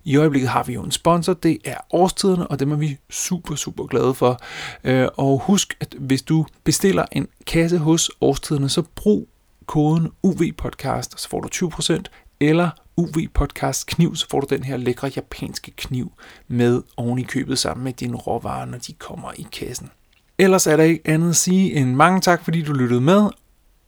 I 0.04 0.16
øjeblikket 0.16 0.50
har 0.50 0.62
vi 0.62 0.72
jo 0.72 0.82
en 0.82 0.90
sponsor, 0.90 1.32
det 1.32 1.58
er 1.64 1.74
årstiderne, 1.90 2.46
og 2.46 2.60
dem 2.60 2.72
er 2.72 2.76
vi 2.76 2.96
super, 3.10 3.54
super 3.54 3.86
glade 3.86 4.14
for. 4.14 4.40
Øh, 4.84 5.08
og 5.16 5.38
husk, 5.44 5.76
at 5.80 5.94
hvis 5.98 6.22
du 6.22 6.46
bestiller 6.64 7.04
en 7.12 7.28
kasse 7.46 7.78
hos 7.78 8.10
årstiderne, 8.20 8.68
så 8.68 8.82
brug 8.94 9.28
koden 9.66 10.08
UV-podcast, 10.22 11.20
så 11.20 11.28
får 11.28 11.40
du 11.40 11.48
20%, 11.54 12.02
eller 12.40 12.70
UV-podcast 12.96 13.86
kniv, 13.86 14.16
så 14.16 14.26
får 14.30 14.40
du 14.40 14.54
den 14.54 14.64
her 14.64 14.76
lækre 14.76 15.10
japanske 15.16 15.70
kniv 15.76 16.12
med 16.48 16.82
oven 16.96 17.18
i 17.18 17.22
købet 17.22 17.58
sammen 17.58 17.84
med 17.84 17.92
dine 17.92 18.16
råvarer, 18.16 18.64
når 18.64 18.78
de 18.78 18.92
kommer 18.92 19.32
i 19.36 19.46
kassen. 19.52 19.90
Ellers 20.40 20.66
er 20.66 20.76
der 20.76 20.84
ikke 20.84 21.02
andet 21.04 21.28
at 21.28 21.36
sige 21.36 21.74
end 21.74 21.94
mange 21.94 22.20
tak, 22.20 22.44
fordi 22.44 22.62
du 22.62 22.72
lyttede 22.72 23.00
med. 23.00 23.28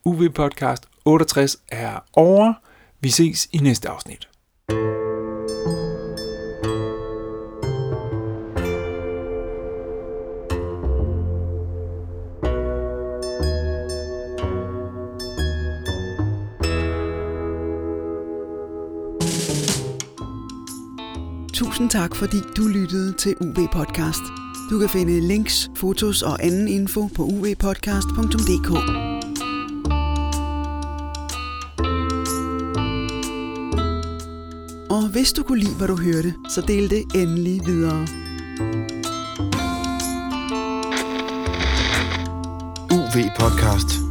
UV 0.04 0.28
Podcast 0.28 0.86
68 1.04 1.56
er 1.68 1.98
over. 2.12 2.52
Vi 3.00 3.10
ses 3.10 3.48
i 3.52 3.58
næste 3.58 3.88
afsnit. 3.88 4.28
Tusind 21.54 21.90
tak, 21.90 22.16
fordi 22.16 22.36
du 22.56 22.62
lyttede 22.62 23.12
til 23.12 23.36
UV 23.40 23.68
Podcast. 23.72 24.41
Du 24.72 24.78
kan 24.78 24.88
finde 24.88 25.20
links, 25.20 25.70
fotos 25.76 26.22
og 26.22 26.44
anden 26.44 26.68
info 26.68 27.06
på 27.16 27.22
uvpodcast.dk. 27.22 28.70
Og 34.90 35.08
hvis 35.12 35.32
du 35.32 35.42
kunne 35.42 35.60
lide, 35.60 35.74
hvad 35.74 35.88
du 35.88 35.96
hørte, 35.96 36.34
så 36.48 36.60
del 36.60 36.90
det 36.90 37.02
endelig 37.14 37.60
videre. 37.66 38.06
UV 42.92 43.30
Podcast. 43.38 44.01